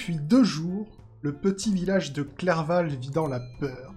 Depuis 0.00 0.16
deux 0.16 0.44
jours, 0.44 0.86
le 1.20 1.34
petit 1.34 1.74
village 1.74 2.14
de 2.14 2.22
Clerval 2.22 2.88
vit 2.88 3.10
dans 3.10 3.26
la 3.26 3.38
peur. 3.58 3.92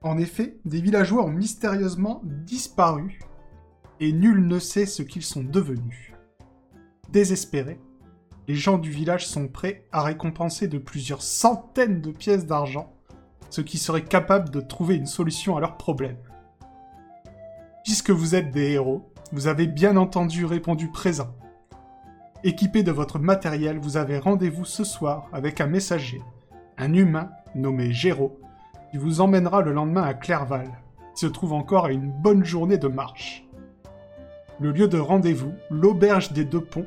En 0.00 0.16
effet, 0.16 0.56
des 0.64 0.80
villageois 0.80 1.26
ont 1.26 1.30
mystérieusement 1.30 2.22
disparu 2.24 3.20
et 4.00 4.12
nul 4.12 4.46
ne 4.46 4.58
sait 4.58 4.86
ce 4.86 5.02
qu'ils 5.02 5.24
sont 5.24 5.42
devenus. 5.42 6.14
Désespérés, 7.10 7.78
les 8.48 8.54
gens 8.54 8.78
du 8.78 8.90
village 8.90 9.26
sont 9.26 9.46
prêts 9.46 9.84
à 9.92 10.02
récompenser 10.02 10.68
de 10.68 10.78
plusieurs 10.78 11.20
centaines 11.20 12.00
de 12.00 12.10
pièces 12.10 12.46
d'argent 12.46 12.94
ce 13.50 13.60
qui 13.60 13.76
serait 13.76 14.04
capable 14.04 14.48
de 14.48 14.62
trouver 14.62 14.94
une 14.94 15.04
solution 15.04 15.58
à 15.58 15.60
leurs 15.60 15.76
problèmes. 15.76 16.16
Puisque 17.84 18.10
vous 18.10 18.34
êtes 18.34 18.52
des 18.52 18.70
héros, 18.70 19.12
vous 19.32 19.48
avez 19.48 19.66
bien 19.66 19.98
entendu 19.98 20.46
répondu 20.46 20.90
présent. 20.90 21.36
Équipé 22.46 22.84
de 22.84 22.92
votre 22.92 23.18
matériel, 23.18 23.76
vous 23.76 23.96
avez 23.96 24.20
rendez-vous 24.20 24.64
ce 24.64 24.84
soir 24.84 25.28
avec 25.32 25.60
un 25.60 25.66
messager, 25.66 26.22
un 26.78 26.94
humain 26.94 27.30
nommé 27.56 27.90
Géraud, 27.90 28.38
qui 28.92 28.98
vous 28.98 29.20
emmènera 29.20 29.62
le 29.62 29.72
lendemain 29.72 30.04
à 30.04 30.14
Clerval, 30.14 30.70
qui 31.12 31.22
se 31.22 31.26
trouve 31.26 31.52
encore 31.52 31.86
à 31.86 31.90
une 31.90 32.12
bonne 32.12 32.44
journée 32.44 32.78
de 32.78 32.86
marche. 32.86 33.44
Le 34.60 34.70
lieu 34.70 34.86
de 34.86 34.96
rendez-vous, 34.96 35.54
l'auberge 35.72 36.30
des 36.34 36.44
deux 36.44 36.60
ponts, 36.60 36.86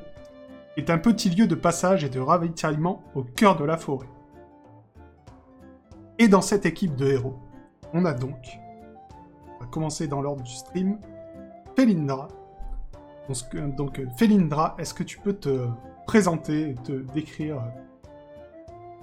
est 0.78 0.89
un 0.89 0.97
petit 0.97 1.30
lieu 1.30 1.45
de 1.45 1.56
passage 1.56 2.06
et 2.06 2.09
de 2.09 2.22
ravitaillement 2.22 3.03
au 3.14 3.23
cœur 3.23 3.58
de 3.58 3.66
la 3.66 3.75
forêt. 3.75 4.08
Et 6.19 6.30
dans 6.30 6.39
cette 6.41 6.66
équipe 6.66 6.95
de 6.95 7.06
héros, 7.06 7.38
on 7.91 8.06
a 8.06 8.14
donc, 8.14 8.62
on 9.58 9.66
va 9.66 9.69
commencer 9.69 10.08
dans 10.08 10.22
l'ordre 10.22 10.44
du 10.44 10.53
stream. 10.53 11.00
Donc, 13.77 14.02
Felindra, 14.17 14.75
est-ce 14.80 14.94
que 14.94 15.03
tu 15.03 15.19
peux 15.19 15.33
te 15.33 15.67
présenter 16.08 16.75
te 16.83 16.91
décrire 17.13 17.61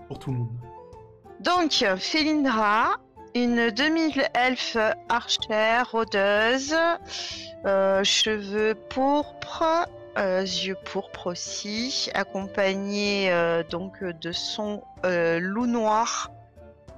pour 0.09 0.19
tout 0.19 0.33
le 0.33 0.39
monde? 0.39 0.59
Donc, 1.41 1.85
Felindra, 1.99 2.97
une 3.37 3.71
demi-elfe 3.71 4.79
archère, 5.11 5.91
rôdeuse, 5.91 6.75
euh, 7.67 8.03
cheveux 8.03 8.75
pourpres, 8.75 9.87
euh, 10.19 10.41
yeux 10.41 10.77
pourpres 10.87 11.27
aussi, 11.27 12.11
accompagnée 12.15 13.31
euh, 13.31 13.63
donc 13.63 14.03
de 14.03 14.33
son 14.33 14.83
loup 15.05 15.67
noir 15.67 16.31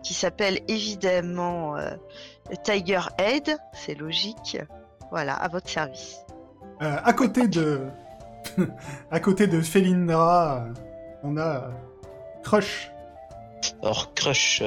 qui 0.02 0.14
s'appelle 0.14 0.60
évidemment 0.68 1.74
Tiger 2.62 3.00
Head, 3.18 3.58
c'est 3.72 3.96
logique. 3.96 4.56
Voilà, 5.10 5.34
à 5.34 5.48
votre 5.48 5.68
service. 5.68 6.24
À 6.80 7.12
côté 7.12 7.48
de 7.48 7.82
à 9.10 9.20
côté 9.20 9.48
Felindra, 9.62 10.64
on 11.22 11.36
a 11.36 11.70
Crush. 12.42 12.90
Alors 13.82 14.14
Crush, 14.14 14.62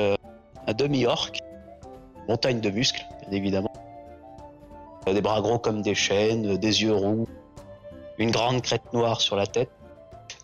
un 0.67 0.73
demi-orc, 0.73 1.31
montagne 2.27 2.61
de 2.61 2.69
muscles, 2.69 3.05
bien 3.21 3.37
évidemment. 3.37 3.71
Des 5.05 5.21
bras 5.21 5.41
gros 5.41 5.57
comme 5.57 5.81
des 5.81 5.95
chaînes, 5.95 6.57
des 6.57 6.83
yeux 6.83 6.93
roux, 6.93 7.27
une 8.17 8.31
grande 8.31 8.61
crête 8.61 8.93
noire 8.93 9.19
sur 9.19 9.35
la 9.35 9.47
tête. 9.47 9.71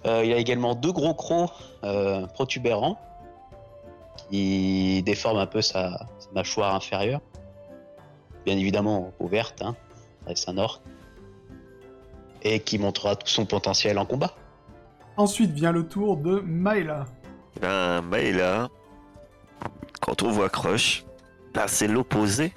Euh, 0.05 0.23
il 0.25 0.33
a 0.33 0.37
également 0.37 0.75
deux 0.75 0.91
gros 0.91 1.13
crocs 1.13 1.51
euh, 1.83 2.25
protubérants 2.27 2.97
qui 4.29 5.03
déforment 5.03 5.39
un 5.39 5.45
peu 5.45 5.61
sa, 5.61 6.07
mâchoire 6.33 6.75
inférieure. 6.75 7.21
Bien 8.45 8.57
évidemment 8.57 9.11
ouverte, 9.19 9.61
hein, 9.61 9.75
c'est 10.33 10.49
un 10.49 10.57
orc. 10.57 10.81
Et 12.49 12.61
qui 12.61 12.79
montrera 12.79 13.17
tout 13.17 13.27
son 13.27 13.45
potentiel 13.45 13.97
en 13.99 14.05
combat. 14.05 14.33
Ensuite 15.17 15.51
vient 15.51 15.73
le 15.73 15.85
tour 15.85 16.15
de 16.15 16.39
Maela. 16.45 17.03
Ben, 17.59 18.01
Maela, 18.01 18.69
quand 19.99 20.23
on 20.23 20.31
voit 20.31 20.47
Crush, 20.47 21.03
là 21.55 21.67
c'est 21.67 21.87
l'opposé. 21.87 22.53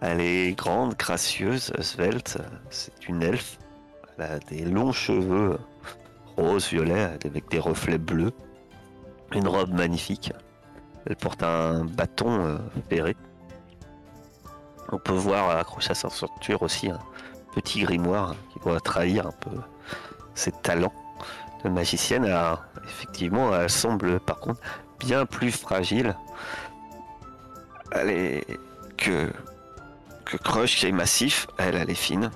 Elle 0.00 0.20
est 0.20 0.52
grande, 0.56 0.94
gracieuse, 0.94 1.72
svelte, 1.80 2.38
c'est 2.70 3.08
une 3.08 3.20
elfe. 3.24 3.58
Elle 4.16 4.24
a 4.24 4.38
des 4.38 4.64
longs 4.64 4.92
cheveux 4.92 5.58
rose, 6.36 6.68
violet, 6.68 7.02
avec 7.24 7.48
des 7.50 7.58
reflets 7.58 7.98
bleus. 7.98 8.32
Une 9.34 9.48
robe 9.48 9.72
magnifique. 9.72 10.32
Elle 11.06 11.16
porte 11.16 11.42
un 11.42 11.84
bâton 11.84 12.30
euh, 12.30 12.58
ferré. 12.88 13.16
On 14.92 14.98
peut 14.98 15.14
voir 15.14 15.50
accroché 15.56 15.90
à 15.90 15.94
sa 15.94 16.10
ceinture 16.10 16.62
aussi 16.62 16.90
un 16.90 17.00
petit 17.54 17.80
grimoire 17.80 18.34
qui 18.52 18.60
doit 18.60 18.80
trahir 18.80 19.26
un 19.26 19.32
peu 19.32 19.56
ses 20.34 20.52
talents 20.52 20.92
de 21.64 21.68
magicienne. 21.68 22.32
effectivement, 22.84 23.54
elle 23.54 23.70
semble 23.70 24.20
par 24.20 24.38
contre 24.38 24.60
bien 24.98 25.26
plus 25.26 25.52
fragile. 25.52 26.16
Que 28.96 29.30
que 30.30 30.36
Crush 30.36 30.76
qui 30.76 30.86
est 30.86 30.92
massif, 30.92 31.48
elle, 31.58 31.74
elle 31.74 31.90
est 31.90 31.94
fine. 31.94 32.30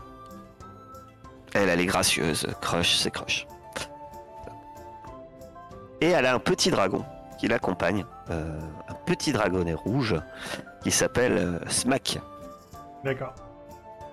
Elle, 1.54 1.69
elle 1.69 1.80
est 1.80 1.86
gracieuse. 1.86 2.48
Crush, 2.60 2.97
c'est 2.97 3.12
Crush. 3.12 3.47
Et 6.00 6.08
elle 6.08 6.26
a 6.26 6.34
un 6.34 6.41
petit 6.41 6.70
dragon 6.70 7.04
qui 7.38 7.47
l'accompagne. 7.47 8.04
Euh, 8.30 8.58
un 8.88 8.94
petit 9.06 9.32
dragonnet 9.32 9.74
rouge 9.74 10.16
qui 10.82 10.91
s'appelle 10.91 11.36
euh, 11.38 11.58
Smack. 11.69 12.19
D'accord. 13.04 13.34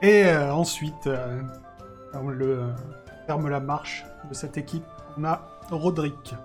Et 0.01 0.25
euh, 0.25 0.53
ensuite, 0.53 1.09
on 2.13 2.29
le 2.29 2.69
ferme 3.28 3.50
la 3.50 3.59
marche 3.59 4.06
de 4.29 4.34
cette 4.34 4.57
équipe. 4.57 4.84
On 5.17 5.23
a 5.23 5.47
Roderick. 5.69 6.35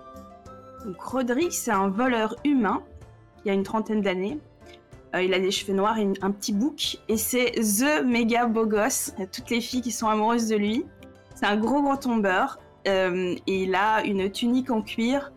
Donc 0.85 1.01
Roderick, 1.01 1.53
c'est 1.53 1.71
un 1.71 1.89
voleur 1.89 2.35
humain 2.45 2.83
qui 3.41 3.49
a 3.49 3.53
une 3.53 3.63
trentaine 3.63 4.01
d'années. 4.01 4.39
Euh, 5.15 5.21
il 5.21 5.33
a 5.33 5.39
des 5.39 5.51
cheveux 5.51 5.73
noirs 5.73 5.97
et 5.97 6.07
un 6.21 6.31
petit 6.31 6.53
bouc. 6.53 6.99
Et 7.07 7.17
c'est 7.17 7.51
The 7.51 8.03
méga 8.05 8.45
beau 8.45 8.65
gosse. 8.65 9.13
Il 9.17 9.23
y 9.23 9.27
toutes 9.27 9.49
les 9.49 9.61
filles 9.61 9.81
qui 9.81 9.91
sont 9.91 10.07
amoureuses 10.07 10.47
de 10.47 10.55
lui. 10.55 10.85
C'est 11.35 11.45
un 11.45 11.57
gros 11.57 11.81
gros 11.81 11.97
tombeur. 11.97 12.59
Euh, 12.87 13.35
et 13.47 13.63
il 13.63 13.75
a 13.75 14.03
une 14.03 14.31
tunique 14.31 14.71
en 14.71 14.81
cuir 14.81 15.33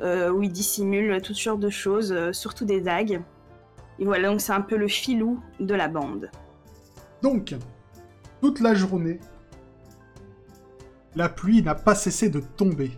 euh, 0.00 0.30
où 0.30 0.42
il 0.42 0.50
dissimule 0.50 1.20
toutes 1.20 1.36
sortes 1.36 1.60
de 1.60 1.70
choses, 1.70 2.32
surtout 2.32 2.64
des 2.64 2.80
dagues. 2.80 3.20
Et 3.98 4.04
voilà, 4.04 4.28
donc 4.28 4.40
c'est 4.40 4.52
un 4.52 4.60
peu 4.60 4.76
le 4.76 4.88
filou 4.88 5.40
de 5.60 5.74
la 5.74 5.88
bande. 5.88 6.30
Donc, 7.24 7.54
toute 8.42 8.60
la 8.60 8.74
journée, 8.74 9.18
la 11.16 11.30
pluie 11.30 11.62
n'a 11.62 11.74
pas 11.74 11.94
cessé 11.94 12.28
de 12.28 12.40
tomber. 12.40 12.90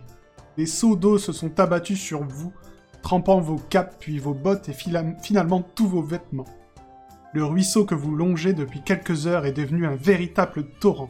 Des 0.57 0.65
seaux 0.65 0.97
d'eau 0.97 1.17
se 1.17 1.31
sont 1.31 1.57
abattus 1.61 1.97
sur 1.97 2.25
vous 2.25 2.51
trempant 3.01 3.39
vos 3.39 3.55
capes 3.55 3.95
puis 4.01 4.19
vos 4.19 4.33
bottes 4.33 4.67
et 4.67 4.73
finalement 4.73 5.61
tous 5.61 5.87
vos 5.87 6.01
vêtements. 6.01 6.43
Le 7.31 7.45
ruisseau 7.45 7.85
que 7.85 7.95
vous 7.95 8.13
longez 8.17 8.51
depuis 8.51 8.83
quelques 8.83 9.27
heures 9.27 9.45
est 9.45 9.53
devenu 9.53 9.85
un 9.85 9.95
véritable 9.95 10.67
torrent, 10.81 11.09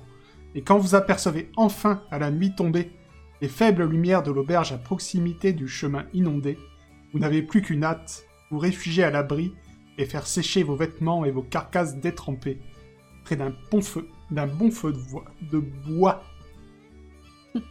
et 0.53 0.61
quand 0.61 0.77
vous 0.77 0.93
apercevez 0.93 1.49
enfin, 1.57 2.03
à 2.11 2.19
la 2.19 2.29
nuit 2.29 2.53
tombée, 2.53 2.91
les 3.41 3.47
faibles 3.47 3.89
lumières 3.89 4.21
de 4.21 4.31
l'auberge 4.31 4.73
à 4.73 4.77
proximité 4.77 5.53
du 5.53 5.67
chemin 5.67 6.05
inondé, 6.13 6.59
vous 7.13 7.19
n'avez 7.19 7.41
plus 7.41 7.63
qu'une 7.63 7.83
hâte, 7.83 8.27
vous 8.51 8.59
réfugier 8.59 9.03
à 9.03 9.09
l'abri 9.09 9.55
et 9.97 10.05
faire 10.05 10.27
sécher 10.27 10.61
vos 10.61 10.75
vêtements 10.75 11.25
et 11.25 11.31
vos 11.31 11.41
carcasses 11.41 11.97
détrempées, 11.97 12.59
près 13.27 13.35
d'un 13.35 13.53
bon 13.71 13.81
feu, 13.81 14.07
d'un 14.31 14.47
bon 14.47 14.71
feu 14.71 14.93
de 15.41 15.59
bois 15.59 16.23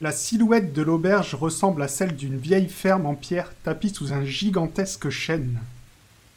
la 0.00 0.10
silhouette 0.10 0.72
de 0.72 0.82
l'auberge 0.82 1.36
ressemble 1.36 1.80
à 1.80 1.86
celle 1.86 2.16
d'une 2.16 2.36
vieille 2.36 2.68
ferme 2.68 3.06
en 3.06 3.14
pierre 3.14 3.52
tapie 3.62 3.90
sous 3.90 4.12
un 4.12 4.24
gigantesque 4.24 5.10
chêne. 5.10 5.60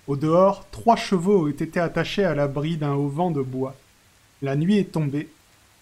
Au 0.05 0.15
dehors, 0.17 0.67
trois 0.69 0.97
chevaux 0.97 1.47
ont 1.47 1.49
été 1.49 1.79
attachés 1.79 2.23
à 2.23 2.35
l'abri 2.35 2.77
d'un 2.77 2.93
auvent 2.93 3.33
de 3.33 3.41
bois. 3.41 3.75
La 4.43 4.55
nuit 4.55 4.77
est 4.77 4.91
tombée, 4.91 5.27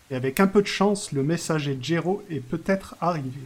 et 0.09 0.15
avec 0.15 0.39
un 0.39 0.47
peu 0.47 0.61
de 0.61 0.67
chance, 0.67 1.11
le 1.11 1.23
messager 1.23 1.77
Jero 1.81 2.23
est 2.29 2.39
peut-être 2.39 2.95
arrivé. 3.01 3.41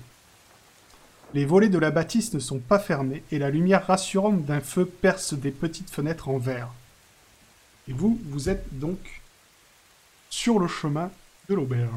Les 1.33 1.45
volets 1.45 1.69
de 1.69 1.79
la 1.79 1.89
bâtisse 1.89 2.35
ne 2.35 2.39
sont 2.39 2.59
pas 2.59 2.77
fermés, 2.77 3.23
et 3.31 3.39
la 3.39 3.49
lumière 3.49 3.87
rassurante 3.87 4.45
d'un 4.45 4.61
feu 4.61 4.85
perce 4.85 5.33
des 5.33 5.49
petites 5.49 5.89
fenêtres 5.89 6.29
en 6.29 6.37
verre. 6.37 6.69
Et 7.91 7.93
vous, 7.93 8.17
vous 8.23 8.47
êtes 8.47 8.79
donc 8.79 9.21
sur 10.29 10.59
le 10.59 10.67
chemin 10.69 11.11
de 11.49 11.55
l'auberge. 11.55 11.91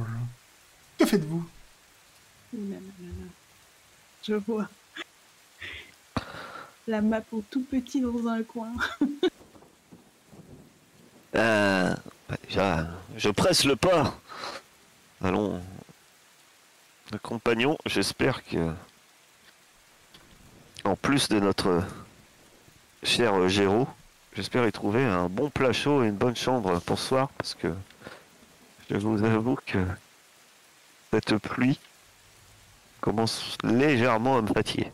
Que 0.99 1.07
faites-vous? 1.07 1.49
Je 4.25 4.35
vois. 4.35 4.69
La 6.89 7.01
map 7.01 7.23
en 7.33 7.43
tout 7.49 7.63
petit 7.63 8.01
dans 8.01 8.27
un 8.27 8.43
coin. 8.43 8.73
euh, 11.37 11.95
bah, 12.29 12.37
déjà, 12.49 12.89
je 13.17 13.29
presse 13.29 13.65
le 13.65 13.77
pas. 13.77 14.19
Allons. 15.23 15.63
Le 17.13 17.19
compagnon, 17.19 17.79
j'espère 17.87 18.45
que. 18.45 18.73
En 20.83 20.97
plus 20.97 21.29
de 21.29 21.39
notre 21.39 21.85
cher 23.05 23.49
Géraud, 23.49 23.87
j'espère 24.35 24.67
y 24.67 24.73
trouver 24.73 25.05
un 25.05 25.29
bon 25.29 25.51
plat 25.51 25.73
chaud 25.73 26.03
et 26.03 26.09
une 26.09 26.17
bonne 26.17 26.37
chambre 26.37 26.81
pour 26.81 26.99
ce 26.99 27.09
soir, 27.09 27.29
parce 27.39 27.55
que 27.55 27.73
je 28.91 28.97
vous 28.97 29.25
avoue 29.25 29.57
que 29.67 29.79
cette 31.13 31.39
pluie 31.39 31.79
commence 33.01 33.57
légèrement 33.63 34.39
à 34.39 34.43
me 34.43 34.49
fatiguer. 34.49 34.91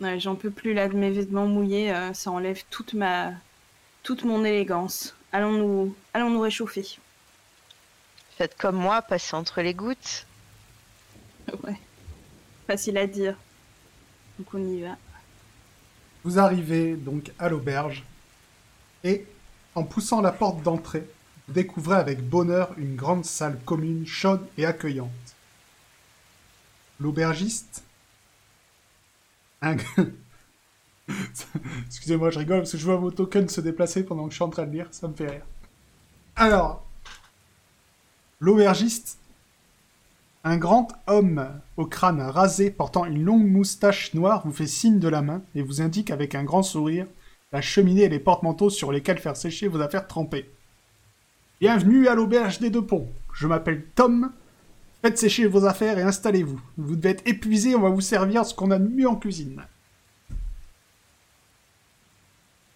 Ouais, 0.00 0.18
j'en 0.20 0.34
peux 0.34 0.50
plus 0.50 0.74
là 0.74 0.88
de 0.88 0.96
mes 0.96 1.10
vêtements 1.10 1.46
mouillés, 1.46 1.94
euh, 1.94 2.12
ça 2.12 2.30
enlève 2.30 2.62
toute 2.68 2.94
ma 2.94 3.32
toute 4.02 4.24
mon 4.24 4.44
élégance. 4.44 5.14
Allons 5.32 5.52
nous 5.52 5.96
allons 6.12 6.30
nous 6.30 6.40
réchauffer. 6.40 6.98
Faites 8.36 8.56
comme 8.56 8.76
moi, 8.76 9.00
passez 9.02 9.34
entre 9.34 9.62
les 9.62 9.72
gouttes. 9.72 10.26
Ouais. 11.62 11.78
Facile 12.66 12.98
à 12.98 13.06
dire. 13.06 13.36
Donc 14.38 14.52
on 14.52 14.58
y 14.58 14.82
va. 14.82 14.96
Vous 16.24 16.38
arrivez 16.38 16.96
donc 16.96 17.32
à 17.38 17.48
l'auberge 17.50 18.02
et 19.04 19.26
en 19.74 19.84
poussant 19.84 20.20
la 20.22 20.32
porte 20.32 20.62
d'entrée, 20.62 21.06
découvrez 21.48 21.96
avec 21.96 22.26
bonheur 22.26 22.72
une 22.78 22.96
grande 22.96 23.24
salle 23.24 23.58
commune 23.64 24.06
chaude 24.06 24.46
et 24.56 24.64
accueillante. 24.64 25.10
L'aubergiste. 26.98 27.84
Excusez-moi, 31.86 32.30
je 32.30 32.38
rigole 32.38 32.60
parce 32.60 32.72
que 32.72 32.78
je 32.78 32.84
vois 32.84 32.96
vos 32.96 33.10
tokens 33.10 33.52
se 33.52 33.60
déplacer 33.60 34.04
pendant 34.04 34.24
que 34.24 34.30
je 34.30 34.36
suis 34.36 34.44
en 34.44 34.48
train 34.48 34.64
de 34.66 34.72
lire, 34.72 34.88
ça 34.90 35.08
me 35.08 35.14
fait 35.14 35.28
rire. 35.28 35.44
Alors, 36.36 36.86
l'aubergiste 38.40 39.18
un 40.44 40.56
grand 40.58 40.88
homme 41.06 41.48
au 41.76 41.86
crâne 41.86 42.20
rasé 42.20 42.70
portant 42.70 43.06
une 43.06 43.22
longue 43.24 43.46
moustache 43.46 44.12
noire 44.14 44.42
vous 44.44 44.52
fait 44.52 44.66
signe 44.66 44.98
de 44.98 45.08
la 45.08 45.22
main 45.22 45.42
et 45.54 45.62
vous 45.62 45.80
indique 45.80 46.10
avec 46.10 46.34
un 46.34 46.44
grand 46.44 46.62
sourire 46.62 47.06
la 47.52 47.60
cheminée 47.62 48.02
et 48.02 48.08
les 48.08 48.18
porte-manteaux 48.18 48.68
sur 48.70 48.92
lesquels 48.92 49.18
faire 49.18 49.36
sécher 49.36 49.68
vos 49.68 49.80
affaires 49.80 50.06
trempées. 50.08 50.50
Bienvenue 51.60 52.08
à 52.08 52.14
l'auberge 52.16 52.58
des 52.58 52.68
deux 52.68 52.84
ponts. 52.84 53.08
Je 53.32 53.46
m'appelle 53.46 53.84
Tom. 53.94 54.32
Faites 55.02 55.18
sécher 55.18 55.46
vos 55.46 55.64
affaires 55.64 55.98
et 55.98 56.02
installez-vous. 56.02 56.60
Vous 56.78 56.96
devez 56.96 57.10
être 57.10 57.26
épuisé, 57.28 57.76
on 57.76 57.80
va 57.80 57.90
vous 57.90 58.00
servir 58.00 58.44
ce 58.44 58.54
qu'on 58.54 58.70
a 58.72 58.78
de 58.78 58.88
mieux 58.88 59.08
en 59.08 59.14
cuisine. 59.16 59.62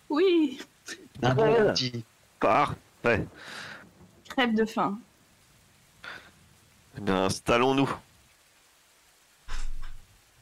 Oui, 0.09 0.59
Un 1.23 1.35
bon 1.35 1.43
Voilà. 1.47 1.73
petit. 1.73 2.05
Parfait. 2.39 3.27
crève 4.29 4.55
de 4.55 4.65
faim. 4.65 4.99
Eh 6.99 7.01
bien, 7.01 7.25
installons-nous. 7.25 7.89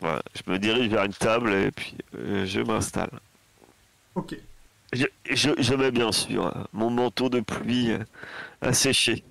Voilà, 0.00 0.22
je 0.34 0.50
me 0.50 0.58
dirige 0.58 0.88
vers 0.88 1.04
une 1.04 1.12
table 1.12 1.52
et 1.52 1.70
puis 1.70 1.96
euh, 2.16 2.46
je 2.46 2.60
m'installe. 2.60 3.10
Ok. 4.14 4.36
Je, 4.92 5.06
je, 5.30 5.50
je 5.58 5.74
mets 5.74 5.90
bien 5.90 6.12
sûr 6.12 6.46
euh, 6.46 6.64
mon 6.72 6.90
manteau 6.90 7.28
de 7.28 7.40
pluie 7.40 7.92
euh, 7.92 8.04
à 8.62 8.72
sécher. 8.72 9.22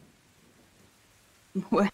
Ouais. 1.72 1.90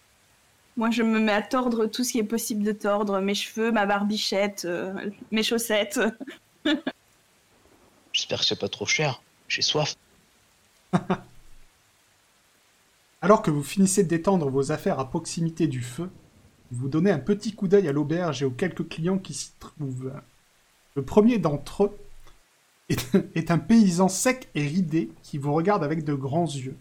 Moi, 0.76 0.90
je 0.90 1.02
me 1.02 1.18
mets 1.20 1.32
à 1.32 1.42
tordre 1.42 1.86
tout 1.86 2.02
ce 2.02 2.12
qui 2.12 2.18
est 2.18 2.24
possible 2.24 2.62
de 2.62 2.72
tordre. 2.72 3.20
Mes 3.20 3.34
cheveux, 3.34 3.72
ma 3.72 3.86
barbichette, 3.86 4.64
euh, 4.64 5.10
mes 5.30 5.42
chaussettes. 5.42 6.00
J'espère 8.12 8.40
que 8.40 8.44
c'est 8.44 8.58
pas 8.58 8.68
trop 8.68 8.86
cher. 8.86 9.22
J'ai 9.48 9.62
soif. 9.62 9.96
Alors 13.24 13.40
que 13.40 13.52
vous 13.52 13.62
finissez 13.62 14.02
d'étendre 14.02 14.50
vos 14.50 14.72
affaires 14.72 14.98
à 14.98 15.08
proximité 15.08 15.68
du 15.68 15.80
feu, 15.80 16.10
vous 16.72 16.88
donnez 16.88 17.12
un 17.12 17.20
petit 17.20 17.54
coup 17.54 17.68
d'œil 17.68 17.86
à 17.86 17.92
l'auberge 17.92 18.42
et 18.42 18.44
aux 18.44 18.50
quelques 18.50 18.88
clients 18.88 19.18
qui 19.18 19.32
s'y 19.32 19.52
trouvent. 19.60 20.12
Le 20.96 21.02
premier 21.02 21.38
d'entre 21.38 21.84
eux 21.84 21.98
est, 23.34 23.52
un 23.52 23.58
paysan 23.58 24.08
sec 24.08 24.48
et 24.56 24.66
ridé 24.66 25.12
qui 25.22 25.38
vous 25.38 25.54
regarde 25.54 25.84
avec 25.84 26.04
de 26.04 26.14
grands 26.14 26.46
yeux. 26.46 26.76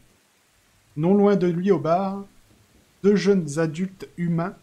Non 0.97 1.13
loin 1.13 1.35
de 1.35 1.45
lui 1.45 1.69
au 1.69 1.77
bar, 1.77 2.25
deux 3.03 3.15
jeunes 3.15 3.59
adultes 3.59 4.09
humains 4.17 4.55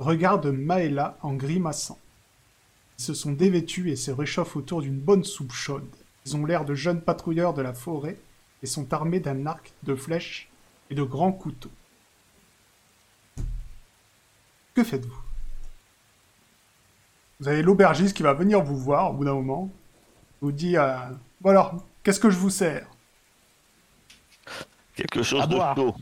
regardent 0.00 0.52
Maëla 0.52 1.16
en 1.22 1.34
grimaçant. 1.34 1.98
Ils 2.98 3.04
se 3.04 3.14
sont 3.14 3.32
dévêtus 3.32 3.90
et 3.90 3.96
se 3.96 4.10
réchauffent 4.10 4.56
autour 4.56 4.82
d'une 4.82 4.98
bonne 4.98 5.24
soupe 5.24 5.52
chaude. 5.52 5.86
Ils 6.26 6.36
ont 6.36 6.44
l'air 6.44 6.64
de 6.64 6.74
jeunes 6.74 7.02
patrouilleurs 7.02 7.54
de 7.54 7.62
la 7.62 7.72
forêt 7.72 8.18
et 8.64 8.66
sont 8.66 8.92
armés 8.92 9.20
d'un 9.20 9.46
arc, 9.46 9.72
de 9.84 9.94
flèches 9.94 10.47
et 10.90 10.94
de 10.94 11.02
grands 11.02 11.32
couteaux. 11.32 11.70
Que 14.74 14.84
faites-vous? 14.84 15.22
Vous 17.40 17.48
avez 17.48 17.62
l'aubergiste 17.62 18.16
qui 18.16 18.22
va 18.22 18.32
venir 18.34 18.62
vous 18.62 18.76
voir 18.76 19.10
au 19.10 19.14
bout 19.14 19.24
d'un 19.24 19.34
moment. 19.34 19.70
Vous 20.40 20.52
dit 20.52 20.76
euh, 20.76 20.96
Bon 21.40 21.50
alors, 21.50 21.84
qu'est-ce 22.02 22.20
que 22.20 22.30
je 22.30 22.36
vous 22.36 22.50
sers? 22.50 22.86
Quelque 24.94 25.22
chose 25.22 25.42
À 25.42 25.46
de 25.46 25.54
boire. 25.54 25.76
chaud. 25.76 25.94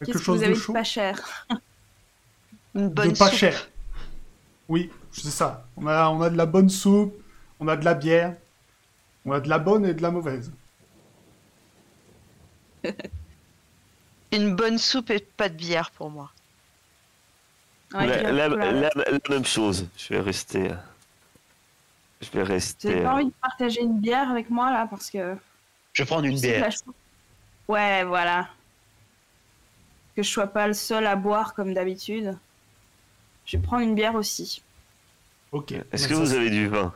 Quelque 0.00 0.12
Qu'est-ce 0.12 0.18
que 0.18 0.24
chose 0.24 0.36
vous 0.38 0.40
de 0.42 0.46
avez 0.46 0.54
chaud 0.54 0.72
de 0.72 0.78
pas 0.78 0.84
cher? 0.84 1.46
Une 2.74 2.88
bonne 2.88 3.12
De 3.12 3.18
pas 3.18 3.28
soupe. 3.28 3.38
cher. 3.38 3.68
Oui, 4.68 4.90
c'est 5.10 5.28
ça. 5.30 5.66
On 5.76 5.86
a, 5.86 6.08
on 6.08 6.22
a 6.22 6.30
de 6.30 6.36
la 6.36 6.46
bonne 6.46 6.70
soupe, 6.70 7.14
on 7.60 7.68
a 7.68 7.76
de 7.76 7.84
la 7.84 7.92
bière, 7.94 8.34
on 9.26 9.32
a 9.32 9.40
de 9.40 9.48
la 9.48 9.58
bonne 9.58 9.84
et 9.84 9.92
de 9.92 10.00
la 10.00 10.10
mauvaise. 10.10 10.50
Une 14.32 14.56
bonne 14.56 14.78
soupe 14.78 15.10
et 15.10 15.20
pas 15.20 15.48
de 15.48 15.54
bière 15.56 15.90
pour 15.90 16.10
moi. 16.10 16.30
Ouais, 17.94 18.06
la, 18.06 18.16
puis 18.16 18.32
la- 18.32 18.44
après, 18.44 18.72
la- 18.72 18.90
la 18.94 19.18
même 19.28 19.44
chose. 19.44 19.86
Je 19.98 20.14
vais 20.14 20.20
rester. 20.20 20.70
Je 22.22 22.30
vais 22.30 22.42
rester. 22.42 22.88
avez 22.92 23.02
pas 23.02 23.08
euh, 23.10 23.12
envie 23.16 23.24
de 23.26 23.34
partager 23.42 23.82
une 23.82 23.98
bière 23.98 24.30
avec 24.30 24.48
moi 24.48 24.70
là 24.70 24.86
parce 24.88 25.10
que. 25.10 25.36
Je 25.92 26.02
vais 26.02 26.06
prendre 26.06 26.24
une 26.24 26.40
bière. 26.40 26.70
Ouais, 27.68 28.04
voilà. 28.04 28.48
Que 30.16 30.22
je 30.22 30.30
sois 30.30 30.46
pas 30.46 30.66
le 30.66 30.72
seul 30.74 31.06
à 31.06 31.16
boire 31.16 31.52
comme 31.54 31.74
d'habitude. 31.74 32.36
Je 33.44 33.56
vais 33.56 33.62
prendre 33.62 33.82
une 33.82 33.94
bière 33.94 34.14
aussi. 34.14 34.62
Ok. 35.50 35.72
Est-ce 35.72 36.08
que 36.08 36.14
ça, 36.14 36.20
vous 36.20 36.32
avez 36.32 36.48
du 36.48 36.68
vin? 36.68 36.94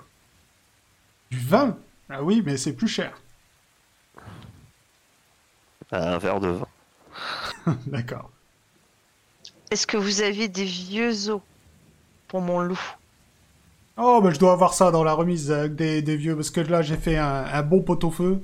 Du 1.31 1.39
vin? 1.39 1.77
Ah 2.09 2.23
oui, 2.23 2.43
mais 2.45 2.57
c'est 2.57 2.73
plus 2.73 2.89
cher. 2.89 3.21
Un 5.91 6.19
verre 6.19 6.39
de 6.41 6.49
vin. 6.49 6.69
D'accord. 7.87 8.31
Est-ce 9.71 9.87
que 9.87 9.97
vous 9.97 10.23
avez 10.23 10.49
des 10.49 10.65
vieux 10.65 11.31
os 11.31 11.41
pour 12.29 12.41
mon 12.41 12.61
loup? 12.61 12.81
Oh, 13.99 14.21
bah 14.23 14.31
je 14.31 14.39
dois 14.39 14.53
avoir 14.53 14.75
ça 14.75 14.91
dans 14.91 15.05
la 15.05 15.13
remise 15.15 15.51
avec 15.51 15.75
des, 15.75 16.03
des 16.03 16.17
vieux, 16.17 16.35
parce 16.37 16.51
que 16.51 16.61
là 16.61 16.83
j'ai 16.83 16.97
fait 16.97 17.17
un, 17.17 17.45
un 17.45 17.63
bon 17.63 17.83
pot-au-feu. 17.83 18.43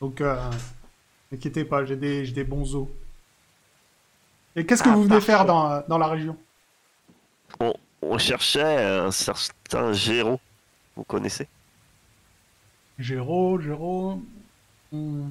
Donc, 0.00 0.20
euh, 0.20 0.36
n'inquiétez 1.32 1.64
pas, 1.64 1.84
j'ai 1.84 1.96
des, 1.96 2.24
j'ai 2.26 2.32
des 2.32 2.44
bons 2.44 2.74
os. 2.76 2.88
Et 4.56 4.64
qu'est-ce 4.66 4.82
que 4.82 4.88
Ah, 4.88 4.94
vous 4.94 5.02
venez 5.04 5.20
faire 5.20 5.44
dans, 5.44 5.82
dans 5.88 5.98
la 5.98 6.06
région? 6.08 6.38
On, 7.60 7.72
on 8.02 8.18
cherchait 8.18 8.84
un 8.84 9.10
certain 9.10 9.92
Géraud. 9.94 10.40
Vous 10.96 11.04
connaissez? 11.04 11.48
Géraud, 12.98 13.60
Géraud... 13.60 14.22
hmm. 14.92 15.30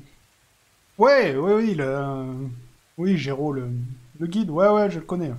Ouais, 1.01 1.35
ouais, 1.35 1.53
oui, 1.55 1.73
le... 1.73 2.47
Oui, 2.97 3.17
Géraud, 3.17 3.53
le, 3.53 3.71
le 4.19 4.27
guide, 4.27 4.51
ouais, 4.51 4.67
ouais, 4.69 4.91
je 4.91 4.99
le 4.99 5.05
connais. 5.05 5.31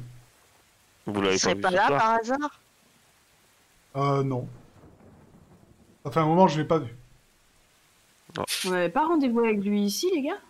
Vous 1.06 1.20
l'avez 1.22 1.38
pas 1.38 1.54
pas 1.54 1.70
là 1.70 1.86
par 1.88 2.10
hasard? 2.14 2.60
Euh, 3.94 4.24
non. 4.24 4.48
Ça 6.04 6.10
fait 6.10 6.18
un 6.18 6.26
moment 6.26 6.48
je 6.48 6.60
l'ai 6.60 6.66
pas 6.66 6.78
vu. 6.78 6.92
On 8.66 8.70
n'avait 8.70 8.88
pas 8.88 9.06
rendez-vous 9.06 9.38
avec 9.40 9.62
lui 9.62 9.82
ici, 9.84 10.10
les 10.12 10.22
gars? 10.22 10.40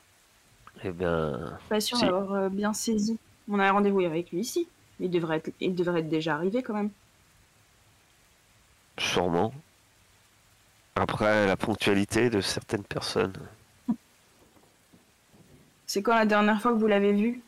Eh 0.83 0.93
bien, 0.93 1.59
Pas 1.69 1.81
sûr 1.81 1.99
Si. 1.99 2.05
d'avoir 2.05 2.33
euh, 2.33 2.49
bien 2.49 2.73
saisi. 2.73 3.19
On 3.51 3.59
a 3.59 3.69
un 3.69 3.73
rendez-vous 3.73 4.01
avec 4.01 4.31
lui 4.31 4.41
ici. 4.41 4.67
Il 4.99 5.11
devrait, 5.11 5.39
être... 5.39 5.51
il 5.61 5.75
devrait 5.75 6.01
être 6.01 6.09
déjà 6.09 6.37
arrivé 6.37 6.63
quand 6.63 6.75
même. 6.75 6.91
sûrement. 8.99 9.53
Après, 10.95 11.47
la 11.47 11.57
ponctualité 11.57 12.31
de 12.31 12.41
certaines 12.41 12.85
personnes. 12.85 13.35
C'est 15.93 16.03
quand 16.03 16.15
la 16.15 16.25
dernière 16.25 16.59
fois 16.59 16.73
que 16.73 16.79
vous 16.79 16.87
l'avez 16.87 17.13
vu 17.13 17.43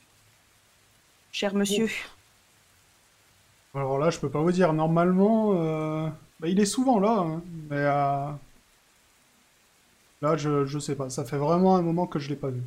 Cher 1.32 1.54
monsieur. 1.54 1.88
Alors 3.74 3.98
là, 3.98 4.10
je 4.10 4.18
peux 4.18 4.28
pas 4.28 4.42
vous 4.42 4.52
dire. 4.52 4.74
Normalement, 4.74 5.52
euh, 5.54 6.08
bah, 6.40 6.48
il 6.48 6.60
est 6.60 6.66
souvent 6.66 7.00
là, 7.00 7.20
hein, 7.20 7.42
mais 7.70 7.78
euh, 7.78 8.26
là, 10.20 10.36
je, 10.36 10.66
je 10.66 10.78
sais 10.78 10.94
pas. 10.94 11.08
Ça 11.08 11.24
fait 11.24 11.38
vraiment 11.38 11.76
un 11.76 11.80
moment 11.80 12.06
que 12.06 12.18
je 12.18 12.28
l'ai 12.28 12.36
pas 12.36 12.50
vu. 12.50 12.60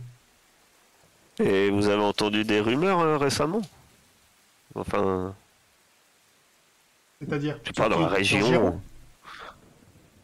Et 1.37 1.69
vous 1.69 1.87
avez 1.89 2.01
entendu 2.01 2.43
des 2.43 2.59
rumeurs 2.59 3.01
euh, 3.01 3.17
récemment? 3.19 3.61
Enfin, 4.73 5.35
C'est-à-dire. 7.21 7.59
je 7.61 7.67
sais 7.67 7.73
pas, 7.73 7.87
dans 7.87 7.99
la 7.99 8.07
région. 8.07 8.81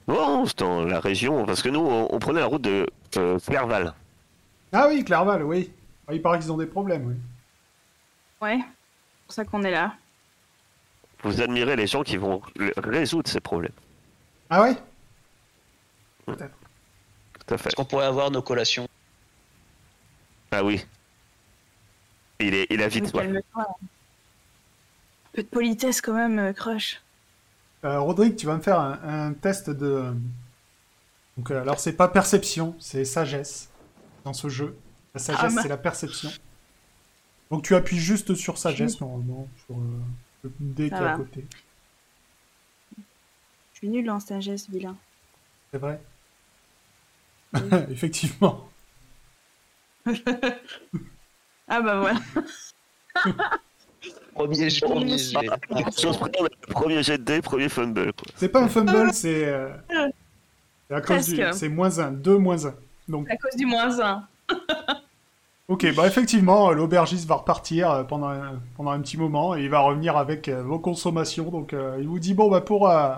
Non, 0.08 0.48
c'est 0.48 0.58
dans 0.58 0.84
la 0.84 1.00
région, 1.00 1.46
parce 1.46 1.62
que 1.62 1.70
nous, 1.70 1.82
on, 1.82 2.08
on 2.12 2.18
prenait 2.18 2.40
la 2.40 2.48
route 2.48 2.64
de 2.64 2.88
euh, 3.18 3.38
Clerval. 3.38 3.94
Ah 4.74 4.88
oui, 4.90 5.06
Clerval, 5.06 5.44
oui. 5.44 5.72
Ah, 6.08 6.14
il 6.14 6.22
paraît 6.22 6.40
qu'ils 6.40 6.52
ont 6.52 6.58
des 6.58 6.66
problèmes, 6.66 7.08
oui. 7.08 7.16
Ouais. 8.42 8.58
C'est 8.60 9.26
pour 9.28 9.34
ça 9.34 9.46
qu'on 9.46 9.64
est 9.64 9.72
là. 9.72 9.96
Vous 11.24 11.42
admirez 11.42 11.76
les 11.76 11.88
gens 11.88 12.04
qui 12.04 12.18
vont 12.18 12.42
résoudre 12.78 13.30
ces 13.30 13.40
problèmes. 13.40 13.72
Ah 14.50 14.64
ouais? 14.64 14.76
Tout 16.26 16.34
à 16.34 17.58
fait. 17.58 17.70
Est-ce 17.70 17.76
qu'on 17.76 17.86
pourrait 17.86 18.06
avoir 18.06 18.32
nos 18.32 18.42
collations? 18.42 18.88
Ah 20.52 20.64
oui. 20.64 20.86
Il, 22.40 22.54
est, 22.54 22.68
il 22.70 22.82
a 22.82 22.88
vite. 22.88 23.14
ouais. 23.14 23.28
Un 23.56 23.70
peu 25.34 25.44
de 25.44 25.48
politesse 25.48 26.02
quand 26.02 26.14
même, 26.14 26.40
euh, 26.40 26.54
Crush. 26.54 27.02
Euh, 27.86 28.00
Rodrigue, 28.00 28.36
tu 28.36 28.46
vas 28.46 28.56
me 28.56 28.62
faire 28.62 28.80
un, 28.80 29.00
un 29.04 29.34
test 29.34 29.70
de. 29.70 30.14
Donc, 31.38 31.52
euh, 31.52 31.62
alors, 31.62 31.80
c'est 31.80 31.94
pas 31.94 32.08
perception, 32.08 32.76
c'est 32.80 33.06
sagesse 33.06 33.70
dans 34.24 34.34
ce 34.34 34.50
jeu. 34.50 34.78
La 35.14 35.20
sagesse, 35.20 35.56
Ah, 35.58 35.62
c'est 35.62 35.68
la 35.70 35.78
perception. 35.78 36.30
Donc, 37.52 37.64
tu 37.64 37.76
appuies 37.76 38.00
juste 38.00 38.34
sur 38.36 38.58
sagesse, 38.58 39.00
normalement, 39.00 39.48
sur 39.66 39.76
euh, 39.76 39.82
le 40.44 40.52
dé 40.60 40.90
qui 40.90 40.96
est 40.96 40.98
à 40.98 41.18
côté. 41.18 41.46
Je 42.98 43.78
suis 43.80 43.90
nulle 43.90 44.10
en 44.10 44.20
sagesse, 44.20 44.70
vilain. 44.70 44.96
C'est 45.72 45.78
vrai? 45.78 46.02
Oui. 47.54 47.62
Effectivement. 47.92 48.68
Ah 51.66 51.82
bah 51.82 51.98
voilà. 52.02 52.20
Premier 54.36 54.70
jet. 54.70 54.86
Premier 54.86 55.18
jet. 55.18 55.40
Premier 56.68 57.02
jet 57.04 57.18
de 57.18 57.24
dés, 57.24 57.42
premier 57.42 57.70
fumble. 57.70 58.12
C'est 58.36 58.50
pas 58.50 58.62
un 58.62 58.68
fumble, 58.68 59.14
c'est. 59.14 59.46
euh, 59.46 59.70
c'est 60.90 60.94
à 60.96 61.00
cause 61.02 61.26
du. 61.28 61.36
Presque. 61.38 61.58
C'est 61.58 61.70
moins 61.70 62.00
1, 62.00 62.12
2 62.12 62.38
moins 62.38 62.66
1. 62.66 62.76
Donc, 63.08 63.30
À 63.30 63.38
cause 63.38 63.56
du 63.56 63.66
moins 63.66 64.00
1. 64.00 64.28
ok, 65.68 65.94
bah 65.96 66.08
effectivement, 66.08 66.70
euh, 66.70 66.74
l'aubergiste 66.74 67.28
va 67.28 67.36
repartir 67.36 67.90
euh, 67.92 68.04
pendant 68.04 68.28
un, 68.30 68.60
pendant 68.78 68.92
un 68.92 69.00
petit 69.02 69.18
moment 69.18 69.56
et 69.56 69.64
il 69.64 69.70
va 69.70 69.80
revenir 69.80 70.18
avec 70.18 70.48
euh, 70.48 70.64
vos 70.64 70.80
consommations. 70.80 71.50
Donc, 71.50 71.74
euh, 71.74 71.98
il 72.00 72.08
vous 72.08 72.20
dit 72.20 72.34
bon, 72.34 72.50
bah 72.50 72.62
pour, 72.62 72.90
euh, 72.90 73.16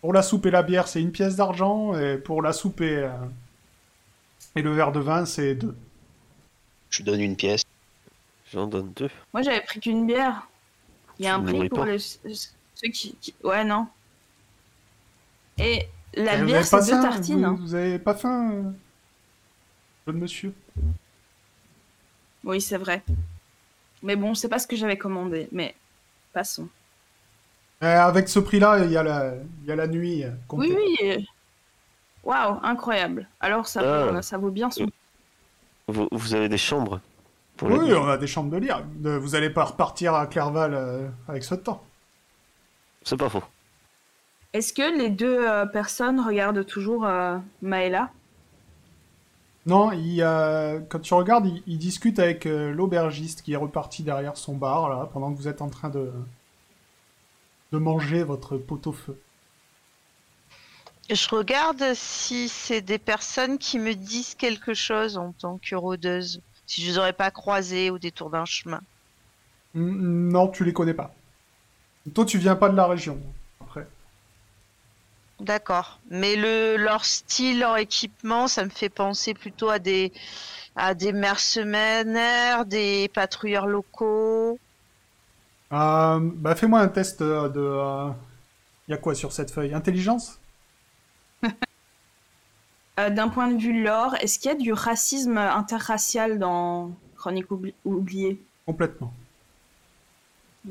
pour 0.00 0.12
la 0.12 0.22
soupe 0.22 0.46
et 0.46 0.50
la 0.50 0.62
bière, 0.62 0.88
c'est 0.88 1.00
une 1.00 1.12
pièce 1.12 1.36
d'argent, 1.36 1.96
et 1.98 2.16
pour 2.18 2.42
la 2.42 2.52
soupe 2.52 2.80
et, 2.80 2.96
euh, 2.98 3.10
et 4.56 4.62
le 4.62 4.72
verre 4.72 4.92
de 4.92 5.00
vin, 5.00 5.24
c'est 5.26 5.54
deux. 5.54 5.76
Je 6.90 6.98
lui 6.98 7.04
donne 7.04 7.20
une 7.20 7.36
pièce. 7.36 7.62
J'en 8.52 8.66
donne 8.66 8.92
deux. 8.96 9.10
Moi 9.34 9.42
j'avais 9.42 9.60
pris 9.60 9.78
qu'une 9.78 10.06
bière. 10.06 10.48
Il 11.18 11.24
y 11.26 11.28
a 11.28 11.34
Tu 11.34 11.40
un 11.40 11.42
prix 11.44 11.68
pour 11.68 11.84
ceux 11.84 12.88
qui, 12.90 13.14
qui- 13.20 13.34
Ouais, 13.44 13.62
non. 13.64 13.86
Et 15.58 15.86
la 16.14 16.38
Et 16.38 16.42
bière, 16.44 16.64
c'est 16.64 16.80
deux 16.80 17.02
tartines. 17.02 17.38
vous, 17.40 17.44
hein. 17.44 17.58
vous 17.60 17.74
avez 17.74 17.98
pas 17.98 18.14
faim, 18.14 18.72
euh, 20.08 20.12
jeune 20.12 20.20
monsieur 20.20 20.54
Oui, 22.44 22.60
c'est 22.60 22.78
vrai. 22.78 23.02
Mais 24.02 24.16
bon, 24.16 24.34
c'est 24.34 24.48
pas 24.48 24.58
ce 24.58 24.66
que 24.66 24.76
j'avais 24.76 24.96
commandé. 24.98 25.48
Mais 25.52 25.74
passons. 26.32 26.68
Euh, 27.82 27.86
Avec 28.00 28.28
ce 28.28 28.38
prix-là, 28.38 28.84
il 28.84 28.90
y, 28.92 28.96
a 28.96 29.02
la- 29.02 29.34
il 29.62 29.68
y 29.68 29.72
a 29.72 29.76
la 29.76 29.86
nuit. 29.86 30.24
euh, 30.24 30.30
Oui, 30.52 30.74
oui. 30.74 30.96
euh, 31.08 31.18
Waouh, 32.24 32.58
incroyable. 32.62 33.28
Alors 33.40 33.66
ça, 33.68 33.80
Ah. 33.84 34.12
vaut, 34.12 34.22
ça 34.22 34.38
vaut 34.38 34.50
bien 34.50 34.70
son. 34.70 34.86
Vous, 35.86 36.08
vous 36.12 36.34
avez 36.34 36.48
des 36.48 36.58
chambres 36.58 37.00
pour 37.56 37.70
Oui, 37.70 37.92
on 37.94 38.08
a 38.08 38.18
des 38.18 38.26
chambres 38.26 38.50
de 38.50 38.58
lire. 38.58 38.84
Vous 39.00 39.34
allez 39.34 39.50
pas 39.50 39.64
repartir 39.64 40.14
à 40.14 40.26
Clerval 40.26 40.74
euh, 40.74 41.08
avec 41.28 41.44
ce 41.44 41.54
temps. 41.54 41.82
C'est 43.02 43.16
pas 43.16 43.28
faux. 43.30 43.42
Est-ce 44.52 44.72
que 44.72 44.98
les 44.98 45.08
deux 45.10 45.48
euh, 45.48 45.64
personnes 45.66 46.20
regardent 46.20 46.66
toujours 46.66 47.06
euh, 47.06 47.38
Maëla? 47.62 48.10
Non, 49.68 49.92
il, 49.92 50.22
euh, 50.22 50.80
quand 50.88 50.98
tu 51.00 51.12
regardes, 51.12 51.46
il, 51.46 51.62
il 51.66 51.76
discute 51.76 52.18
avec 52.18 52.46
euh, 52.46 52.72
l'aubergiste 52.72 53.42
qui 53.42 53.52
est 53.52 53.56
reparti 53.56 54.02
derrière 54.02 54.38
son 54.38 54.56
bar, 54.56 54.88
là, 54.88 55.10
pendant 55.12 55.30
que 55.30 55.36
vous 55.36 55.46
êtes 55.46 55.60
en 55.60 55.68
train 55.68 55.90
de, 55.90 56.10
de 57.72 57.78
manger 57.78 58.22
votre 58.22 58.56
pot-au-feu. 58.56 59.18
Je 61.10 61.28
regarde 61.28 61.92
si 61.94 62.48
c'est 62.48 62.80
des 62.80 62.98
personnes 62.98 63.58
qui 63.58 63.78
me 63.78 63.94
disent 63.94 64.34
quelque 64.34 64.72
chose 64.72 65.18
en 65.18 65.32
tant 65.32 65.58
que 65.58 65.74
rôdeuse. 65.74 66.40
Si 66.66 66.82
je 66.82 66.90
les 66.90 66.98
aurais 66.98 67.12
pas 67.12 67.30
croisées 67.30 67.90
au 67.90 67.98
détour 67.98 68.30
d'un 68.30 68.46
chemin. 68.46 68.80
Mm, 69.74 70.30
Non, 70.30 70.48
tu 70.48 70.64
les 70.64 70.72
connais 70.72 70.94
pas. 70.94 71.14
Toi, 72.14 72.24
tu 72.24 72.38
viens 72.38 72.56
pas 72.56 72.68
de 72.70 72.76
la 72.76 72.86
région. 72.86 73.18
D'accord. 75.40 76.00
Mais 76.10 76.36
le 76.36 76.76
leur 76.76 77.04
style, 77.04 77.58
leur 77.60 77.76
équipement, 77.76 78.46
ça 78.48 78.64
me 78.64 78.70
fait 78.70 78.88
penser 78.88 79.34
plutôt 79.34 79.68
à 79.68 79.78
des 79.80 80.12
à 80.76 80.94
des 80.94 81.12
mercenaires, 81.12 82.66
des 82.66 83.08
patrouilleurs 83.14 83.66
locaux. 83.66 84.58
Euh, 85.72 86.20
bah, 86.36 86.54
fais-moi 86.54 86.80
un 86.80 86.88
test 86.88 87.20
euh, 87.22 87.48
de. 87.48 87.60
euh, 87.60 88.10
Il 88.88 88.92
y 88.92 88.94
a 88.94 88.98
quoi 88.98 89.14
sur 89.14 89.32
cette 89.32 89.50
feuille? 89.50 89.74
Intelligence? 89.74 90.40
Euh, 93.00 93.10
D'un 93.10 93.28
point 93.28 93.50
de 93.50 93.58
vue 93.60 93.82
lore, 93.82 94.14
est-ce 94.20 94.38
qu'il 94.38 94.50
y 94.50 94.54
a 94.54 94.56
du 94.56 94.72
racisme 94.72 95.38
interracial 95.38 96.38
dans 96.38 96.90
Chronique 97.16 97.50
oubli- 97.50 97.74
oubliée? 97.84 98.46
Complètement. 98.66 99.12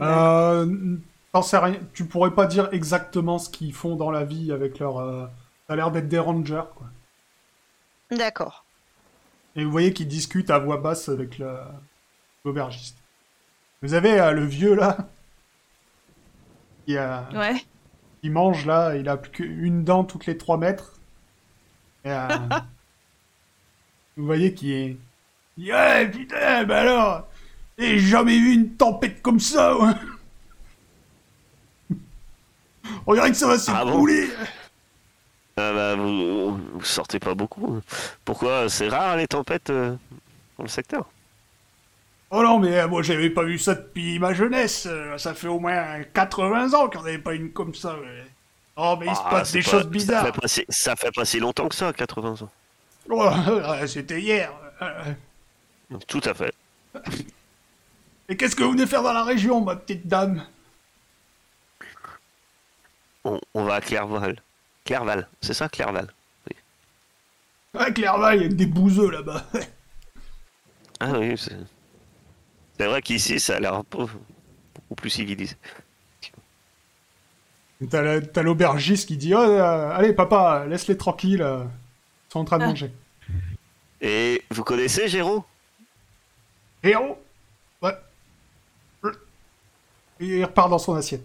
Euh, 0.02 0.98
t'en 1.38 1.44
sais 1.44 1.58
rien. 1.58 1.80
Tu 1.94 2.06
pourrais 2.06 2.32
pas 2.34 2.48
dire 2.48 2.70
exactement 2.72 3.38
ce 3.38 3.50
qu'ils 3.50 3.74
font 3.74 3.96
dans 3.96 4.10
la 4.12 4.24
vie 4.24 4.52
avec 4.52 4.80
leur. 4.80 4.98
euh, 4.98 5.28
Ça 5.68 5.74
a 5.74 5.76
l'air 5.76 5.92
d'être 5.92 6.08
des 6.08 6.18
rangers, 6.20 6.64
quoi. 6.76 6.88
D'accord. 8.10 8.66
Et 9.56 9.64
vous 9.64 9.72
voyez 9.72 9.94
qu'ils 9.94 10.08
discutent 10.08 10.50
à 10.50 10.60
voix 10.60 10.78
basse 10.78 11.10
avec 11.10 11.38
le- 11.40 11.60
l'aubergiste. 12.46 12.98
Vous 13.82 13.94
avez 13.94 14.20
euh, 14.20 14.32
le 14.32 14.46
vieux 14.46 14.74
là? 14.76 14.98
Qui, 16.86 16.98
euh, 16.98 17.22
Ouais. 17.34 17.56
qui 18.22 18.30
mange 18.30 18.66
là, 18.66 18.96
il 18.96 19.08
a 19.10 19.18
plus 19.18 19.32
qu'une 19.32 19.84
dent 19.84 20.04
toutes 20.06 20.26
les 20.26 20.38
3 20.38 20.58
mètres. 20.58 20.94
Et, 22.06 22.12
euh, 22.12 22.28
vous 24.18 24.26
voyez 24.26 24.54
qu'il 24.54 24.72
est. 24.72 24.98
il 25.58 25.72
Ouais, 25.72 26.10
putain, 26.10 26.64
bah 26.64 26.80
alors 26.82 27.28
J'ai 27.78 28.00
jamais 28.00 28.40
vu 28.40 28.54
une 28.54 28.76
tempête 28.76 29.22
comme 29.22 29.40
ça 29.40 29.78
ouais. 29.78 29.94
On 33.06 33.14
dirait 33.14 33.32
que 33.32 33.38
ça 33.38 33.48
va 33.48 33.54
Ah 33.70 33.84
bon 33.84 33.92
s'écrouler 33.92 34.30
Ah 35.58 35.74
bah, 35.74 35.96
vous, 35.96 36.58
vous 36.58 36.84
sortez 36.84 37.20
pas 37.20 37.34
beaucoup. 37.36 37.80
Pourquoi? 38.26 38.70
C'est 38.70 38.88
rare 38.90 39.18
les 39.18 39.28
tempêtes 39.28 39.70
euh, 39.70 39.96
dans 40.58 40.64
le 40.64 40.70
secteur? 40.70 41.06
Oh 42.30 42.44
non, 42.44 42.60
mais 42.60 42.78
euh, 42.80 42.88
moi 42.90 43.02
j'avais 43.04 43.30
pas 43.30 43.44
vu 43.44 43.58
ça 43.58 43.74
depuis 43.76 44.20
ma 44.20 44.34
jeunesse. 44.34 44.86
euh, 44.90 45.18
ça 45.18 45.34
fait 45.34 45.48
au 45.48 45.60
moins 45.60 46.04
80 46.14 46.74
ans 46.74 46.90
qu'on 46.90 47.02
n'avait 47.04 47.18
pas 47.20 47.34
une 47.34 47.52
comme 47.52 47.74
ça. 47.74 47.96
Oh, 48.76 48.96
mais 49.00 49.08
il 49.08 49.16
se 49.16 49.22
Ah, 49.26 49.30
passe 49.30 49.52
des 49.54 49.62
pas- 49.64 49.70
choses 49.72 49.84
Ça 49.84 49.88
bizarres. 49.90 50.26
fait, 50.26 50.42
pas 50.42 50.48
si, 50.48 50.66
ça 50.70 50.96
fait 50.96 51.12
pas 51.12 51.26
si 51.26 51.40
longtemps 51.40 51.68
que 51.70 51.76
ça, 51.76 51.94
80 51.94 52.36
ans. 52.44 52.50
Oh, 53.10 53.30
C'était 53.88 54.20
hier. 54.20 54.52
Tout 56.08 56.22
à 56.26 56.34
fait. 56.34 56.54
Et 58.30 58.36
qu'est-ce 58.36 58.56
que 58.58 58.64
vous 58.64 58.72
venez 58.72 58.86
faire 58.88 59.02
dans 59.04 59.14
la 59.14 59.24
région, 59.24 59.62
ma 59.62 59.78
petite 59.78 60.06
dame? 60.06 60.44
On, 63.28 63.40
on 63.54 63.64
va 63.66 63.76
à 63.76 63.82
Clerval. 63.82 64.42
Clerval, 64.86 65.28
c'est 65.42 65.54
ça, 65.54 65.68
Clerval. 65.68 66.08
À 67.78 67.92
Clerval, 67.92 68.38
il 68.38 68.42
y 68.44 68.46
a 68.46 68.50
que 68.50 68.54
des 68.54 68.66
bouseux 68.66 69.10
là-bas. 69.12 69.46
Ah 71.00 71.12
oui, 71.20 71.38
c'est. 71.38 71.56
C'est 72.80 72.88
vrai 72.88 73.04
qu'ici, 73.04 73.40
ça 73.40 73.58
a 73.58 73.60
l'air 73.60 73.76
un 73.76 73.84
peu 73.84 74.08
beaucoup 74.74 74.96
plus 74.96 75.12
civilisé. 75.12 75.56
T'as 77.92 78.02
la- 78.02 78.22
t'as 78.22 78.42
l'aubergiste 78.42 79.08
qui 79.08 79.16
dit 79.18 79.36
oh, 79.36 79.38
euh, 79.40 79.92
Allez, 79.92 80.14
papa, 80.14 80.66
laisse-les 80.68 80.98
tranquilles. 80.98 81.44
euh, 81.44 81.64
Ils 81.66 82.32
sont 82.34 82.40
en 82.40 82.46
train 82.46 82.58
de 82.58 82.64
Ah. 82.64 82.68
manger. 82.70 82.92
Et 84.02 84.44
vous 84.50 84.64
connaissez 84.64 85.08
Géraud? 85.08 85.46
Héros 86.82 87.20
Ouais. 87.84 87.94
Et 90.20 90.26
il 90.40 90.46
repart 90.46 90.70
dans 90.72 90.80
son 90.80 90.96
assiette. 90.96 91.22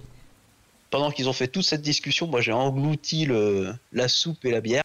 Pendant 0.92 1.10
qu'ils 1.10 1.26
ont 1.26 1.32
fait 1.32 1.48
toute 1.48 1.64
cette 1.64 1.80
discussion, 1.80 2.26
moi 2.26 2.42
j'ai 2.42 2.52
englouti 2.52 3.24
le, 3.24 3.74
la 3.92 4.08
soupe 4.08 4.44
et 4.44 4.50
la 4.50 4.60
bière. 4.60 4.84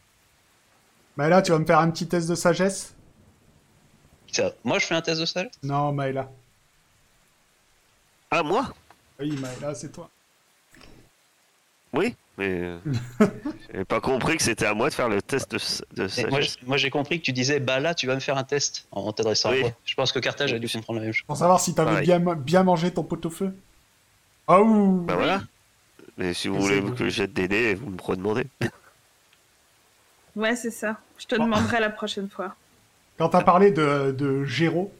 Maëla, 1.17 1.41
tu 1.41 1.51
vas 1.51 1.59
me 1.59 1.65
faire 1.65 1.79
un 1.79 1.91
petit 1.91 2.07
test 2.07 2.29
de 2.29 2.33
sagesse? 2.35 2.95
Ça, 4.31 4.53
moi 4.63 4.79
je 4.79 4.85
fais 4.85 4.95
un 4.95 5.01
test 5.01 5.19
de 5.19 5.25
sagesse? 5.25 5.51
Non, 5.63 5.91
Maëla. 5.91 6.31
Ah, 8.31 8.41
moi? 8.41 8.73
Oui, 9.19 9.35
Maëla, 9.35 9.75
c'est 9.75 9.91
toi. 9.91 10.09
Oui, 11.91 12.15
mais. 12.37 12.51
euh, 12.61 12.79
J'avais 13.69 13.83
pas 13.85 13.99
compris 13.99 14.37
que 14.37 14.43
c'était 14.43 14.65
à 14.65 14.73
moi 14.73 14.87
de 14.87 14.93
faire 14.93 15.09
le 15.09 15.21
test 15.21 15.51
de, 15.51 16.07
sagesse. 16.07 16.57
moi, 16.65 16.77
j'ai 16.77 16.89
compris 16.89 17.19
que 17.19 17.25
tu 17.25 17.33
disais 17.33 17.59
bah 17.59 17.81
là 17.81 17.93
tu 17.93 18.07
vas 18.07 18.15
me 18.15 18.21
faire 18.21 18.37
un 18.37 18.45
test 18.45 18.87
en 18.91 19.11
t'adressant 19.11 19.51
Oui. 19.51 19.57
à 19.57 19.61
moi. 19.61 19.71
Je 19.83 19.95
pense 19.95 20.13
que 20.13 20.19
Carthage 20.19 20.53
a 20.53 20.59
dû 20.59 20.69
comprendre 20.69 20.99
la 20.99 21.05
même 21.07 21.13
chose. 21.13 21.25
Pour 21.27 21.35
savoir 21.35 21.59
si 21.59 21.75
t'avais 21.75 21.99
bien, 22.01 22.19
bien 22.35 22.63
mangé 22.63 22.91
ton 22.93 23.03
pot-au-feu. 23.03 23.53
Ah 24.47 24.61
ouh 24.61 25.01
Bah 25.01 25.15
voilà. 25.17 25.41
Mais 26.17 26.33
si 26.33 26.47
vous 26.47 26.59
voulez 26.59 26.81
que 26.95 27.05
je 27.05 27.09
jette 27.09 27.33
des 27.33 27.47
dés, 27.47 27.75
vous 27.75 27.89
me 27.89 28.01
redemandez. 28.01 28.47
Ouais, 30.35 30.55
c'est 30.55 30.71
ça. 30.71 30.99
Je 31.17 31.25
te 31.25 31.35
demanderai 31.35 31.79
la 31.79 31.89
prochaine 31.89 32.29
fois. 32.29 32.55
Quand 33.17 33.29
t'as 33.29 33.41
parlé 33.43 33.71
de, 33.71 34.11
de 34.11 34.43
Géraud, 34.43 34.91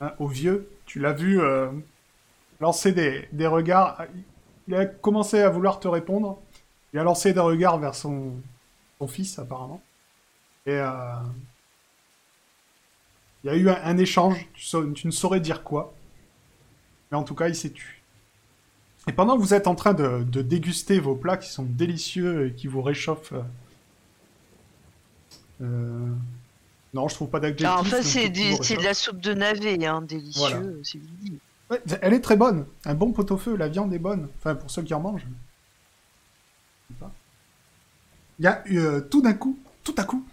hein, 0.00 0.12
au 0.18 0.26
vieux, 0.28 0.70
tu 0.86 0.98
l'as 0.98 1.12
vu 1.12 1.40
euh, 1.40 1.70
lancer 2.60 2.92
des, 2.92 3.28
des 3.32 3.46
regards. 3.46 4.02
Il 4.66 4.74
a 4.74 4.86
commencé 4.86 5.40
à 5.40 5.50
vouloir 5.50 5.78
te 5.78 5.88
répondre. 5.88 6.38
Il 6.94 6.98
a 6.98 7.02
lancé 7.04 7.32
des 7.34 7.40
regards 7.40 7.78
vers 7.78 7.94
son, 7.94 8.32
son 8.98 9.08
fils, 9.08 9.38
apparemment. 9.38 9.82
Et, 10.66 10.72
euh, 10.72 10.88
Il 13.44 13.48
y 13.48 13.50
a 13.50 13.56
eu 13.56 13.68
un, 13.68 13.78
un 13.82 13.98
échange, 13.98 14.46
tu, 14.54 14.64
sa- 14.64 14.82
tu 14.94 15.06
ne 15.06 15.12
saurais 15.12 15.40
dire 15.40 15.62
quoi. 15.62 15.92
Mais 17.10 17.18
en 17.18 17.24
tout 17.24 17.34
cas, 17.34 17.48
il 17.48 17.54
s'est 17.54 17.70
tué. 17.70 17.99
Et 19.10 19.12
pendant 19.12 19.36
que 19.36 19.42
vous 19.42 19.54
êtes 19.54 19.66
en 19.66 19.74
train 19.74 19.92
de, 19.92 20.22
de 20.22 20.40
déguster 20.40 21.00
vos 21.00 21.16
plats 21.16 21.36
qui 21.36 21.50
sont 21.50 21.64
délicieux 21.64 22.46
et 22.46 22.52
qui 22.54 22.68
vous 22.68 22.80
réchauffent... 22.80 23.32
euh, 23.32 23.42
euh, 25.62 26.08
Non, 26.94 27.08
je 27.08 27.16
trouve 27.16 27.28
pas 27.28 27.40
d'adjectif. 27.40 27.90
Donc 27.90 28.02
c'est 28.04 28.28
de 28.28 28.84
la 28.84 28.94
soupe 28.94 29.18
de 29.18 29.34
navet, 29.34 29.84
hein, 29.84 30.00
délicieux. 30.02 30.38
Voilà. 30.38 30.60
Ouais, 31.70 31.82
elle 32.02 32.14
est 32.14 32.20
très 32.20 32.36
bonne. 32.36 32.66
Un 32.84 32.94
bon 32.94 33.10
pot-au-feu, 33.10 33.56
la 33.56 33.66
viande 33.66 33.92
est 33.92 33.98
bonne. 33.98 34.28
Enfin, 34.38 34.54
pour 34.54 34.70
ceux 34.70 34.82
qui 34.82 34.94
en 34.94 35.00
mangent. 35.00 35.26
Il 38.38 38.44
y 38.44 38.46
a 38.46 38.62
euh, 38.70 39.00
tout 39.00 39.22
d'un 39.22 39.34
coup, 39.34 39.58
tout 39.82 39.94
à 39.98 40.04
coup, 40.04 40.24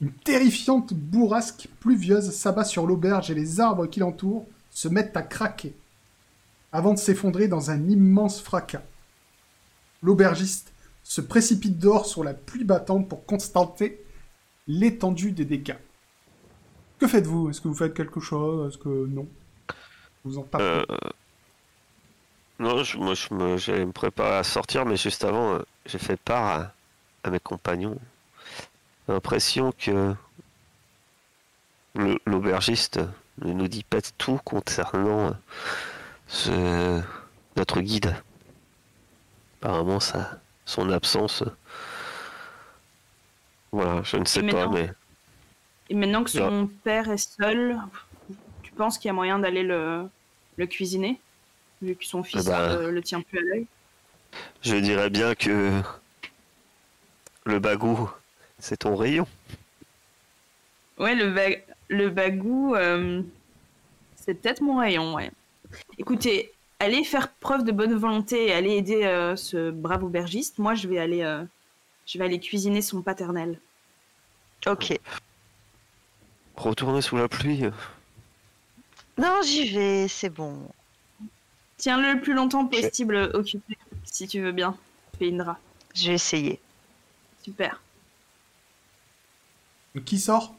une 0.00 0.12
terrifiante 0.12 0.94
bourrasque 0.94 1.68
pluvieuse 1.78 2.30
s'abat 2.30 2.64
sur 2.64 2.86
l'auberge 2.86 3.30
et 3.30 3.34
les 3.34 3.60
arbres 3.60 3.86
qui 3.86 4.00
l'entourent 4.00 4.46
se 4.70 4.88
mettent 4.88 5.14
à 5.14 5.20
craquer 5.20 5.74
avant 6.72 6.92
de 6.94 6.98
s'effondrer 6.98 7.48
dans 7.48 7.70
un 7.70 7.88
immense 7.88 8.40
fracas. 8.40 8.82
L'aubergiste 10.02 10.72
se 11.02 11.20
précipite 11.20 11.78
dehors 11.78 12.06
sur 12.06 12.22
la 12.22 12.34
pluie 12.34 12.64
battante 12.64 13.08
pour 13.08 13.24
constater 13.24 14.04
l'étendue 14.66 15.32
des 15.32 15.46
dégâts. 15.46 15.78
Que 16.98 17.06
faites-vous? 17.06 17.50
Est-ce 17.50 17.60
que 17.60 17.68
vous 17.68 17.74
faites 17.74 17.94
quelque 17.94 18.20
chose? 18.20 18.68
Est-ce 18.68 18.78
que 18.78 19.06
non? 19.06 19.26
Vous 20.24 20.38
en 20.38 20.42
tapez 20.42 20.64
Euh, 20.64 20.84
Non, 22.58 22.82
je, 22.82 22.98
me, 22.98 23.56
j'allais 23.56 23.86
me 23.86 23.92
préparer 23.92 24.36
à 24.36 24.42
sortir, 24.44 24.84
mais 24.84 24.96
juste 24.96 25.24
avant, 25.24 25.54
euh, 25.54 25.58
j'ai 25.86 25.98
fait 25.98 26.20
part 26.20 26.72
à, 27.22 27.30
mes 27.30 27.40
compagnons. 27.40 27.96
L'impression 29.06 29.72
que 29.72 30.14
l'aubergiste 32.26 33.00
ne 33.42 33.52
nous 33.52 33.68
dit 33.68 33.84
pas 33.84 34.00
tout 34.18 34.40
concernant 34.44 35.28
euh, 35.28 35.32
ce, 36.28 37.00
notre 37.56 37.80
guide. 37.80 38.14
Apparemment, 39.60 40.00
ça, 40.00 40.38
son 40.64 40.90
absence. 40.90 41.42
Voilà, 43.72 44.02
je 44.02 44.16
ne 44.16 44.24
sais 44.24 44.42
pas, 44.42 44.68
mais 44.68 44.90
Et 45.90 45.94
maintenant 45.94 46.24
que 46.24 46.30
son 46.30 46.68
père 46.84 47.10
est 47.10 47.18
seul, 47.40 47.78
tu 48.62 48.72
penses 48.72 48.98
qu'il 48.98 49.08
y 49.08 49.10
a 49.10 49.14
moyen 49.14 49.38
d'aller 49.38 49.62
le, 49.62 50.08
le 50.56 50.66
cuisiner 50.66 51.20
Vu 51.82 51.94
que 51.94 52.04
son 52.04 52.22
fils 52.22 52.46
ben. 52.46 52.58
euh, 52.60 52.90
le 52.90 53.02
tient 53.02 53.20
plus 53.20 53.38
à 53.38 53.42
l'œil? 53.42 53.66
je 54.62 54.76
dirais 54.76 55.10
bien 55.10 55.34
que 55.34 55.80
le 57.44 57.58
bagou, 57.58 58.10
c'est 58.58 58.78
ton 58.78 58.96
rayon. 58.96 59.26
Ouais, 60.98 61.14
le, 61.14 61.30
ba- 61.32 61.62
le 61.88 62.10
bagou, 62.10 62.74
euh, 62.74 63.22
c'est 64.16 64.34
peut-être 64.34 64.60
mon 64.62 64.78
rayon, 64.78 65.14
ouais. 65.14 65.30
Écoutez, 65.98 66.52
allez 66.78 67.04
faire 67.04 67.32
preuve 67.34 67.64
de 67.64 67.72
bonne 67.72 67.94
volonté 67.94 68.46
et 68.48 68.52
allez 68.52 68.72
aider 68.76 69.04
euh, 69.04 69.36
ce 69.36 69.70
brave 69.70 70.04
aubergiste. 70.04 70.58
Moi, 70.58 70.74
je 70.74 70.88
vais 70.88 70.98
aller, 70.98 71.22
euh, 71.22 71.44
je 72.06 72.18
vais 72.18 72.24
aller 72.24 72.40
cuisiner 72.40 72.82
son 72.82 73.02
paternel. 73.02 73.60
Ok. 74.66 74.98
Retourner 76.56 77.02
sous 77.02 77.16
la 77.16 77.28
pluie. 77.28 77.64
euh, 77.64 77.70
Non, 79.18 79.40
j'y 79.44 79.68
vais, 79.68 80.08
c'est 80.08 80.30
bon. 80.30 80.68
Tiens-le 81.76 82.14
le 82.14 82.20
plus 82.20 82.34
longtemps 82.34 82.66
possible 82.66 83.30
occupé, 83.34 83.76
si 84.04 84.26
tu 84.26 84.40
veux 84.40 84.50
bien, 84.52 84.76
Indra. 85.20 85.58
Je 85.94 86.08
vais 86.08 86.14
essayer. 86.14 86.60
Super. 87.42 87.80
Qui 90.04 90.18
sort? 90.18 90.54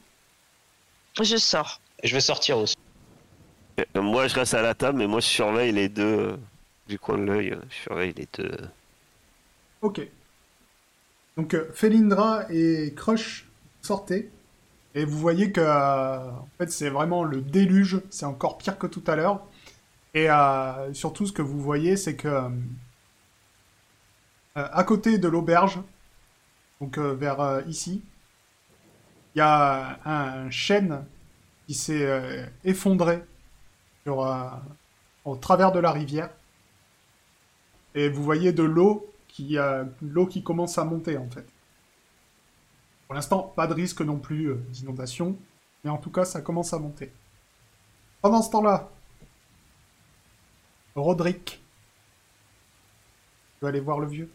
Je 1.22 1.36
sors. 1.38 1.82
Je 2.04 2.14
vais 2.14 2.22
sortir 2.22 2.58
aussi. 2.58 2.76
Moi, 3.96 4.28
je 4.28 4.36
reste 4.36 4.54
à 4.54 4.62
la 4.62 4.74
table, 4.74 4.98
mais 5.00 5.08
moi, 5.08 5.20
je 5.20 5.28
surveille 5.28 5.72
les 5.72 5.90
deux 5.90 6.04
euh, 6.04 6.38
du 6.88 7.00
coin 7.00 7.18
de 7.18 7.24
l'œil. 7.24 7.52
euh, 7.52 7.62
Je 7.70 7.76
surveille 7.76 8.14
les 8.14 8.28
deux. 8.34 8.52
Ok. 9.82 10.00
Donc, 11.38 11.54
euh, 11.54 11.70
Felindra 11.74 12.46
et 12.52 12.94
Crush 12.96 13.48
sortez. 13.82 14.30
Et 14.96 15.06
vous 15.06 15.18
voyez 15.18 15.52
que, 15.52 15.62
euh, 15.62 16.32
en 16.32 16.50
fait, 16.58 16.72
c'est 16.72 16.90
vraiment 16.90 17.24
le 17.24 17.42
déluge. 17.42 18.02
C'est 18.10 18.26
encore 18.26 18.58
pire 18.58 18.78
que 18.78 18.88
tout 18.88 19.04
à 19.08 19.16
l'heure. 19.16 19.42
Et 20.16 20.28
surtout, 20.94 21.28
ce 21.28 21.32
que 21.32 21.44
vous 21.44 21.62
voyez, 21.62 21.96
c'est 21.96 22.16
que, 22.16 22.50
à 24.56 24.84
côté 24.84 25.18
de 25.18 25.28
l'auberge, 25.28 25.80
donc 26.82 26.98
vers 26.98 27.62
ici, 27.68 28.02
il 29.36 29.40
y 29.40 29.42
a 29.42 30.00
un 30.06 30.50
chêne 30.50 31.06
qui 31.68 31.76
s'est 31.76 32.50
effondré 32.64 33.24
euh, 34.08 34.50
au 35.26 35.36
travers 35.36 35.72
de 35.72 35.80
la 35.80 35.92
rivière. 35.92 36.30
Et 37.96 38.10
vous 38.10 38.24
voyez 38.24 38.52
de 38.52 38.64
l'eau 38.64 39.08
qui, 39.28 39.58
euh, 39.58 39.84
l'eau 40.02 40.26
qui 40.26 40.44
commence 40.44 40.78
à 40.78 40.84
monter 40.84 41.18
en 41.18 41.30
fait. 41.30 41.46
Pour 43.08 43.16
l'instant, 43.16 43.54
pas 43.56 43.68
de 43.68 43.74
risque 43.74 44.02
non 44.02 44.18
plus 44.18 44.48
euh, 44.48 44.56
d'inondation, 44.70 45.36
mais 45.84 45.90
en 45.90 45.98
tout 45.98 46.12
cas, 46.12 46.26
ça 46.26 46.42
commence 46.42 46.74
à 46.74 46.80
monter. 46.80 47.12
Pendant 48.22 48.42
ce 48.42 48.52
temps-là, 48.52 48.90
Roderick, 50.96 51.46
tu 51.46 51.60
vas 53.62 53.70
aller 53.70 53.80
voir 53.80 54.00
le 54.00 54.08
vieux. 54.08 54.30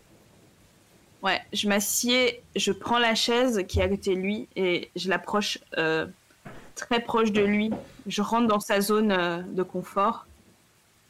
Ouais, 1.22 1.40
je 1.52 1.68
m'assieds, 1.68 2.42
je 2.54 2.72
prends 2.72 2.98
la 2.98 3.14
chaise 3.14 3.64
qui 3.66 3.80
est 3.80 3.82
à 3.82 3.88
côté 3.88 4.14
de 4.14 4.20
lui 4.20 4.48
et 4.56 4.90
je 4.96 5.08
l'approche 5.08 5.58
très 6.74 7.00
proche 7.00 7.32
de 7.32 7.42
lui. 7.42 7.70
Je 8.06 8.22
rentre 8.22 8.46
dans 8.48 8.60
sa 8.60 8.80
zone 8.80 9.12
euh, 9.12 9.42
de 9.42 9.62
confort. 9.62 10.26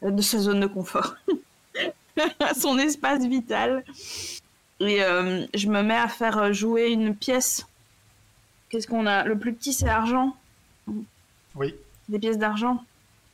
Euh, 0.03 0.11
de 0.11 0.21
sa 0.21 0.39
zone 0.39 0.59
de 0.59 0.67
confort. 0.67 1.15
Son 2.57 2.77
espace 2.77 3.25
vital. 3.25 3.83
Et 4.79 5.03
euh, 5.03 5.45
je 5.53 5.67
me 5.67 5.81
mets 5.83 5.95
à 5.97 6.07
faire 6.07 6.53
jouer 6.53 6.89
une 6.89 7.15
pièce. 7.15 7.65
Qu'est-ce 8.69 8.87
qu'on 8.87 9.05
a? 9.05 9.23
Le 9.25 9.37
plus 9.37 9.53
petit, 9.53 9.73
c'est 9.73 9.85
l'argent. 9.85 10.35
Oui. 11.55 11.75
Des 12.09 12.19
pièces 12.19 12.37
d'argent? 12.37 12.83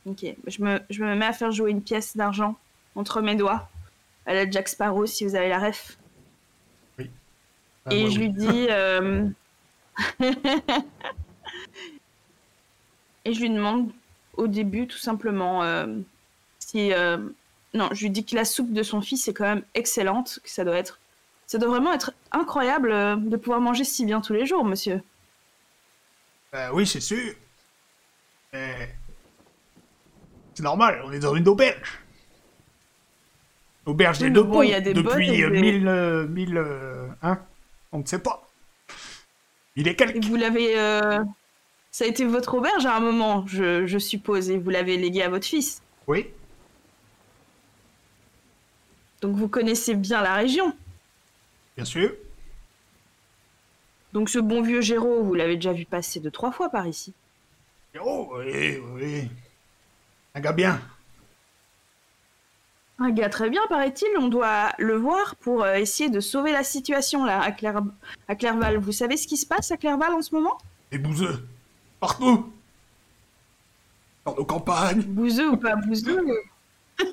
Ok. 0.06 0.24
Je 0.46 0.62
me, 0.62 0.80
je 0.90 1.02
me 1.04 1.14
mets 1.14 1.26
à 1.26 1.32
faire 1.32 1.50
jouer 1.52 1.70
une 1.70 1.82
pièce 1.82 2.16
d'argent 2.16 2.56
entre 2.94 3.20
mes 3.22 3.34
doigts. 3.34 3.68
À 4.26 4.34
la 4.34 4.48
Jack 4.48 4.68
Sparrow, 4.68 5.06
si 5.06 5.24
vous 5.24 5.34
avez 5.34 5.48
la 5.48 5.58
ref. 5.58 5.96
Ah, 6.98 7.92
Et 7.92 8.04
ouais, 8.04 8.10
je 8.10 8.18
oui. 8.18 8.26
lui 8.26 8.30
dis. 8.30 8.66
euh, 8.70 9.28
Et 13.24 13.34
je 13.34 13.40
lui 13.40 13.50
demande 13.50 13.90
au 14.36 14.46
début, 14.48 14.86
tout 14.86 14.98
simplement, 14.98 15.62
euh, 15.62 15.86
si. 16.58 16.92
euh, 16.92 17.18
Non, 17.74 17.88
je 17.92 18.02
lui 18.02 18.10
dis 18.10 18.24
que 18.24 18.34
la 18.34 18.44
soupe 18.44 18.72
de 18.72 18.82
son 18.82 19.00
fils 19.00 19.28
est 19.28 19.34
quand 19.34 19.44
même 19.44 19.62
excellente, 19.74 20.40
que 20.42 20.50
ça 20.50 20.64
doit 20.64 20.76
être. 20.76 20.98
Ça 21.46 21.58
doit 21.58 21.68
vraiment 21.70 21.92
être 21.92 22.12
incroyable 22.32 22.90
euh, 22.92 23.16
de 23.16 23.36
pouvoir 23.36 23.60
manger 23.60 23.84
si 23.84 24.04
bien 24.04 24.20
tous 24.20 24.32
les 24.32 24.46
jours, 24.46 24.64
monsieur. 24.64 25.02
Euh, 26.54 26.68
oui, 26.72 26.86
c'est 26.86 27.00
sûr. 27.00 27.34
Mais 28.52 28.94
C'est 30.54 30.62
normal, 30.62 31.02
on 31.04 31.12
est 31.12 31.18
dans 31.18 31.34
une 31.34 31.48
auberge. 31.48 31.98
Auberge 33.86 34.18
Oui, 34.20 34.24
des 34.28 34.30
deux 34.30 34.42
bon, 34.42 34.52
ponts 34.52 34.62
il 34.62 34.70
y 34.70 34.74
a 34.74 34.80
des 34.80 34.94
bonnes 34.94 35.04
depuis 35.04 35.30
et 35.30 35.44
euh, 35.44 35.50
des- 35.50 35.60
1000, 35.60 35.88
euh, 35.88 36.26
1000, 36.28 36.56
euh, 36.56 37.08
hein 37.22 37.38
On 37.90 37.98
ne 37.98 38.06
sait 38.06 38.18
pas. 38.20 38.46
Il 39.76 39.88
est 39.88 39.92
Et 39.92 39.96
quelques. 39.96 40.24
vous 40.24 40.36
l'avez. 40.36 40.78
Ça 41.94 42.04
a 42.04 42.08
été 42.08 42.24
votre 42.24 42.54
auberge 42.54 42.86
à 42.86 42.96
un 42.96 43.00
moment, 43.00 43.46
je, 43.46 43.86
je 43.86 43.98
suppose, 43.98 44.48
et 44.50 44.56
vous 44.56 44.70
l'avez 44.70 44.96
légué 44.96 45.22
à 45.22 45.28
votre 45.28 45.46
fils. 45.46 45.82
Oui, 46.08 46.26
Donc 49.20 49.36
vous 49.36 49.46
connaissez 49.46 49.94
bien 49.94 50.22
la 50.22 50.34
région. 50.34 50.74
bien 51.76 51.84
sûr. 51.84 52.12
Donc 54.14 54.28
ce 54.30 54.38
bon 54.38 54.62
vieux 54.62 54.80
Géraud, 54.80 55.22
vous 55.22 55.34
l'avez 55.34 55.54
déjà 55.56 55.72
vu 55.72 55.84
passer 55.84 56.18
deux, 56.18 56.30
trois 56.30 56.50
fois 56.50 56.70
par 56.70 56.86
ici. 56.86 57.12
Oh, 58.02 58.32
oui, 58.38 58.78
oui. 58.94 59.28
Un 60.34 60.40
gars 60.40 60.52
bien. 60.52 60.80
Un 62.98 63.10
gars 63.10 63.28
très 63.28 63.48
bien, 63.50 63.60
paraît-il. 63.68 64.08
On 64.18 64.28
doit 64.28 64.72
le 64.78 64.96
voir 64.96 65.36
pour 65.36 65.62
euh, 65.62 65.74
essayer 65.74 66.08
de 66.10 66.20
sauver 66.20 66.52
la 66.52 66.64
situation 66.64 67.24
là 67.24 67.40
à, 67.42 67.52
Claire... 67.52 67.82
à 68.28 68.34
Clairval. 68.34 68.78
Vous 68.78 68.92
savez 68.92 69.16
ce 69.18 69.26
qui 69.26 69.36
se 69.36 69.46
passe 69.46 69.70
à 69.70 69.76
Clairval 69.76 70.12
en 70.14 70.22
ce 70.22 70.34
moment? 70.34 70.56
Et 70.90 70.98
bouseux. 70.98 71.46
Partout. 72.02 72.52
Dans 74.24 74.34
nos 74.34 74.44
campagnes. 74.44 75.02
Bouseux 75.02 75.50
ou 75.50 75.56
pas 75.56 75.76
bouseux 75.76 76.20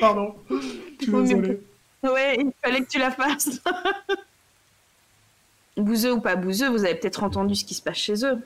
Pardon. 0.00 0.34
Je 0.48 0.56
suis 1.02 1.12
désolé. 1.12 1.60
Ouais, 2.02 2.36
il 2.40 2.50
fallait 2.62 2.80
que 2.80 2.88
tu 2.88 2.98
la 2.98 3.10
fasses. 3.10 3.60
bouseux 5.76 6.14
ou 6.14 6.22
pas 6.22 6.36
bouseux, 6.36 6.70
vous 6.70 6.86
avez 6.86 6.94
peut-être 6.94 7.22
entendu 7.22 7.54
ce 7.54 7.66
qui 7.66 7.74
se 7.74 7.82
passe 7.82 7.98
chez 7.98 8.24
eux. 8.24 8.42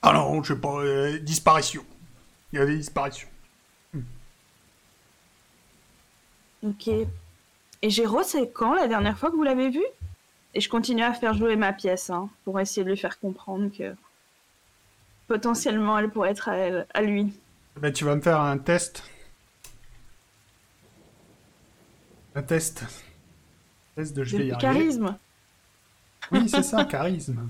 Ah 0.00 0.14
non, 0.14 0.42
je 0.42 0.54
sais 0.54 0.60
pas. 0.60 0.78
euh, 0.78 1.18
disparition. 1.18 1.84
Il 2.54 2.60
y 2.60 2.62
a 2.62 2.64
des 2.64 2.78
disparitions. 2.78 3.28
Ok. 6.62 6.88
Et 6.88 7.90
Géraud, 7.90 8.22
c'est 8.22 8.50
quand 8.52 8.72
la 8.72 8.88
dernière 8.88 9.18
fois 9.18 9.30
que 9.30 9.36
vous 9.36 9.42
l'avez 9.42 9.68
vu? 9.68 9.84
Et 10.54 10.60
je 10.60 10.68
continue 10.68 11.02
à 11.02 11.12
faire 11.12 11.34
jouer 11.34 11.56
ma 11.56 11.72
pièce 11.72 12.10
hein, 12.10 12.28
pour 12.44 12.58
essayer 12.58 12.84
de 12.84 12.90
lui 12.90 12.96
faire 12.96 13.18
comprendre 13.18 13.70
que 13.76 13.94
potentiellement 15.26 15.98
elle 15.98 16.08
pourrait 16.10 16.30
être 16.30 16.48
à, 16.48 16.56
elle, 16.56 16.86
à 16.94 17.02
lui. 17.02 17.32
Ben, 17.76 17.92
tu 17.92 18.04
vas 18.04 18.16
me 18.16 18.20
faire 18.20 18.40
un 18.40 18.58
test. 18.58 19.02
Un 22.34 22.42
test. 22.42 22.84
Test 23.94 24.14
de 24.16 24.24
je 24.24 24.36
vais 24.36 24.46
y 24.46 24.48
De 24.48 24.54
arriver. 24.54 24.78
charisme. 24.80 25.16
Oui, 26.32 26.48
c'est 26.48 26.62
ça, 26.64 26.84
charisme. 26.84 27.48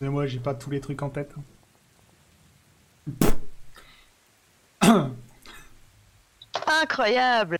Mais 0.00 0.08
moi, 0.08 0.26
j'ai 0.26 0.40
pas 0.40 0.54
tous 0.54 0.70
les 0.70 0.80
trucs 0.80 1.02
en 1.02 1.10
tête. 1.10 1.32
hein. 4.82 5.10
Incroyable. 6.82 7.58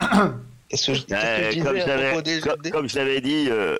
Qu'est-ce 0.70 0.86
que 0.86 0.94
je, 0.94 1.02
qu'est-ce 1.02 1.56
que 1.58 1.62
comme 1.64 1.76
je 1.76 1.82
à 1.82 1.86
l'avais- 1.96 2.22
des 2.22 2.40
comme- 2.40 2.60
des- 2.62 2.70
comme 2.70 2.88
je 2.88 2.96
l'avais 2.96 3.20
dit, 3.20 3.46
euh, 3.50 3.76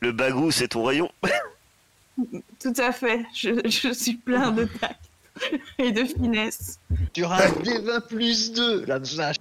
le 0.00 0.12
bagou 0.12 0.50
c'est 0.50 0.68
ton 0.68 0.82
rayon. 0.84 1.10
Tout 2.60 2.72
à 2.78 2.92
fait. 2.92 3.24
Je, 3.34 3.50
je 3.68 3.92
suis 3.92 4.14
plein 4.14 4.50
de 4.52 4.64
tact 4.64 5.00
et 5.78 5.92
de 5.92 6.04
finesse. 6.04 6.78
Tu 7.12 7.24
rates 7.24 7.60
des 7.62 7.78
20 7.78 8.00
plus 8.06 8.52
2, 8.52 8.84
la 8.86 8.98
vache. 8.98 9.36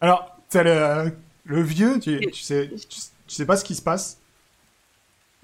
Alors, 0.00 0.36
t'as 0.50 0.62
le, 0.64 1.12
le 1.44 1.62
vieux, 1.62 1.98
tu, 2.00 2.20
tu 2.32 2.42
sais, 2.42 2.70
tu, 2.72 2.98
tu 3.26 3.34
sais 3.34 3.46
pas 3.46 3.56
ce 3.56 3.64
qui 3.64 3.74
se 3.74 3.82
passe. 3.82 4.18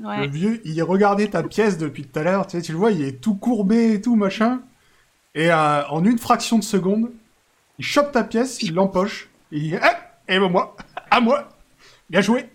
Le 0.01 0.27
vieux, 0.27 0.61
il 0.65 0.83
regardait 0.83 1.29
ta 1.29 1.43
pièce 1.43 1.79
depuis 1.79 2.05
tout 2.07 2.19
à 2.19 2.23
l'heure, 2.23 2.47
tu 2.47 2.57
sais, 2.57 2.63
tu 2.63 2.73
le 2.73 2.79
vois, 2.79 2.91
il 2.91 3.03
est 3.05 3.21
tout 3.21 3.35
courbé 3.35 3.93
et 3.95 4.01
tout, 4.01 4.17
machin. 4.17 4.61
Et 5.35 5.51
euh, 5.53 5.87
en 5.89 6.05
une 6.05 6.19
fraction 6.19 6.59
de 6.59 6.65
seconde, 6.65 7.11
il 7.79 7.85
chope 7.85 8.11
ta 8.13 8.25
pièce, 8.25 8.63
il 8.63 8.75
l'empoche, 8.75 9.29
et 9.53 9.77
Ah 9.81 9.97
Et 10.29 10.39
ben 10.39 10.49
moi 10.49 10.77
À 11.11 11.21
moi 11.21 11.49
Bien 12.09 12.21
joué 12.21 12.49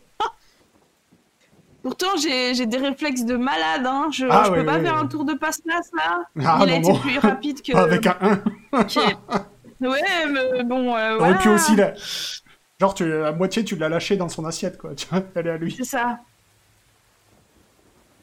Pourtant, 1.84 2.18
j'ai 2.18 2.66
des 2.66 2.78
réflexes 2.78 3.26
de 3.26 3.38
malade. 3.38 3.86
Hein. 3.86 4.08
Je, 4.12 4.26
Ah 4.28 4.46
je 4.48 4.52
ouais, 4.52 4.60
peux 4.60 4.66
pas 4.66 4.78
ouais, 4.78 4.82
faire 4.82 4.98
un 4.98 5.06
tour 5.06 5.24
de 5.24 5.36
passe-passe 5.36 5.92
là. 5.96 6.24
Ah 6.44 6.60
Il 6.64 6.72
a 6.72 6.78
été 6.78 6.94
plus 7.00 7.20
rapide 7.20 7.62
que. 7.62 7.78
Avec 7.78 8.08
un 8.08 8.18
1 8.22 8.80
Ok. 8.80 8.98
Ouais, 9.82 10.02
mais 10.32 10.64
bon. 10.64 10.96
Euh, 10.96 11.18
T'aurais 11.18 11.30
voilà. 11.34 11.38
pu 11.38 11.50
aussi 11.50 11.76
la... 11.76 11.94
Genre, 12.80 12.94
tu, 12.96 13.08
la 13.08 13.32
moitié, 13.34 13.64
tu 13.64 13.76
l'as 13.76 13.88
lâché 13.90 14.18
dans 14.18 14.30
son 14.30 14.46
assiette, 14.46 14.78
quoi. 14.80 14.92
Elle 15.36 15.46
est 15.46 15.50
à 15.52 15.58
lui. 15.58 15.76
C'est 15.78 15.84
ça. 15.84 16.20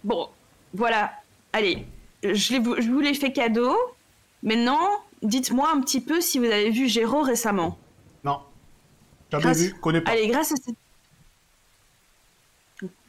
Bon, 0.03 0.29
voilà. 0.75 1.13
Allez, 1.53 1.87
je, 2.25 2.33
je 2.35 2.91
vous 2.91 3.01
l'ai 3.01 3.15
fait 3.15 3.33
cadeau. 3.33 3.77
Maintenant, 4.43 4.89
dites-moi 5.23 5.69
un 5.73 5.81
petit 5.83 6.01
peu 6.01 6.21
si 6.21 6.41
vous 6.41 6.47
avez 6.47 6.71
vu 6.71 6.89
Géraud 6.89 7.23
récemment. 7.23 7.79
Non. 8.25 8.41
Jamais 9.33 9.45
Grâce- 9.45 9.59
vu, 9.59 9.75
connais 9.81 10.03
pas. 10.03 10.11
Allez, 10.11 10.27
grâce 10.29 10.53
à 10.53 10.57
cette... 10.57 10.77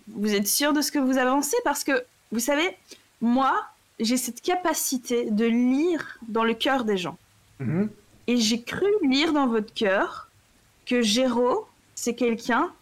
Vous 0.07 0.33
êtes 0.33 0.47
sûr 0.47 0.71
de 0.71 0.79
ce 0.81 0.89
que 0.89 0.99
vous 0.99 1.17
avancez? 1.17 1.57
Parce 1.65 1.83
que, 1.83 2.05
vous 2.31 2.39
savez, 2.39 2.77
moi, 3.19 3.67
j'ai 3.99 4.15
cette 4.15 4.41
capacité 4.41 5.29
de 5.29 5.43
lire 5.45 6.17
dans 6.29 6.45
le 6.45 6.53
cœur 6.53 6.85
des 6.85 6.95
gens. 6.97 7.17
Mhm. 7.59 7.89
Et 8.27 8.37
j'ai 8.37 8.61
cru 8.61 8.87
lire 9.01 9.33
dans 9.33 9.47
votre 9.47 9.73
cœur 9.73 10.29
que 10.85 11.01
Géraud, 11.01 11.67
c'est 11.93 12.15
quelqu'un... 12.15 12.73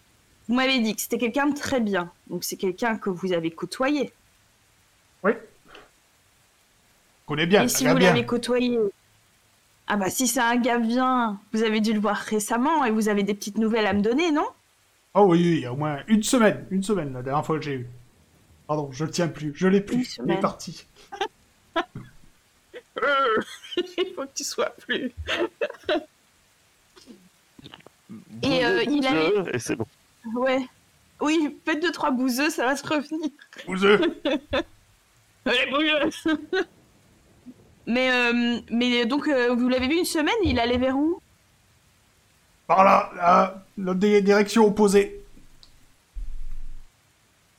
Vous 0.47 0.53
m'avez 0.53 0.79
dit 0.79 0.95
que 0.95 1.01
c'était 1.01 1.17
quelqu'un 1.17 1.47
de 1.47 1.57
très 1.57 1.79
bien. 1.79 2.11
Donc 2.27 2.43
c'est 2.43 2.57
quelqu'un 2.57 2.95
que 2.95 3.09
vous 3.09 3.33
avez 3.33 3.49
côtoyé. 3.49 4.13
Oui. 5.23 5.31
Connais 7.25 7.47
bien, 7.47 7.63
Et 7.63 7.69
si 7.69 7.87
vous 7.87 7.97
l'avez 7.97 8.23
côtoyé... 8.25 8.77
Ah 9.93 9.97
bah 9.97 10.09
si 10.09 10.25
c'est 10.25 10.39
un 10.39 10.55
gars 10.55 10.77
bien, 10.79 11.37
vous 11.51 11.63
avez 11.63 11.81
dû 11.81 11.91
le 11.91 11.99
voir 11.99 12.15
récemment 12.15 12.85
et 12.85 12.91
vous 12.91 13.09
avez 13.09 13.23
des 13.23 13.33
petites 13.33 13.57
nouvelles 13.57 13.85
à 13.85 13.91
me 13.91 13.99
donner, 14.01 14.31
non? 14.31 14.47
Oh 15.13 15.25
oui, 15.27 15.39
oui, 15.41 15.51
il 15.57 15.59
y 15.59 15.65
a 15.65 15.73
au 15.73 15.75
moins 15.75 15.99
une 16.07 16.23
semaine. 16.23 16.65
Une 16.71 16.81
semaine, 16.81 17.11
la 17.11 17.21
dernière 17.21 17.45
fois 17.45 17.57
que 17.59 17.65
j'ai 17.65 17.73
eu. 17.73 17.87
Pardon, 18.67 18.89
je 18.93 19.03
le 19.03 19.11
tiens 19.11 19.27
plus. 19.27 19.51
Je 19.53 19.67
l'ai 19.67 19.81
plus. 19.81 20.17
Il 20.25 20.31
est 20.31 20.39
parti. 20.39 20.85
Il 23.97 24.13
faut 24.15 24.21
que 24.21 24.29
tu 24.33 24.45
sois 24.45 24.69
plus. 24.79 25.11
Et, 28.43 28.65
euh, 28.65 28.83
il 28.83 29.05
avait- 29.05 29.55
Et 29.55 29.59
c'est 29.59 29.75
bon. 29.75 29.85
Ouais. 30.35 30.65
Oui, 31.19 31.57
faites 31.65 31.81
deux, 31.81 31.91
trois 31.91 32.11
bouseux, 32.11 32.49
ça 32.49 32.65
va 32.65 32.77
se 32.77 32.87
revenir. 32.87 33.29
Ouseux. 33.67 33.99
Allez, 35.45 35.69
bouseux 35.69 36.39
Mais, 37.87 38.11
euh, 38.11 38.59
mais 38.71 39.05
donc, 39.05 39.27
euh, 39.27 39.53
vous 39.55 39.67
l'avez 39.69 39.87
vu 39.87 39.97
une 39.97 40.05
semaine, 40.05 40.33
il 40.43 40.59
allait 40.59 40.77
vers 40.77 40.95
où? 40.97 41.19
Par 42.67 42.83
là, 42.83 43.11
là, 43.77 43.93
di- 43.95 44.21
direction 44.21 44.65
opposée. 44.65 45.19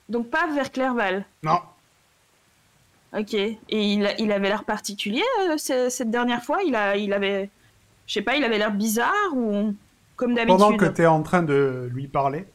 Donc 0.09 0.31
pas 0.31 0.47
vers 0.53 0.71
Clerval. 0.71 1.25
Non. 1.43 1.61
Ok. 3.17 3.35
Et 3.35 3.59
il, 3.69 4.07
a- 4.07 4.19
il 4.21 4.31
avait 4.33 4.49
l'air 4.49 4.65
particulier 4.65 5.23
euh, 5.49 5.57
ce- 5.59 5.89
cette 5.91 6.11
dernière 6.11 6.43
fois? 6.43 6.63
Il, 6.65 6.75
a, 6.77 6.97
il 6.97 7.13
avait... 7.13 7.51
Je 8.07 8.15
sais 8.15 8.23
pas, 8.23 8.37
il 8.37 8.45
avait 8.45 8.59
l'air 8.59 8.73
bizarre 8.73 9.35
ou 9.35 9.75
comme 10.17 10.35
Pendant 10.35 10.69
que 10.73 10.77
d'habitude 10.77 10.95
tu 10.97 11.03
es 11.03 11.07
en 11.07 11.23
train 11.23 11.43
de 11.43 11.89
lui 11.93 12.09
parler, 12.09 12.47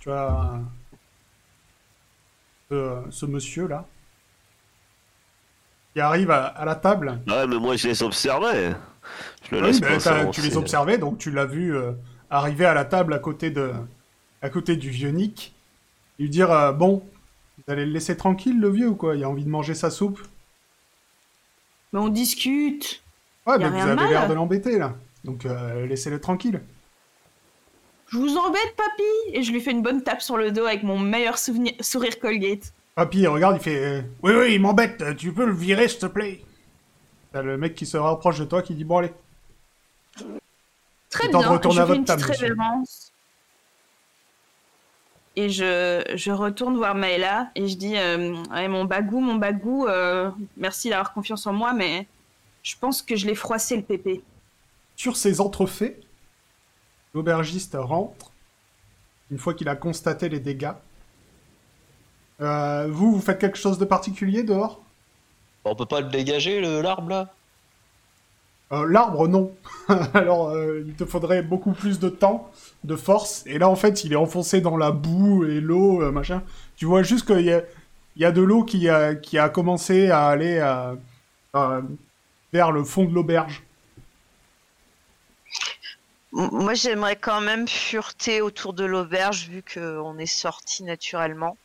tu 0.00 0.10
un- 0.10 0.62
ce, 2.70 3.02
ce 3.10 3.26
monsieur-là 3.26 3.86
qui 5.94 6.00
arrive 6.00 6.30
à, 6.30 6.46
à 6.46 6.64
la 6.64 6.74
table. 6.74 7.20
Ouais, 7.26 7.46
mais 7.46 7.58
moi 7.58 7.76
je 7.76 7.88
les 7.88 8.02
observais. 8.02 8.74
Je 9.48 9.54
le 9.54 9.60
Oui, 9.60 9.66
laisse 9.68 9.80
ben, 9.80 10.00
pas 10.00 10.26
tu 10.26 10.40
les 10.40 10.56
observais, 10.56 10.98
donc 10.98 11.18
tu 11.18 11.30
l'as 11.30 11.46
vu 11.46 11.76
euh, 11.76 11.92
arriver 12.30 12.64
à 12.66 12.74
la 12.74 12.84
table 12.84 13.12
à 13.12 13.18
côté, 13.18 13.50
de, 13.50 13.72
à 14.42 14.50
côté 14.50 14.76
du 14.76 14.90
vieux 14.90 15.10
Nick. 15.10 15.54
Et 16.18 16.24
lui 16.24 16.30
dire 16.30 16.50
euh, 16.50 16.72
Bon, 16.72 17.02
vous 17.58 17.72
allez 17.72 17.84
le 17.86 17.92
laisser 17.92 18.16
tranquille, 18.16 18.60
le 18.60 18.70
vieux, 18.70 18.88
ou 18.88 18.94
quoi? 18.94 19.16
Il 19.16 19.24
a 19.24 19.28
envie 19.28 19.44
de 19.44 19.50
manger 19.50 19.74
sa 19.74 19.90
soupe 19.90 20.20
Mais 21.92 21.98
on 21.98 22.08
discute. 22.08 23.02
Ouais, 23.46 23.58
mais 23.58 23.68
vous 23.68 23.78
avez 23.78 24.08
l'air 24.08 24.28
de 24.28 24.34
l'embêter, 24.34 24.78
là. 24.78 24.94
Donc 25.24 25.44
euh, 25.44 25.86
laissez-le 25.86 26.20
tranquille. 26.20 26.60
Je 28.08 28.16
vous 28.18 28.36
embête, 28.36 28.74
papy 28.76 29.34
Et 29.34 29.42
je 29.42 29.52
lui 29.52 29.60
fais 29.60 29.70
une 29.70 29.82
bonne 29.82 30.02
tape 30.02 30.20
sur 30.22 30.36
le 30.36 30.50
dos 30.50 30.64
avec 30.64 30.82
mon 30.82 30.98
meilleur 30.98 31.38
souvenir... 31.38 31.74
sourire 31.80 32.18
Colgate. 32.18 32.72
Papy, 32.94 33.20
il 33.20 33.28
regarde, 33.28 33.56
il 33.56 33.62
fait 33.62 33.84
euh, 33.84 34.02
Oui, 34.22 34.32
oui, 34.34 34.54
il 34.54 34.60
m'embête, 34.60 35.16
tu 35.16 35.32
peux 35.32 35.46
le 35.46 35.54
virer, 35.54 35.88
s'il 35.88 36.00
te 36.00 36.06
plaît. 36.06 36.40
T'as 37.32 37.42
le 37.42 37.56
mec 37.56 37.74
qui 37.74 37.86
se 37.86 37.96
rapproche 37.96 38.38
de 38.38 38.44
toi 38.44 38.62
qui 38.62 38.74
dit 38.74 38.84
Bon, 38.84 38.98
allez. 38.98 39.12
Très 41.08 41.28
bien, 41.28 41.40
je 41.40 41.82
fais 41.86 41.96
une 41.96 42.04
petite 42.04 42.22
révérence. 42.22 43.12
Et 45.36 45.48
je, 45.48 46.02
je 46.14 46.32
retourne 46.32 46.76
voir 46.76 46.94
Maëla 46.94 47.50
et 47.54 47.68
je 47.68 47.76
dis 47.76 47.96
euh, 47.96 48.34
Ouais, 48.50 48.68
Mon 48.68 48.84
bagou, 48.84 49.20
mon 49.20 49.36
bagou, 49.36 49.86
euh, 49.86 50.30
merci 50.56 50.90
d'avoir 50.90 51.12
confiance 51.12 51.46
en 51.46 51.52
moi, 51.52 51.72
mais 51.72 52.06
je 52.62 52.74
pense 52.78 53.00
que 53.00 53.16
je 53.16 53.26
l'ai 53.26 53.34
froissé 53.34 53.76
le 53.76 53.82
pépé. 53.82 54.22
Sur 54.96 55.16
ces 55.16 55.40
entrefaits, 55.40 56.00
l'aubergiste 57.14 57.76
rentre, 57.78 58.32
une 59.30 59.38
fois 59.38 59.54
qu'il 59.54 59.68
a 59.68 59.76
constaté 59.76 60.28
les 60.28 60.40
dégâts. 60.40 60.72
Euh, 62.40 62.86
vous, 62.90 63.12
vous 63.12 63.20
faites 63.20 63.38
quelque 63.38 63.58
chose 63.58 63.78
de 63.78 63.84
particulier 63.84 64.42
dehors? 64.42 64.80
On 65.64 65.74
peut 65.74 65.86
pas 65.86 66.00
le 66.00 66.08
dégager, 66.08 66.60
le- 66.60 66.80
l'arbre 66.80 67.08
là? 67.10 67.28
Euh, 68.72 68.86
L'arbre, 68.88 69.26
non. 69.26 69.52
Alors, 70.14 70.50
euh, 70.50 70.84
il 70.86 70.94
te 70.94 71.04
faudrait 71.04 71.42
beaucoup 71.42 71.72
plus 71.72 71.98
de 71.98 72.08
temps, 72.08 72.50
de 72.84 72.94
force. 72.94 73.42
Et 73.46 73.58
là, 73.58 73.68
en 73.68 73.74
fait, 73.74 74.04
il 74.04 74.12
est 74.12 74.16
enfoncé 74.16 74.60
dans 74.60 74.76
la 74.76 74.92
boue 74.92 75.44
et 75.44 75.60
l'eau, 75.60 76.00
euh, 76.02 76.12
machin. 76.12 76.42
Tu 76.76 76.84
vois 76.86 77.02
juste 77.02 77.26
qu'il 77.26 77.44
y 77.44 77.52
a, 77.52 77.62
il 78.14 78.22
y 78.22 78.24
a 78.24 78.30
de 78.30 78.40
l'eau 78.40 78.62
qui 78.62 78.88
a, 78.88 79.16
qui 79.16 79.38
a 79.38 79.48
commencé 79.48 80.10
à 80.10 80.28
aller 80.28 80.58
euh, 80.58 80.94
euh, 81.56 81.82
vers 82.52 82.70
le 82.70 82.84
fond 82.84 83.04
de 83.04 83.12
l'auberge. 83.12 83.64
M- 86.32 86.48
Moi, 86.52 86.74
j'aimerais 86.74 87.16
quand 87.16 87.40
même 87.40 87.66
fureter 87.66 88.40
autour 88.40 88.72
de 88.72 88.84
l'auberge 88.84 89.48
vu 89.48 89.64
qu'on 89.64 90.16
est 90.18 90.26
sorti 90.26 90.84
naturellement. 90.84 91.56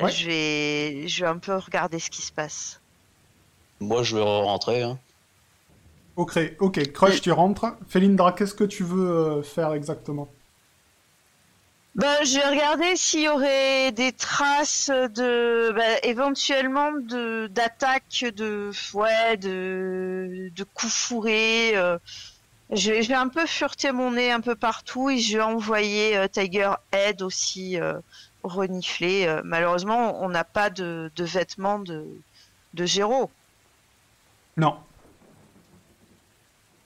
Ouais. 0.00 0.10
Je 0.12 0.26
vais, 0.26 1.08
je 1.08 1.24
vais 1.24 1.28
un 1.30 1.38
peu 1.38 1.56
regarder 1.56 1.98
ce 1.98 2.10
qui 2.10 2.22
se 2.22 2.32
passe. 2.32 2.80
Moi, 3.80 4.02
je 4.02 4.16
vais 4.16 4.22
rentrer. 4.22 4.82
Hein. 4.82 4.98
Ok, 6.16 6.38
ok, 6.58 6.92
Crush, 6.92 7.20
tu 7.20 7.30
rentres. 7.32 7.66
Felindra, 7.88 8.32
qu'est-ce 8.32 8.54
que 8.54 8.64
tu 8.64 8.82
veux 8.84 9.08
euh, 9.10 9.42
faire 9.42 9.72
exactement? 9.72 10.28
Ben, 11.94 12.24
je 12.24 12.34
vais 12.38 12.48
regarder 12.48 12.94
s'il 12.96 13.22
y 13.22 13.28
aurait 13.28 13.90
des 13.92 14.12
traces 14.12 14.88
de, 14.90 15.72
ben, 15.72 15.98
éventuellement 16.04 16.92
de 16.92 17.48
d'attaques, 17.48 18.24
de, 18.36 18.70
ouais, 18.94 19.36
de, 19.36 20.50
de 20.54 20.64
coups 20.64 20.92
fourrés. 20.92 21.76
euh. 21.76 21.98
Je 22.70 22.90
vais, 22.92 23.02
je 23.02 23.08
vais 23.08 23.14
un 23.14 23.28
peu 23.28 23.46
fureter 23.46 23.92
mon 23.92 24.12
nez 24.12 24.30
un 24.30 24.40
peu 24.42 24.54
partout 24.54 25.08
et 25.10 25.18
je 25.18 25.38
vais 25.38 25.42
envoyer 25.42 26.16
euh, 26.18 26.28
Tiger 26.28 26.70
Head 26.92 27.22
aussi 27.22 27.80
euh, 27.80 27.94
renifler. 28.42 29.26
Euh, 29.26 29.42
malheureusement, 29.44 30.22
on 30.22 30.28
n'a 30.28 30.44
pas 30.44 30.70
de, 30.70 31.10
de 31.16 31.24
vêtements 31.24 31.78
de, 31.80 32.06
de 32.74 32.86
Géraud. 32.86 33.30
Non. 34.56 34.78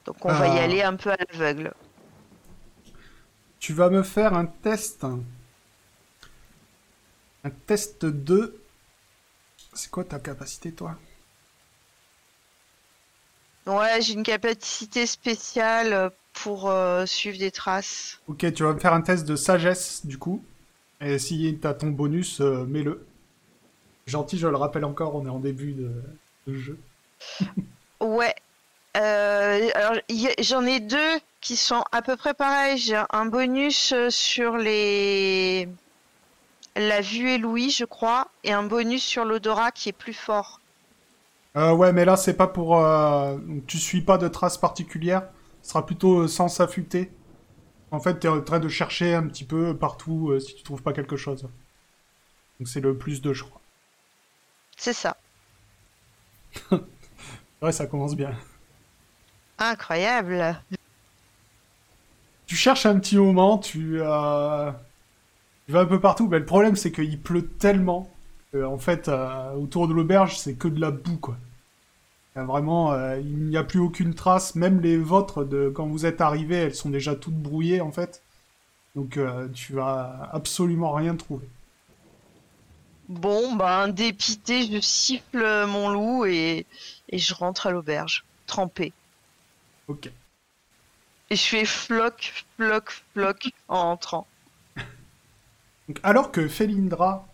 Donc 0.04 0.24
on 0.24 0.32
va 0.32 0.48
y 0.48 0.58
Ah. 0.58 0.62
aller 0.62 0.82
un 0.82 0.96
peu 0.96 1.10
à 1.12 1.16
l'aveugle. 1.16 1.72
tu 3.58 3.72
vas 3.72 3.88
me 3.90 4.02
faire 4.02 4.34
un 4.34 4.44
test. 4.46 5.06
Un 7.44 7.50
test 7.50 8.04
de... 8.04 8.60
C'est 9.74 9.90
quoi 9.90 10.04
ta 10.04 10.18
capacité, 10.18 10.74
toi? 10.74 10.98
Ouais, 13.66 14.00
j'ai 14.02 14.14
une 14.14 14.22
capacité 14.22 15.06
spéciale 15.06 16.10
pour 16.32 16.70
euh, 16.70 17.06
suivre 17.06 17.38
des 17.38 17.50
traces. 17.50 18.20
Ok, 18.26 18.52
tu 18.54 18.62
vas 18.64 18.72
me 18.74 18.80
faire 18.80 18.92
un 18.94 19.02
test 19.02 19.24
de 19.26 19.36
sagesse, 19.36 20.04
du 20.06 20.18
coup. 20.18 20.44
Et 21.02 21.18
si 21.18 21.58
t'as 21.60 21.74
ton 21.74 21.88
bonus, 21.88 22.40
euh, 22.40 22.64
mets-le. 22.64 23.04
Gentil, 24.06 24.38
je 24.38 24.48
le 24.48 24.56
rappelle 24.56 24.84
encore, 24.84 25.14
on 25.14 25.26
est 25.26 25.30
en 25.30 25.38
début 25.38 25.72
de, 25.72 25.90
de 26.46 26.54
jeu. 26.54 26.78
Ouais. 28.00 28.34
Euh, 28.96 29.68
alors, 29.76 29.94
j'en 30.40 30.66
ai 30.66 30.80
deux 30.80 31.20
qui 31.40 31.54
sont 31.54 31.84
à 31.92 32.02
peu 32.02 32.16
près 32.16 32.34
pareils. 32.34 32.76
J'ai 32.76 33.00
un 33.10 33.26
bonus 33.26 33.92
euh, 33.92 34.10
sur 34.10 34.56
les 34.56 35.68
la 36.74 37.00
vue 37.00 37.30
et 37.30 37.38
l'ouïe, 37.38 37.70
je 37.70 37.84
crois, 37.84 38.26
et 38.42 38.52
un 38.52 38.64
bonus 38.64 39.04
sur 39.04 39.24
l'odorat 39.24 39.70
qui 39.70 39.90
est 39.90 39.92
plus 39.92 40.14
fort. 40.14 40.60
Euh, 41.56 41.72
ouais, 41.72 41.92
mais 41.92 42.04
là, 42.04 42.16
c'est 42.16 42.34
pas 42.34 42.48
pour... 42.48 42.76
donc, 42.76 43.66
Tu 43.68 43.78
suis 43.78 44.00
pas 44.00 44.18
de 44.18 44.26
traces 44.26 44.58
particulières. 44.58 45.28
Ce 45.62 45.70
sera 45.70 45.86
plutôt 45.86 46.26
sens 46.26 46.58
affûté. 46.58 47.12
En 47.92 48.00
fait, 48.00 48.18
t'es 48.18 48.28
en 48.28 48.40
train 48.40 48.58
de 48.58 48.68
chercher 48.68 49.14
un 49.14 49.26
petit 49.28 49.44
peu 49.44 49.76
partout 49.76 50.30
euh, 50.30 50.40
si 50.40 50.54
tu 50.54 50.62
trouves 50.62 50.82
pas 50.82 50.92
quelque 50.92 51.16
chose. 51.16 51.42
Donc 52.58 52.68
c'est 52.68 52.80
le 52.80 52.96
plus 52.96 53.22
2, 53.22 53.32
je 53.32 53.44
crois. 53.44 53.60
C'est 54.76 54.92
ça. 54.94 55.16
Ouais, 57.62 57.70
ça 57.70 57.86
commence 57.86 58.16
bien. 58.16 58.34
Incroyable. 59.56 60.60
Tu 62.46 62.56
cherches 62.56 62.86
un 62.86 62.98
petit 62.98 63.16
moment, 63.16 63.56
tu, 63.56 64.00
euh, 64.00 64.72
tu 65.66 65.72
vas 65.72 65.82
un 65.82 65.86
peu 65.86 66.00
partout, 66.00 66.26
mais 66.26 66.40
le 66.40 66.44
problème 66.44 66.74
c'est 66.74 66.90
qu'il 66.90 67.20
pleut 67.20 67.46
tellement 67.46 68.12
en 68.54 68.78
fait, 68.78 69.08
euh, 69.08 69.52
autour 69.54 69.88
de 69.88 69.94
l'auberge, 69.94 70.36
c'est 70.36 70.54
que 70.54 70.68
de 70.68 70.80
la 70.80 70.90
boue, 70.90 71.16
quoi. 71.18 71.36
Vraiment, 72.34 72.92
euh, 72.92 73.18
il 73.20 73.48
n'y 73.48 73.58
a 73.58 73.64
plus 73.64 73.80
aucune 73.80 74.14
trace, 74.14 74.54
même 74.54 74.80
les 74.80 74.96
vôtres 74.96 75.44
de 75.44 75.68
quand 75.68 75.86
vous 75.86 76.06
êtes 76.06 76.22
arrivés, 76.22 76.56
elles 76.56 76.74
sont 76.74 76.88
déjà 76.88 77.14
toutes 77.14 77.36
brouillées, 77.36 77.82
en 77.82 77.92
fait. 77.92 78.22
Donc 78.94 79.16
euh, 79.16 79.48
tu 79.48 79.74
vas 79.74 80.30
absolument 80.32 80.92
rien 80.92 81.14
trouver. 81.14 81.46
Bon, 83.08 83.54
ben 83.56 83.88
dépité, 83.88 84.66
je 84.70 84.80
siffle 84.80 85.66
mon 85.66 85.90
loup 85.90 86.24
et, 86.24 86.66
et 87.08 87.18
je 87.18 87.34
rentre 87.34 87.66
à 87.66 87.70
l'auberge, 87.70 88.24
trempé. 88.46 88.92
Ok. 89.88 90.10
Et 91.28 91.36
je 91.36 91.42
fais 91.42 91.64
floc, 91.64 92.44
floc, 92.56 93.02
floc 93.12 93.50
en 93.68 93.78
entrant. 93.78 94.26
Donc, 95.88 95.98
alors 96.02 96.30
que 96.32 96.48
Felindra 96.48 97.26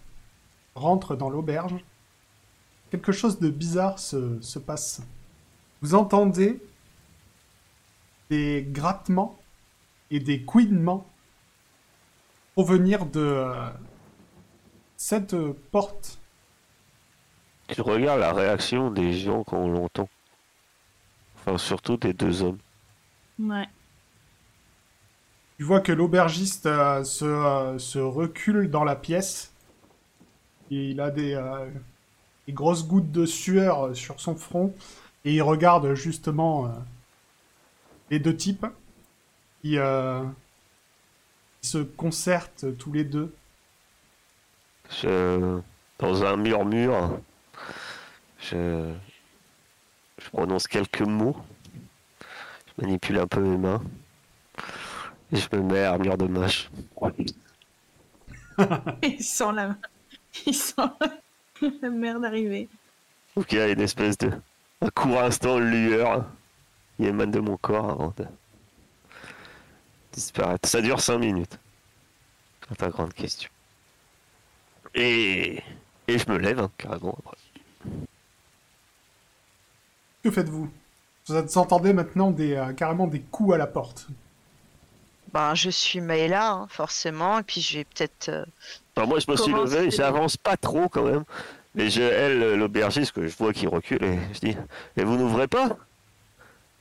rentre 0.75 1.17
dans 1.17 1.31
l'auberge, 1.31 1.75
quelque 2.91 3.13
chose 3.13 3.39
de 3.39 3.51
bizarre 3.51 3.99
se, 3.99 4.41
se 4.41 4.59
passe. 4.59 5.03
Vous 5.81 5.95
entendez 5.95 6.61
des 8.31 8.67
grattements 8.69 9.39
et 10.11 10.21
des 10.21 10.43
couinements 10.43 11.07
provenir 12.55 13.07
de 13.07 13.21
euh, 13.21 13.71
cette 14.97 15.35
euh, 15.35 15.55
porte. 15.71 16.19
Tu 17.69 17.81
regardes 17.83 18.21
la 18.21 18.33
réaction 18.33 18.91
des 18.91 19.13
gens 19.13 19.45
quand 19.45 19.59
on 19.59 19.69
l'entend. 19.69 20.09
Enfin, 21.37 21.57
surtout 21.59 21.97
des 21.97 22.13
deux 22.13 22.43
hommes. 22.43 22.59
Ouais. 23.39 23.69
Tu 25.59 25.65
vois 25.65 25.81
que 25.81 25.93
l'aubergiste 25.93 26.67
euh, 26.67 27.05
se, 27.05 27.25
euh, 27.25 27.79
se 27.79 27.99
recule 27.99 28.71
dans 28.71 28.85
la 28.85 28.97
pièce. 28.97 29.53
Et 30.71 30.91
il 30.91 31.01
a 31.01 31.11
des, 31.11 31.35
euh, 31.35 31.69
des 32.49 32.55
grosses 32.55 32.87
gouttes 32.87 33.13
de 33.13 33.27
sueur 33.27 33.89
euh, 33.89 33.95
sur 33.95 34.19
son 34.21 34.35
front. 34.35 34.75
Et 35.27 35.35
il 35.35 35.43
regarde 35.43 35.93
justement 35.95 36.65
euh, 36.65 36.71
les 38.11 38.19
deux 38.19 38.35
types 38.35 38.67
qui, 39.61 39.77
euh, 39.77 40.25
qui 41.61 41.69
se 41.69 41.79
concertent 41.79 42.65
tous 42.79 42.91
les 42.91 43.05
deux. 43.05 43.35
Je... 45.03 45.61
Dans 45.99 46.25
un 46.25 46.37
murmure, 46.37 47.21
je... 48.39 48.95
je 50.23 50.29
prononce 50.31 50.67
quelques 50.67 51.03
mots. 51.03 51.37
Je 52.23 52.83
manipule 52.83 53.19
un 53.19 53.27
peu 53.27 53.41
mes 53.41 53.59
mains. 53.59 53.83
Et 55.33 55.37
je 55.37 55.49
me 55.55 55.61
mets 55.61 55.83
à 55.83 55.93
armure 55.93 56.17
de 56.17 56.27
mâche. 56.27 56.71
Il 59.03 59.23
sent 59.23 59.53
la... 59.53 59.77
Il 60.47 60.55
sent 60.55 60.83
la 61.01 61.09
merde 61.83 62.25
arriver. 62.25 62.69
Donc 63.37 63.53
il 63.53 63.59
y 63.59 63.61
a 63.61 63.69
une 63.69 63.81
espèce 63.81 64.19
de... 64.19 64.31
Un 64.81 64.91
court 64.91 65.21
instant 65.21 65.57
de 65.57 65.65
lueur 65.65 66.25
qui 66.97 67.07
émane 67.07 67.33
de 67.33 67.41
mon 67.41 67.57
corps 67.57 67.91
avant 67.91 68.15
de 68.17 68.25
disparaître. 70.13 70.69
Ça 70.69 70.81
dure 70.81 71.01
5 71.01 71.19
minutes. 71.19 71.59
Ta 72.77 72.89
grande 72.89 73.13
question. 73.13 73.51
Et... 74.95 75.63
Et 76.07 76.19
je 76.19 76.31
me 76.31 76.39
lève, 76.39 76.59
hein, 76.59 76.71
carrément, 76.79 77.19
après. 77.19 77.37
Que 80.23 80.31
faites-vous? 80.31 80.71
Vous 81.27 81.59
entendez 81.59 81.93
maintenant 81.93 82.31
des, 82.31 82.55
euh, 82.55 82.73
carrément 82.73 83.07
des 83.07 83.21
coups 83.21 83.55
à 83.55 83.59
la 83.59 83.67
porte. 83.67 84.09
Ben 85.33 85.55
je 85.55 85.71
suis 85.71 86.01
Maëla, 86.01 86.51
hein, 86.51 86.67
forcément, 86.71 87.39
et 87.39 87.43
puis 87.43 87.61
je 87.61 87.79
vais 87.79 87.85
peut-être... 87.85 88.29
euh, 88.31 88.45
Alors 88.97 89.09
moi 89.09 89.19
je 89.19 89.31
me 89.31 89.37
suis 89.37 89.53
levé, 89.53 89.91
j'avance 89.91 90.37
pas 90.37 90.57
trop 90.57 90.89
quand 90.89 91.05
même. 91.05 91.25
Mais 91.75 91.91
je, 91.91 92.01
elle, 92.03 92.55
l'aubergiste, 92.55 93.13
que 93.13 93.27
je 93.29 93.37
vois 93.37 93.53
qui 93.53 93.67
recule, 93.67 94.03
et 94.03 94.19
je 94.33 94.41
dis 94.41 94.57
Et 94.97 95.05
vous 95.05 95.17
n'ouvrez 95.17 95.47
pas? 95.47 95.77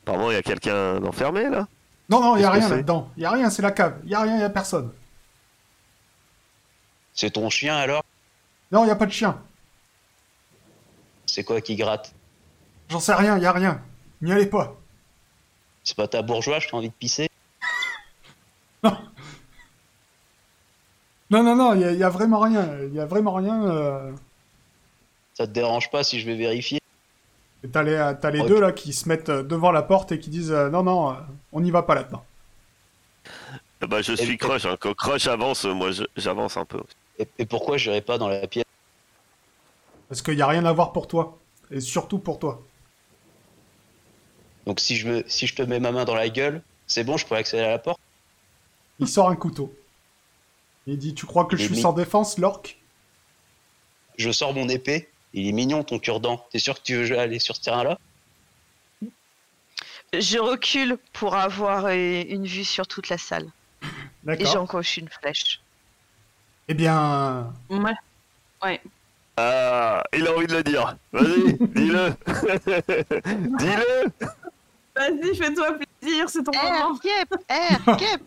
Apparemment 0.03 0.31
il 0.31 0.35
y 0.35 0.37
a 0.37 0.43
quelqu'un 0.43 0.99
d'enfermé 1.01 1.49
là 1.49 1.67
Non, 2.09 2.21
non, 2.21 2.37
il 2.37 2.41
y 2.41 2.45
a 2.45 2.51
rien 2.51 2.69
là-dedans. 2.69 3.09
Il 3.17 3.23
y 3.23 3.25
a 3.25 3.31
rien, 3.31 3.49
c'est 3.49 3.61
la 3.61 3.71
cave. 3.71 3.99
Il 4.05 4.09
y 4.11 4.15
a 4.15 4.21
rien, 4.21 4.35
il 4.35 4.41
y 4.41 4.43
a 4.43 4.49
personne. 4.49 4.91
C'est 7.13 7.31
ton 7.31 7.49
chien 7.49 7.75
alors? 7.75 8.03
Non, 8.71 8.85
il 8.85 8.87
y 8.87 8.91
a 8.91 8.95
pas 8.95 9.05
de 9.05 9.11
chien. 9.11 9.41
C'est 11.25 11.43
quoi 11.43 11.59
qui 11.59 11.75
gratte? 11.75 12.13
J'en 12.89 12.99
sais 13.01 13.13
rien, 13.13 13.37
il 13.37 13.43
y 13.43 13.45
a 13.45 13.51
rien. 13.51 13.81
N'y 14.21 14.31
allez 14.31 14.45
pas. 14.47 14.77
C'est 15.83 15.97
pas 15.97 16.07
ta 16.07 16.21
bourgeoise, 16.21 16.63
j'ai 16.63 16.75
envie 16.75 16.89
de 16.89 16.93
pisser? 16.93 17.26
Non, 21.29 21.43
non, 21.43 21.55
non, 21.55 21.73
il 21.75 21.97
y, 21.97 22.03
a- 22.03 22.09
vraiment 22.09 22.39
rien. 22.39 22.77
Il 22.83 22.93
y 22.93 22.99
a 22.99 23.05
vraiment 23.05 23.33
rien. 23.33 23.65
euh. 23.69 24.11
Ça 25.33 25.45
te 25.47 25.51
dérange 25.51 25.89
pas 25.91 26.03
si 26.03 26.19
je 26.19 26.25
vais 26.25 26.35
vérifier? 26.35 26.79
T'as 27.71 27.83
les, 27.83 28.41
deux 28.43 28.59
là 28.61 28.71
qui 28.71 28.93
se 28.93 29.09
mettent 29.09 29.31
devant 29.31 29.71
la 29.71 29.81
porte 29.81 30.11
et 30.11 30.19
qui 30.19 30.29
disent 30.29 30.51
euh, 30.51 30.69
non, 30.69 30.83
non, 30.83 31.11
euh, 31.11 31.13
on 31.51 31.59
n'y 31.61 31.71
va 31.71 31.83
pas 31.83 31.95
là-dedans. 31.95 32.23
Ah 33.81 33.87
Bah 33.87 34.01
je 34.01 34.13
Et- 34.13 34.15
suis 34.17 34.37
Crush, 34.37 34.65
hein. 34.65 34.77
quand 34.79 34.93
Crush 34.95 35.27
avance, 35.27 35.65
moi 35.65 35.89
j'avance 36.15 36.57
un 36.57 36.65
peu. 36.65 36.81
et, 37.19 37.27
et 37.37 37.45
pourquoi 37.45 37.77
j'irai 37.77 38.01
pas 38.01 38.17
dans 38.17 38.27
la 38.27 38.47
pièce? 38.47 38.63
Parce 40.09 40.21
qu'il 40.21 40.35
n'y 40.35 40.41
a 40.41 40.47
rien 40.47 40.65
à 40.65 40.73
voir 40.73 40.91
pour 40.93 41.07
toi. 41.07 41.37
Et 41.71 41.79
surtout 41.81 42.19
pour 42.19 42.39
toi. 42.39 42.61
Donc 44.67 44.79
si 44.79 44.95
je, 44.95 45.07
me, 45.09 45.23
si 45.27 45.47
je 45.47 45.55
te 45.55 45.61
mets 45.63 45.79
ma 45.79 45.91
main 45.91 46.05
dans 46.05 46.15
la 46.15 46.29
gueule, 46.29 46.61
c'est 46.87 47.03
bon, 47.03 47.17
je 47.17 47.25
peux 47.25 47.35
accéder 47.35 47.63
à 47.63 47.69
la 47.69 47.79
porte? 47.79 47.99
Il 48.99 49.07
sort 49.07 49.29
un 49.29 49.35
couteau. 49.35 49.71
Il 50.87 50.97
dit 50.97 51.13
Tu 51.13 51.25
crois 51.25 51.45
que 51.45 51.55
je 51.57 51.65
suis 51.65 51.79
sans 51.79 51.93
défense, 51.93 52.37
l'orque 52.37 52.77
Je 54.17 54.31
sors 54.31 54.53
mon 54.53 54.67
épée, 54.69 55.09
il 55.33 55.47
est 55.47 55.51
mignon 55.51 55.83
ton 55.83 55.99
cure-dent. 55.99 56.43
T'es 56.49 56.59
sûr 56.59 56.75
que 56.75 56.81
tu 56.83 56.95
veux 56.95 57.19
aller 57.19 57.39
sur 57.39 57.55
ce 57.55 57.61
terrain-là? 57.61 57.99
Je 60.13 60.39
recule 60.39 60.97
pour 61.11 61.35
avoir 61.35 61.85
euh, 61.85 62.23
une 62.29 62.45
vue 62.45 62.63
sur 62.63 62.87
toute 62.87 63.09
la 63.09 63.17
salle. 63.17 63.47
Et 64.27 64.45
j'encoche 64.45 64.97
une 64.97 65.09
flèche. 65.09 65.61
Eh 66.69 66.73
bien, 66.73 67.53
Ouais. 67.69 67.93
Ouais. 68.63 68.81
Ah, 69.35 70.03
il 70.13 70.25
a 70.25 70.35
envie 70.35 70.47
de 70.47 70.55
le 70.55 70.63
dire. 70.63 70.97
Vas-y, 71.11 71.53
dis-le. 71.59 72.09
dis-le. 73.59 74.11
Vas-y, 74.95 75.35
fais-toi 75.35 75.77
plaisir, 76.01 76.29
c'est 76.29 76.43
ton 76.43 76.51
moment. 76.51 76.93
R, 76.93 76.99
Kep, 76.99 77.35
R, 77.49 77.97
Kep. 77.97 78.21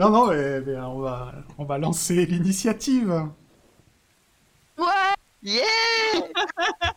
Non, 0.00 0.10
non, 0.10 0.32
eh 0.32 0.60
bien, 0.60 0.86
on, 0.86 1.00
va, 1.00 1.32
on 1.58 1.64
va 1.64 1.78
lancer 1.78 2.26
l'initiative. 2.26 3.28
Ouais 4.78 4.86
Yeah 5.42 5.64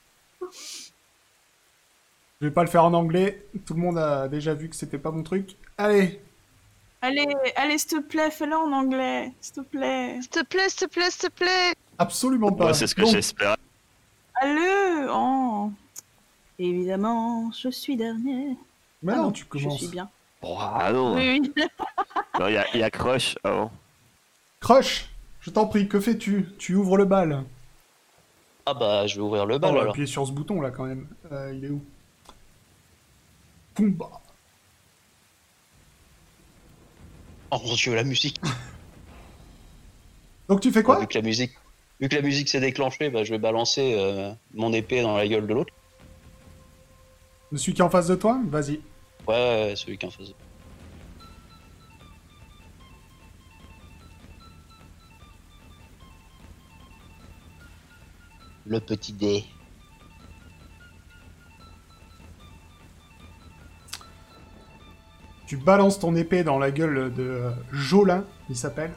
Je 2.41 2.47
vais 2.47 2.53
pas 2.53 2.63
le 2.63 2.69
faire 2.69 2.83
en 2.83 2.93
anglais. 2.93 3.45
Tout 3.65 3.73
le 3.73 3.79
monde 3.79 3.97
a 3.97 4.27
déjà 4.27 4.53
vu 4.53 4.69
que 4.69 4.75
c'était 4.75 4.97
pas 4.97 5.11
mon 5.11 5.23
truc. 5.23 5.55
Allez, 5.77 6.19
Allez, 7.01 7.27
allez, 7.57 7.77
s'il 7.77 7.89
te 7.89 7.99
plaît, 7.99 8.31
fais-le 8.31 8.55
en 8.55 8.71
anglais. 8.71 9.33
S'il 9.41 9.55
te 9.55 9.61
plaît. 9.61 10.17
S'il 10.21 10.29
te 10.29 10.43
plaît, 10.43 10.69
s'il 10.69 10.87
te 10.87 10.93
plaît, 10.93 11.11
s'il 11.11 11.29
te 11.29 11.35
plaît 11.35 11.73
absolument 11.97 12.51
pas. 12.51 12.73
C'est 12.73 12.87
ce 12.87 12.95
que 12.95 13.05
j'espère. 13.05 13.55
Allez 14.35 15.07
oh. 15.09 15.71
Évidemment, 16.59 17.51
je 17.51 17.69
suis 17.69 17.95
dernier. 17.95 18.57
Mais 19.01 19.13
Ah 19.13 19.17
non, 19.17 19.31
tu 19.31 19.43
Je 19.43 19.49
commences. 19.49 19.79
suis 19.79 19.87
bien. 19.87 20.09
Oh, 20.43 20.57
ah 20.59 20.91
non. 20.91 21.15
Oui, 21.15 21.41
oui. 21.55 21.63
Non, 22.39 22.47
il 22.47 22.53
y 22.53 22.57
a, 22.57 22.65
il 22.73 22.79
y 22.79 22.83
a 22.83 22.89
Crush 22.89 23.37
avant. 23.43 23.71
Crush, 24.59 25.09
je 25.39 25.49
t'en 25.51 25.67
prie, 25.67 25.87
que 25.87 25.99
fais-tu? 25.99 26.49
Tu 26.57 26.75
ouvres 26.75 26.97
le 26.97 27.05
bal. 27.05 27.43
Ah 28.65 28.73
bah, 28.73 29.05
je 29.07 29.15
vais 29.15 29.21
ouvrir 29.21 29.45
le 29.45 29.55
On 29.55 29.59
bal 29.59 29.73
va 29.73 29.79
alors. 29.81 29.91
appuyer 29.91 30.07
sur 30.07 30.25
ce 30.25 30.31
bouton 30.31 30.59
là 30.61 30.71
quand 30.71 30.85
même. 30.85 31.07
Euh, 31.31 31.53
il 31.53 31.65
est 31.65 31.69
où? 31.69 31.83
Pumba. 33.75 34.09
Oh 37.51 37.59
mon 37.63 37.73
dieu, 37.75 37.93
la 37.93 38.03
musique. 38.03 38.41
Donc 40.49 40.59
tu 40.61 40.71
fais 40.71 40.81
quoi? 40.83 40.99
Vu 40.99 41.07
que 41.07 41.17
la 41.17 41.21
musique, 41.23 41.51
vu 42.01 42.09
que 42.09 42.15
la 42.15 42.21
musique 42.21 42.49
s'est 42.49 42.59
déclenchée, 42.59 43.09
bah, 43.09 43.23
je 43.23 43.31
vais 43.31 43.37
balancer 43.39 43.95
euh, 43.97 44.31
mon 44.53 44.73
épée 44.73 45.01
dans 45.03 45.15
la 45.15 45.27
gueule 45.27 45.45
de 45.47 45.53
l'autre. 45.53 45.73
Celui 47.55 47.73
qui 47.75 47.81
est 47.81 47.85
en 47.85 47.89
face 47.89 48.07
de 48.07 48.15
toi 48.15 48.39
Vas-y. 48.47 48.81
Ouais, 49.27 49.73
celui 49.75 49.97
qui 49.97 50.05
en 50.05 50.11
faisait. 50.11 50.35
Le 58.65 58.79
petit 58.79 59.13
dé. 59.13 59.43
Tu 65.45 65.57
balances 65.57 65.99
ton 65.99 66.15
épée 66.15 66.43
dans 66.43 66.57
la 66.57 66.71
gueule 66.71 67.13
de 67.13 67.51
Jolin, 67.71 68.25
il 68.49 68.55
s'appelle. 68.55 68.93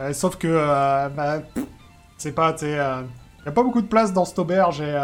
Euh, 0.00 0.12
sauf 0.12 0.36
que, 0.36 0.48
euh, 0.48 1.08
bah, 1.10 1.42
c'est 2.18 2.32
pas, 2.32 2.56
sais, 2.56 2.78
euh, 2.78 3.02
y 3.44 3.48
a 3.48 3.52
pas 3.52 3.62
beaucoup 3.62 3.82
de 3.82 3.86
place 3.86 4.12
dans 4.12 4.24
cette 4.24 4.38
auberge 4.38 4.80
et 4.80 4.98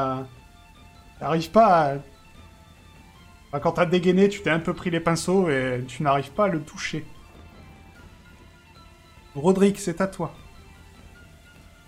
t'arrives 1.21 1.51
pas 1.51 1.93
à... 1.93 1.95
Quand 3.53 3.73
t'as 3.73 3.87
dégainé, 3.87 4.29
tu 4.29 4.43
t'es 4.43 4.51
un 4.51 4.59
peu 4.59 4.75
pris 4.75 4.91
les 4.91 5.01
pinceaux 5.01 5.49
et 5.49 5.83
tu 5.89 6.03
n'arrives 6.03 6.31
pas 6.33 6.45
à 6.45 6.49
le 6.49 6.61
toucher. 6.61 7.07
Rodrigue, 9.35 9.77
c'est 9.79 10.01
à 10.01 10.07
toi. 10.07 10.35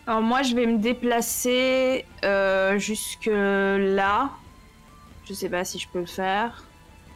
Alors 0.06 0.22
moi, 0.22 0.42
je 0.42 0.54
vais 0.54 0.66
me 0.66 0.78
déplacer 0.78 2.04
euh, 2.24 2.78
jusque 2.78 3.30
là. 3.30 4.30
Je 5.24 5.34
sais 5.34 5.48
pas 5.48 5.64
si 5.64 5.78
je 5.78 5.88
peux 5.88 6.00
le 6.00 6.06
faire. 6.06 6.64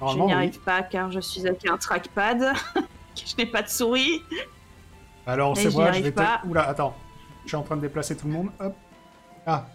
Je 0.01 0.15
n'y 0.17 0.23
oui. 0.23 0.33
arrive 0.33 0.61
pas 0.61 0.83
car 0.83 1.11
je 1.11 1.21
suis 1.21 1.47
avec 1.47 1.69
un 1.69 1.79
trackpad. 1.79 2.53
je 3.17 3.37
n'ai 3.37 3.47
pas 3.47 3.63
de 3.63 3.69
souris. 3.69 4.23
Alors, 5.27 5.57
c'est 5.57 5.71
moi, 5.73 5.93
je 5.93 6.03
vais 6.03 6.13
te... 6.13 6.47
Oula, 6.47 6.69
attends. 6.69 6.95
Je 7.45 7.49
suis 7.49 7.57
en 7.57 7.63
train 7.63 7.77
de 7.77 7.81
déplacer 7.81 8.17
tout 8.17 8.27
le 8.27 8.33
monde. 8.33 8.51
Hop. 8.61 8.75
Ah, 9.47 9.67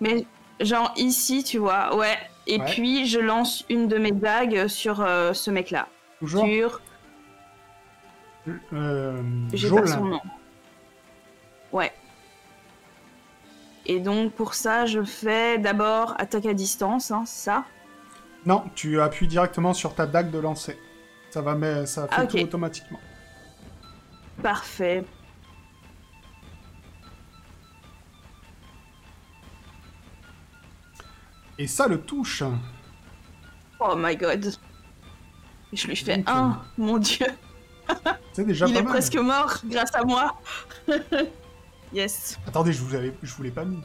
Mais 0.00 0.24
genre 0.60 0.92
ici, 0.96 1.44
tu 1.44 1.58
vois, 1.58 1.94
ouais. 1.96 2.16
Et 2.46 2.58
Ouais. 2.60 2.64
puis 2.66 3.06
je 3.06 3.18
lance 3.18 3.64
une 3.68 3.88
de 3.88 3.98
mes 3.98 4.12
dagues 4.12 4.66
sur 4.68 5.00
euh, 5.00 5.32
ce 5.32 5.50
mec-là. 5.50 5.88
toujours. 6.20 6.44
Sur, 6.46 6.80
Euh, 8.72 9.20
j'ai 9.52 9.68
pas 9.68 9.86
son 9.88 10.04
nom. 10.04 10.20
Ouais. 11.72 11.92
Et 13.86 13.98
donc 14.00 14.32
pour 14.32 14.54
ça, 14.54 14.86
je 14.86 15.02
fais 15.02 15.58
d'abord 15.58 16.14
attaque 16.18 16.46
à 16.46 16.54
distance, 16.54 17.10
hein, 17.10 17.24
c'est 17.26 17.44
ça? 17.50 17.64
Non, 18.44 18.64
tu 18.76 19.00
appuies 19.00 19.26
directement 19.26 19.74
sur 19.74 19.94
ta 19.96 20.06
dague 20.06 20.30
de 20.30 20.38
lancer. 20.38 20.78
Ça 21.30 21.42
va, 21.42 21.54
mais 21.56 21.86
ça 21.86 22.06
fait 22.06 22.14
Ah, 22.16 22.22
ok. 22.24 22.30
tout 22.30 22.38
automatiquement. 22.38 23.00
Parfait. 24.42 25.04
Et 31.58 31.66
ça 31.66 31.86
le 31.88 32.00
touche. 32.00 32.42
Oh 33.80 33.94
my 33.96 34.16
god. 34.16 34.52
Je 35.72 35.86
lui 35.86 35.96
fais 35.96 36.18
Donc, 36.18 36.28
un, 36.28 36.62
mon 36.78 36.98
dieu. 36.98 37.26
C'est 38.32 38.44
déjà 38.44 38.66
Il 38.66 38.74
pas 38.74 38.80
est 38.80 38.82
mal. 38.82 38.92
presque 38.92 39.16
mort 39.16 39.58
grâce 39.64 39.94
à 39.94 40.04
moi. 40.04 40.40
yes. 41.92 42.38
Attendez, 42.46 42.72
je 42.72 42.82
vous, 42.82 42.94
avais... 42.94 43.14
je 43.22 43.34
vous 43.34 43.42
l'ai 43.42 43.50
pas 43.50 43.64
mis. 43.64 43.80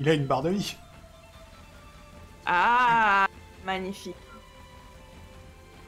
Il 0.00 0.08
a 0.08 0.14
une 0.14 0.26
barre 0.26 0.42
de 0.42 0.50
vie. 0.50 0.76
Ah, 2.44 3.26
magnifique. 3.64 4.14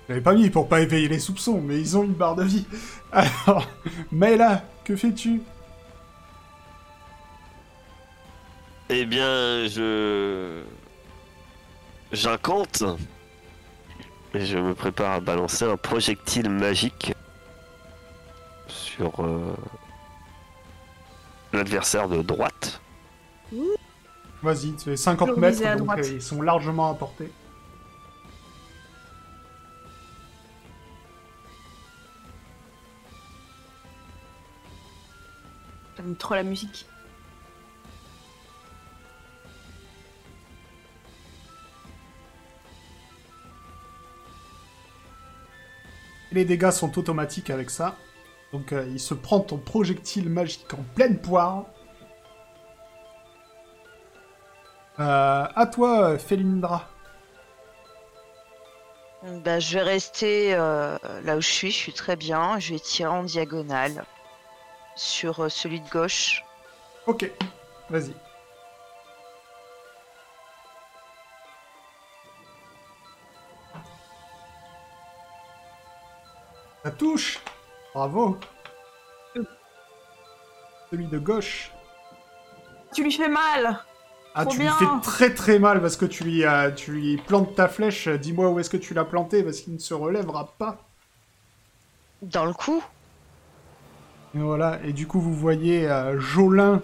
Je 0.06 0.12
l'avais 0.14 0.22
pas 0.22 0.32
mis 0.34 0.48
pour 0.48 0.68
pas 0.68 0.80
éveiller 0.80 1.08
les 1.08 1.18
soupçons, 1.18 1.60
mais 1.60 1.78
ils 1.78 1.96
ont 1.96 2.04
une 2.04 2.14
barre 2.14 2.34
de 2.34 2.44
vie. 2.44 2.66
Alors, 3.12 3.66
Maëla, 4.10 4.64
que 4.84 4.96
fais-tu? 4.96 5.42
Eh 8.90 9.04
bien, 9.04 9.66
je. 9.66 10.62
J'incante. 12.12 12.82
Et 14.34 14.44
je 14.44 14.58
me 14.58 14.74
prépare 14.74 15.12
à 15.12 15.20
balancer 15.20 15.64
un 15.64 15.76
projectile 15.76 16.50
magique 16.50 17.14
sur 18.66 19.24
euh, 19.24 19.54
l'adversaire 21.52 22.08
de 22.08 22.20
droite. 22.22 22.80
Vas-y, 24.42 24.74
tu 24.76 24.84
fais 24.84 24.96
50 24.96 25.28
Toujours 25.28 25.40
mètres, 25.40 25.66
à 25.66 25.76
donc 25.76 25.86
droite. 25.86 26.00
euh, 26.04 26.12
ils 26.14 26.22
sont 26.22 26.42
largement 26.42 26.90
à 26.90 26.94
portée. 26.94 27.30
J'aime 35.96 36.16
trop 36.16 36.34
la 36.34 36.42
musique. 36.42 36.86
Les 46.32 46.44
dégâts 46.44 46.70
sont 46.70 46.98
automatiques 46.98 47.50
avec 47.50 47.70
ça. 47.70 47.96
Donc 48.52 48.72
euh, 48.72 48.86
il 48.90 49.00
se 49.00 49.14
prend 49.14 49.40
ton 49.40 49.58
projectile 49.58 50.28
magique 50.28 50.72
en 50.74 50.82
pleine 50.94 51.18
poire. 51.18 51.66
Euh, 55.00 55.46
à 55.54 55.66
toi, 55.66 56.10
euh, 56.10 56.18
Felindra. 56.18 56.88
Bah, 59.44 59.58
je 59.58 59.74
vais 59.74 59.82
rester 59.82 60.54
euh, 60.54 60.96
là 61.24 61.36
où 61.36 61.40
je 61.40 61.48
suis, 61.48 61.70
je 61.70 61.76
suis 61.76 61.92
très 61.92 62.16
bien. 62.16 62.58
Je 62.58 62.74
vais 62.74 62.80
tirer 62.80 63.10
en 63.10 63.24
diagonale 63.24 64.04
sur 64.96 65.50
celui 65.50 65.80
de 65.80 65.88
gauche. 65.88 66.44
Ok, 67.06 67.30
vas-y. 67.90 68.14
Ça 76.88 76.94
touche 76.94 77.38
Bravo 77.94 78.38
Celui 80.90 81.06
de 81.06 81.18
gauche. 81.18 81.70
Tu 82.94 83.04
lui 83.04 83.12
fais 83.12 83.28
mal 83.28 83.80
Ah, 84.34 84.46
Trop 84.46 84.52
tu 84.52 84.60
bien. 84.60 84.70
lui 84.70 84.86
fais 84.86 85.02
très 85.02 85.34
très 85.34 85.58
mal 85.58 85.82
parce 85.82 85.98
que 85.98 86.06
tu 86.06 86.24
lui, 86.24 86.46
euh, 86.46 86.70
tu 86.70 86.92
lui 86.92 87.18
plantes 87.18 87.54
ta 87.54 87.68
flèche. 87.68 88.08
Dis-moi 88.08 88.48
où 88.48 88.58
est-ce 88.58 88.70
que 88.70 88.78
tu 88.78 88.94
l'as 88.94 89.04
plantée 89.04 89.42
parce 89.42 89.60
qu'il 89.60 89.74
ne 89.74 89.78
se 89.78 89.92
relèvera 89.92 90.54
pas. 90.56 90.78
Dans 92.22 92.46
le 92.46 92.54
cou 92.54 92.82
Et 94.34 94.38
voilà, 94.38 94.80
et 94.82 94.94
du 94.94 95.06
coup 95.06 95.20
vous 95.20 95.34
voyez 95.34 95.86
euh, 95.90 96.18
Jolin. 96.18 96.80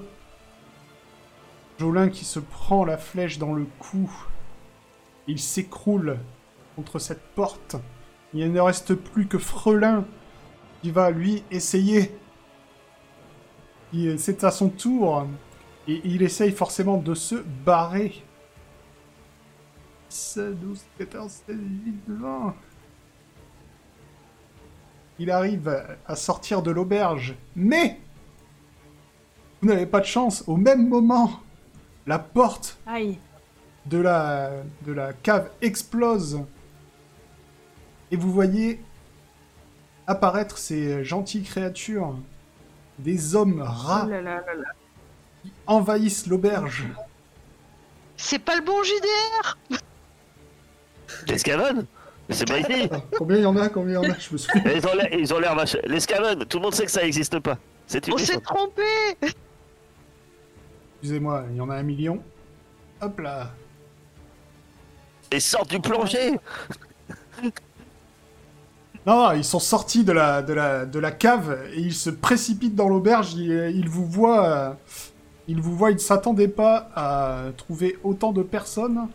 Jolin 1.79 2.11
qui 2.11 2.27
se 2.27 2.41
prend 2.41 2.85
la 2.85 2.99
flèche 2.99 3.39
dans 3.39 3.55
le 3.55 3.67
cou. 3.79 4.13
Il 5.29 5.41
s'écroule 5.41 6.19
contre 6.77 6.99
cette 6.99 7.23
porte. 7.35 7.77
Il 8.35 8.53
ne 8.53 8.61
reste 8.61 8.95
plus 8.95 9.27
que 9.29 9.39
Frelin 9.39 10.05
qui 10.83 10.91
va 10.91 11.11
lui 11.11 11.45
essayer. 11.51 12.15
C'est 14.19 14.43
à 14.43 14.51
son 14.51 14.69
tour. 14.69 15.27
Et 15.87 16.01
il 16.05 16.23
essaye 16.23 16.51
forcément 16.51 16.97
de 16.97 17.15
se 17.15 17.37
barrer. 17.65 18.25
10, 20.11 20.39
12, 20.61 20.85
14, 20.99 21.33
16, 21.47 21.57
18, 21.57 22.03
20. 22.09 22.55
Il 25.21 25.31
arrive 25.31 25.85
à 26.07 26.17
sortir 26.17 26.61
de 26.61 26.73
l'auberge, 26.73 27.37
mais 27.55 28.01
vous 29.63 29.69
n'avez 29.69 29.87
pas 29.87 30.01
de 30.01 30.07
chance. 30.07 30.43
Au 30.49 30.57
même 30.57 30.89
moment, 30.89 31.41
la 32.07 32.19
porte 32.19 32.79
Aïe. 32.87 33.19
de 33.87 33.99
la, 33.99 34.51
de 34.85 34.93
la 34.93 35.13
cave 35.13 35.51
explose 35.63 36.41
et 38.11 38.17
vous 38.17 38.33
voyez 38.33 38.81
apparaître 40.07 40.59
ces 40.59 41.05
gentilles 41.05 41.43
créatures, 41.45 42.17
des 42.99 43.35
hommes 43.35 43.63
rats 43.63 44.05
Oh 44.07 44.11
là 44.11 44.21
là 44.21 44.37
là 44.47 44.55
là. 44.55 44.65
qui 45.43 45.53
envahissent 45.67 46.27
l'auberge. 46.27 46.85
C'est 48.17 48.39
pas 48.39 48.55
le 48.57 48.63
bon 48.63 48.83
JDR 48.83 49.59
L'escavone 51.27 51.87
Mais 52.29 52.35
c'est 52.35 52.47
pas 52.47 52.59
ici 52.61 52.89
Combien 53.19 53.37
il 53.39 53.43
y 53.43 53.47
en 53.47 53.57
a 53.57 53.69
Combien 53.69 54.01
il 54.01 54.05
y 54.05 54.09
en 54.09 54.13
a? 54.13 54.19
Je 54.19 54.33
me 54.33 54.39
souviens. 54.39 54.63
Ils 55.19 55.35
ont 55.35 55.39
l'air- 55.41 55.55
vache. 55.57 55.77
L'escavone, 55.85 56.45
tout 56.47 56.59
le 56.59 56.63
monde 56.63 56.75
sait 56.75 56.85
que 56.85 56.91
ça 56.93 57.03
existe 57.05 57.39
pas. 57.41 57.59
C'est 57.87 58.07
une 58.07 58.15
On 58.15 58.19
s'est 58.19 58.41
trompé 58.41 58.83
Excusez-moi, 61.03 61.45
il 61.51 61.57
y 61.57 61.61
en 61.61 61.69
a 61.71 61.77
un 61.77 61.83
million. 61.83 62.23
Hop 63.01 63.19
là. 63.21 63.51
Et 65.31 65.41
sortent 65.41 65.71
du 65.71 65.81
plongée 65.81 66.39
Non, 69.07 69.17
non, 69.23 69.33
ils 69.33 69.45
sont 69.45 69.59
sortis 69.61 70.03
de 70.05 70.13
la, 70.13 70.43
de 70.43 70.53
la, 70.55 70.87
de 70.87 70.99
la 70.99 71.13
cave 71.13 71.59
et 71.75 71.81
ils 71.81 71.95
se 71.95 72.09
précipitent 72.11 72.75
dans 72.75 72.89
l'auberge. 72.89 73.35
Ils, 73.35 73.51
ils 73.75 73.89
vous 73.89 74.07
voient. 74.07 74.47
euh, 74.47 74.75
Ils 75.49 75.61
vous 75.63 75.77
voient, 75.77 75.91
ils 75.91 75.95
ne 75.97 75.99
s'attendaient 76.01 76.49
pas 76.49 76.91
à 76.97 77.53
trouver 77.57 77.99
autant 78.05 78.33
de 78.33 78.43
personnes. 78.43 79.09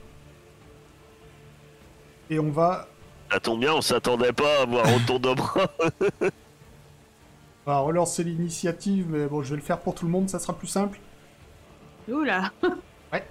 Et 2.29 2.39
on 2.39 2.51
va, 2.51 2.87
Ça 3.31 3.39
tombe 3.39 3.59
bien, 3.61 3.73
on 3.73 3.81
s'attendait 3.81 4.33
pas 4.33 4.61
à 4.61 4.65
voir 4.65 4.93
autour 4.93 5.19
de 5.19 5.33
bras. 5.33 5.71
on 7.65 7.71
va 7.71 7.79
relancer 7.79 8.23
l'initiative, 8.25 9.07
mais 9.09 9.27
bon, 9.27 9.43
je 9.43 9.51
vais 9.51 9.55
le 9.57 9.61
faire 9.61 9.81
pour 9.81 9.95
tout 9.95 10.05
le 10.05 10.11
monde, 10.11 10.29
ça 10.29 10.39
sera 10.39 10.57
plus 10.57 10.67
simple. 10.67 11.01
Oula. 12.07 12.51
Ouais. 13.13 13.27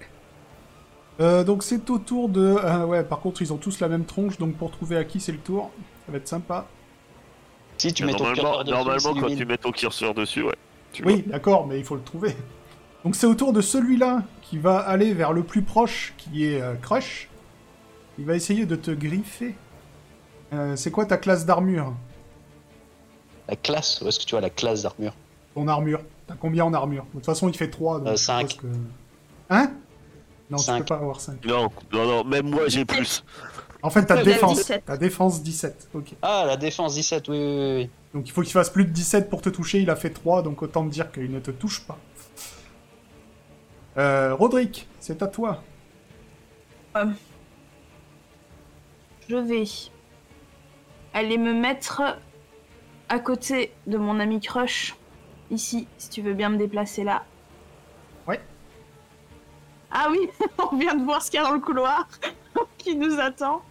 Euh, 1.21 1.43
donc 1.45 1.63
c'est 1.65 1.91
au 1.91 1.99
tour 1.99 2.29
de... 2.29 2.41
euh, 2.41 2.85
ouais, 2.87 3.05
par 3.05 3.21
contre, 3.21 3.43
ils 3.43 3.53
ont 3.53 3.59
tous 3.59 3.81
la 3.81 3.89
même 3.89 4.07
tronche, 4.07 4.39
donc 4.39 4.57
pour 4.57 4.71
trouver 4.71 4.97
à 4.97 5.05
qui 5.05 5.21
c'est 5.21 5.33
le 5.33 5.43
tour, 5.43 5.75
ça 6.09 6.13
va 6.13 6.19
être 6.19 6.29
sympa. 6.29 6.67
Si 7.77 7.93
tu 7.93 8.07
mets 8.07 8.13
ton 8.13 8.25
normalement, 8.25 8.43
curseur 8.43 8.65
dessus, 8.65 8.75
normalement 8.75 9.15
quand 9.21 9.37
tu 9.37 9.45
mets 9.45 9.59
ton 9.59 9.71
curseur 9.73 10.15
dessus, 10.15 10.43
ouais. 10.43 10.55
Tu 10.93 11.05
Oui, 11.05 11.23
d'accord, 11.27 11.67
mais 11.67 11.79
il 11.79 11.85
faut 11.85 11.97
le 11.97 12.03
trouver. 12.03 12.35
Donc 13.05 13.15
c'est 13.15 13.27
au 13.27 13.35
tour 13.35 13.53
de 13.53 13.61
celui-là 13.61 14.23
qui 14.41 14.57
va 14.57 14.79
aller 14.79 15.13
vers 15.13 15.35
le 15.35 15.43
plus 15.43 15.61
proche, 15.61 16.15
qui 16.17 16.47
est 16.47 16.63
euh, 16.63 16.75
Crush. 16.77 17.29
Il 18.19 18.25
va 18.25 18.35
essayer 18.35 18.65
de 18.65 18.75
te 18.75 18.91
griffer. 18.91 19.55
Euh, 20.55 20.77
c'est 20.77 20.91
quoi 20.91 21.05
ta 21.05 21.19
classe 21.19 21.45
d'armure? 21.45 21.93
La 23.49 23.57
classe, 23.57 24.01
où 24.01 24.09
est-ce 24.09 24.19
que 24.19 24.25
tu 24.25 24.35
as 24.35 24.41
la 24.41 24.51
classe 24.51 24.83
d'armure? 24.83 25.13
Ton 25.55 25.69
armure 25.69 26.01
T'as 26.27 26.35
combien 26.35 26.65
en 26.65 26.73
armure? 26.75 27.05
De 27.13 27.19
toute 27.19 27.27
façon, 27.27 27.49
il 27.49 27.57
fait 27.57 27.69
3. 27.71 27.99
Donc 27.99 28.09
Euh, 28.09 28.11
je 28.13 28.17
cinq. 28.17 28.51
suppose 28.51 28.71
que- 28.73 28.77
Hein? 29.51 29.73
Non, 30.51 30.57
tu 30.59 30.71
peux 30.79 30.85
pas 30.85 30.97
avoir 30.97 31.21
5. 31.21 31.45
vois. 31.47 31.57
Non, 31.59 31.69
non, 31.93 32.07
non, 32.07 32.25
même 32.25 32.49
moi 32.51 32.63
j'ai 32.69 32.85
plus. 32.87 33.23
En 33.83 33.91
fait, 33.91 34.07
ta 34.07 34.16
Ouais, 34.16 34.24
défense. 34.24 34.57
17. 34.57 34.85
Ta 34.85 34.97
défense 34.97 35.43
17. 35.43 35.91
Ok. 35.95 36.14
Ah, 36.22 36.45
la 36.47 36.57
défense 36.57 36.95
17, 36.95 37.29
oui, 37.29 37.39
oui, 37.39 37.74
oui. 37.76 37.91
Donc 38.12 38.29
il 38.29 38.33
faut 38.33 38.43
qu'il 38.43 38.53
fasse 38.53 38.70
plus 38.70 38.85
de 38.85 38.91
17 38.91 39.31
pour 39.31 39.41
te 39.41 39.49
toucher. 39.49 39.81
Il 39.81 39.91
a 39.91 39.97
fait 39.97 40.11
3, 40.11 40.43
donc 40.43 40.62
autant 40.62 40.85
te 40.85 40.91
dire 40.91 41.12
qu'il 41.12 41.31
ne 41.31 41.39
te 41.41 41.51
touche 41.51 41.83
pas. 41.87 41.99
Euh, 43.97 44.35
Roderick, 44.35 44.89
c'est 44.99 45.22
à 45.22 45.26
toi. 45.26 45.62
Je 49.29 49.37
vais 49.37 49.64
aller 51.14 51.39
me 51.39 51.53
mettre 51.53 52.03
à 53.09 53.18
côté 53.18 53.72
de 53.87 53.97
mon 53.99 54.18
ami 54.20 54.41
Crush. 54.41 54.97
Ici, 55.51 55.87
si 55.99 56.11
tu 56.11 56.22
veux 56.22 56.35
bien 56.35 56.49
me 56.49 56.57
déplacer 56.57 57.05
là. 57.05 57.24
Ouais. 58.26 58.41
Ah 59.91 60.09
oui, 60.11 60.29
on 60.72 60.76
vient 60.76 60.95
de 60.95 61.05
voir 61.05 61.22
ce 61.22 61.31
qu'il 61.31 61.41
y 61.41 61.43
a 61.43 61.47
dans 61.47 61.55
le 61.55 61.61
couloir 61.61 62.09
qui 62.79 62.97
nous 62.97 63.19
attend. 63.19 63.63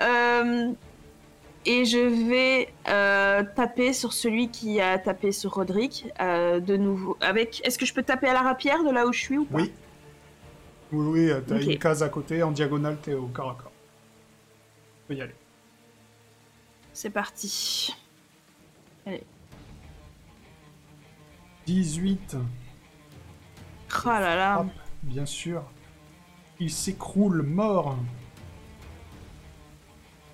Euh, 0.00 0.72
et 1.66 1.84
je 1.84 1.98
vais 2.28 2.72
euh, 2.88 3.44
taper 3.54 3.92
sur 3.92 4.12
celui 4.12 4.50
qui 4.50 4.80
a 4.80 4.98
tapé 4.98 5.32
sur 5.32 5.54
Roderick 5.54 6.06
euh, 6.20 6.60
de 6.60 6.76
nouveau. 6.76 7.16
Avec, 7.20 7.60
est-ce 7.66 7.78
que 7.78 7.86
je 7.86 7.92
peux 7.92 8.02
taper 8.02 8.28
à 8.28 8.32
la 8.32 8.42
rapière 8.42 8.82
de 8.82 8.90
là 8.90 9.06
où 9.06 9.12
je 9.12 9.20
suis 9.20 9.38
ou 9.38 9.44
pas? 9.44 9.58
Oui. 9.58 9.72
Oui, 10.92 11.30
oui, 11.30 11.42
t'as 11.46 11.60
une 11.60 11.78
case 11.78 12.02
à 12.02 12.08
côté, 12.08 12.42
en 12.42 12.50
diagonale, 12.50 12.98
t'es 13.00 13.14
au 13.14 13.26
corps 13.26 13.50
à 13.50 13.54
corps. 13.54 13.72
Tu 14.96 15.02
peux 15.06 15.14
y 15.14 15.22
aller. 15.22 15.34
C'est 16.92 17.10
parti. 17.10 17.94
18, 21.66 22.36
Oh 23.92 24.08
là 24.08 24.36
là. 24.36 24.60
Hop. 24.60 24.66
bien 25.02 25.26
sûr. 25.26 25.62
Il 26.60 26.70
s'écroule 26.70 27.42
mort. 27.42 27.96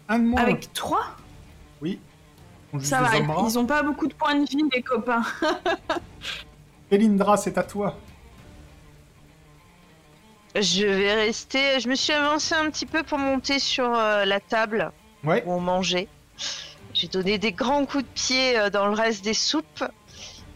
Un 0.08 0.18
de 0.18 0.24
moins. 0.24 0.42
Avec 0.42 0.72
3 0.72 1.00
Oui. 1.80 2.00
On 2.72 2.80
Ça 2.80 3.00
va, 3.00 3.16
ils 3.16 3.58
ont 3.58 3.66
pas 3.66 3.82
beaucoup 3.82 4.06
de 4.08 4.14
points 4.14 4.34
de 4.34 4.44
vie, 4.48 4.62
les 4.72 4.82
copains. 4.82 5.22
Elindra, 6.90 7.36
c'est 7.36 7.56
à 7.58 7.62
toi. 7.62 7.96
Je 10.54 10.84
vais 10.84 11.14
rester. 11.14 11.80
Je 11.80 11.88
me 11.88 11.94
suis 11.94 12.12
avancé 12.12 12.54
un 12.54 12.70
petit 12.70 12.86
peu 12.86 13.02
pour 13.02 13.18
monter 13.18 13.58
sur 13.58 13.94
euh, 13.94 14.24
la 14.24 14.40
table 14.40 14.92
Ouais. 15.24 15.42
où 15.46 15.52
on 15.52 15.60
mangeait. 15.60 16.08
J'ai 16.92 17.08
donné 17.08 17.38
des 17.38 17.52
grands 17.52 17.84
coups 17.86 18.04
de 18.04 18.08
pied 18.14 18.58
euh, 18.58 18.70
dans 18.70 18.86
le 18.86 18.94
reste 18.94 19.22
des 19.24 19.34
soupes. 19.34 19.84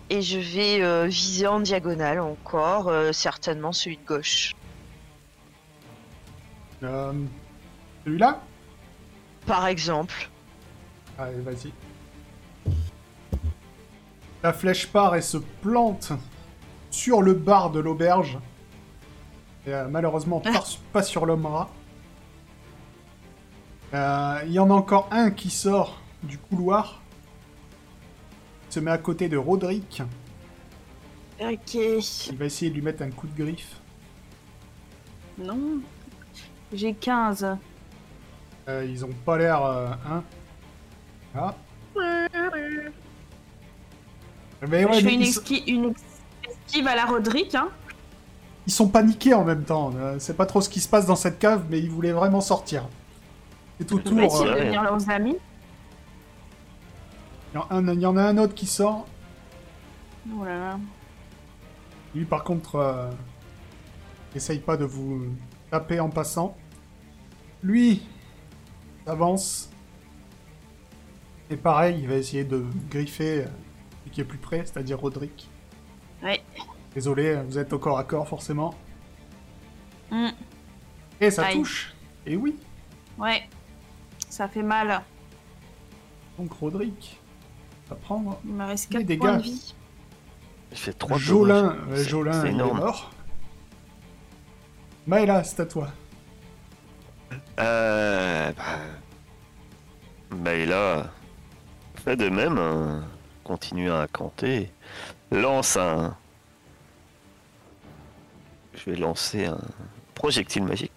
Et 0.08 0.22
je 0.22 0.38
vais 0.38 0.82
euh, 0.82 1.06
viser 1.06 1.46
en 1.46 1.60
diagonale 1.60 2.18
encore, 2.18 2.88
euh, 2.88 3.12
certainement 3.12 3.72
celui 3.72 3.96
de 3.98 4.04
gauche. 4.04 4.54
Euh, 6.82 7.12
Celui-là 8.04 8.40
Par 9.46 9.66
exemple. 9.66 10.28
Allez, 11.18 11.40
vas-y. 11.40 11.72
La 14.42 14.52
flèche 14.54 14.86
part 14.86 15.16
et 15.16 15.20
se 15.22 15.36
plante 15.36 16.12
sur 16.90 17.20
le 17.22 17.34
bar 17.34 17.70
de 17.70 17.78
l'auberge. 17.80 18.38
Et, 19.66 19.74
euh, 19.74 19.86
malheureusement, 19.88 20.40
pas, 20.40 20.64
pas 20.92 21.02
sur 21.02 21.26
l'homme 21.26 21.44
rat. 21.46 21.68
Euh, 23.92 24.40
Il 24.46 24.52
y 24.52 24.58
en 24.58 24.70
a 24.70 24.74
encore 24.74 25.08
un 25.10 25.30
qui 25.30 25.50
sort 25.50 26.00
du 26.22 26.38
couloir. 26.38 27.02
Il 28.70 28.74
se 28.74 28.80
met 28.80 28.90
à 28.90 28.98
côté 28.98 29.28
de 29.28 29.36
Roderick. 29.36 30.02
Ok. 31.40 31.74
Il 31.74 32.36
va 32.36 32.44
essayer 32.46 32.70
de 32.70 32.76
lui 32.76 32.82
mettre 32.82 33.02
un 33.02 33.10
coup 33.10 33.26
de 33.26 33.36
griffe. 33.36 33.76
Non. 35.38 35.80
J'ai 36.72 36.94
15. 36.94 37.56
Euh, 38.68 38.86
ils 38.88 39.04
ont 39.04 39.10
pas 39.24 39.38
l'air. 39.38 39.64
euh, 39.64 39.88
hein 40.08 40.22
Ah. 41.34 41.54
Mais 44.68 44.84
ouais, 44.84 44.94
je 44.94 45.00
fais 45.06 45.14
une, 45.14 45.20
ils, 45.22 45.32
sont- 45.32 45.40
esqui- 45.40 45.64
une 45.66 45.94
esquive 46.66 46.86
à 46.86 46.94
la 46.94 47.06
Roderick, 47.06 47.54
hein. 47.54 47.68
ils 48.66 48.72
sont 48.72 48.88
paniqués 48.88 49.32
en 49.34 49.44
même 49.44 49.64
temps. 49.64 49.90
Euh, 49.96 50.16
C'est 50.18 50.36
pas 50.36 50.46
trop 50.46 50.60
ce 50.60 50.68
qui 50.68 50.80
se 50.80 50.88
passe 50.88 51.06
dans 51.06 51.16
cette 51.16 51.38
cave, 51.38 51.64
mais 51.70 51.78
ils 51.78 51.90
voulaient 51.90 52.12
vraiment 52.12 52.40
sortir. 52.42 52.84
C'est 53.78 53.90
au 53.92 53.96
On 53.96 53.98
va 53.98 54.02
tour. 54.02 54.20
essayer 54.22 54.50
euh, 54.50 54.54
devenir 54.60 54.82
leurs 54.82 55.08
amis. 55.10 55.36
Il 57.52 57.56
y 57.56 57.58
en 57.58 57.62
a 57.62 57.74
un- 57.74 57.88
il 57.94 58.00
y 58.00 58.06
en 58.06 58.16
a 58.16 58.22
un 58.22 58.38
autre 58.38 58.54
qui 58.54 58.66
sort. 58.66 59.06
Oh 60.38 60.44
là 60.44 60.58
là. 60.58 60.78
Lui, 62.14 62.24
par 62.26 62.44
contre, 62.44 62.76
euh, 62.76 63.10
essaye 64.36 64.58
pas 64.58 64.76
de 64.76 64.84
vous 64.84 65.24
taper 65.70 66.00
en 66.00 66.08
passant. 66.10 66.56
Lui 67.62 68.02
avance. 69.06 69.70
Et 71.50 71.56
pareil, 71.56 71.98
il 72.00 72.08
va 72.08 72.14
essayer 72.14 72.44
de 72.44 72.64
griffer 72.90 73.42
euh, 73.42 73.46
celui 74.00 74.10
qui 74.12 74.20
est 74.20 74.24
plus 74.24 74.38
près, 74.38 74.58
c'est-à-dire 74.64 74.98
Roderick. 75.00 75.48
Ouais. 76.22 76.40
Désolé, 76.94 77.36
vous 77.42 77.58
êtes 77.58 77.72
au 77.72 77.78
corps 77.78 77.98
à 77.98 78.04
corps 78.04 78.28
forcément. 78.28 78.74
Hmm. 80.10 80.28
Et 81.20 81.30
ça 81.30 81.46
Aïe. 81.46 81.56
touche. 81.56 81.94
Et 82.26 82.36
oui, 82.36 82.56
Ouais. 83.18 83.42
Ça 84.28 84.48
fait 84.48 84.62
mal. 84.62 85.02
donc 86.38 86.52
Roderick 86.52 87.20
va 87.88 87.96
prendre 87.96 88.38
Il 88.44 88.52
me 88.52 88.64
reste 88.64 88.90
Les 88.92 88.98
4 89.00 89.06
dégâts. 89.06 89.18
points 89.20 89.36
de 89.38 89.42
vie. 89.42 89.74
Il 90.70 90.78
fait 90.78 90.92
3 90.92 91.18
Jolin. 91.18 91.76
C'est- 91.94 92.08
Jolin, 92.08 92.44
est 92.44 92.52
mort. 92.52 93.10
Maëla, 95.06 95.44
c'est 95.44 95.60
à 95.60 95.66
toi. 95.66 95.88
Euh. 97.58 98.52
Bah, 100.30 100.56
là, 100.56 101.10
fait 102.04 102.16
de 102.16 102.28
même, 102.28 102.58
hein, 102.58 103.04
continue 103.44 103.90
à 103.90 104.06
canter. 104.06 104.70
Lance 105.30 105.76
un. 105.76 106.16
Je 108.74 108.90
vais 108.90 108.96
lancer 108.96 109.46
un 109.46 109.60
projectile 110.14 110.64
magique. 110.64 110.92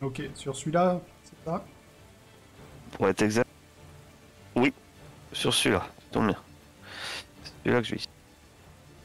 Ok, 0.00 0.22
sur 0.34 0.56
celui-là, 0.56 1.00
c'est 1.22 1.44
ça? 1.44 1.64
Pour 2.92 3.08
être 3.08 3.22
exact. 3.22 3.48
Oui, 4.54 4.72
sur 5.32 5.52
celui-là. 5.52 5.86
Tombe 6.10 6.28
bien. 6.28 6.38
C'est 7.42 7.52
celui-là 7.62 7.82
que 7.82 7.86
je 7.88 7.94
vais. 7.94 8.00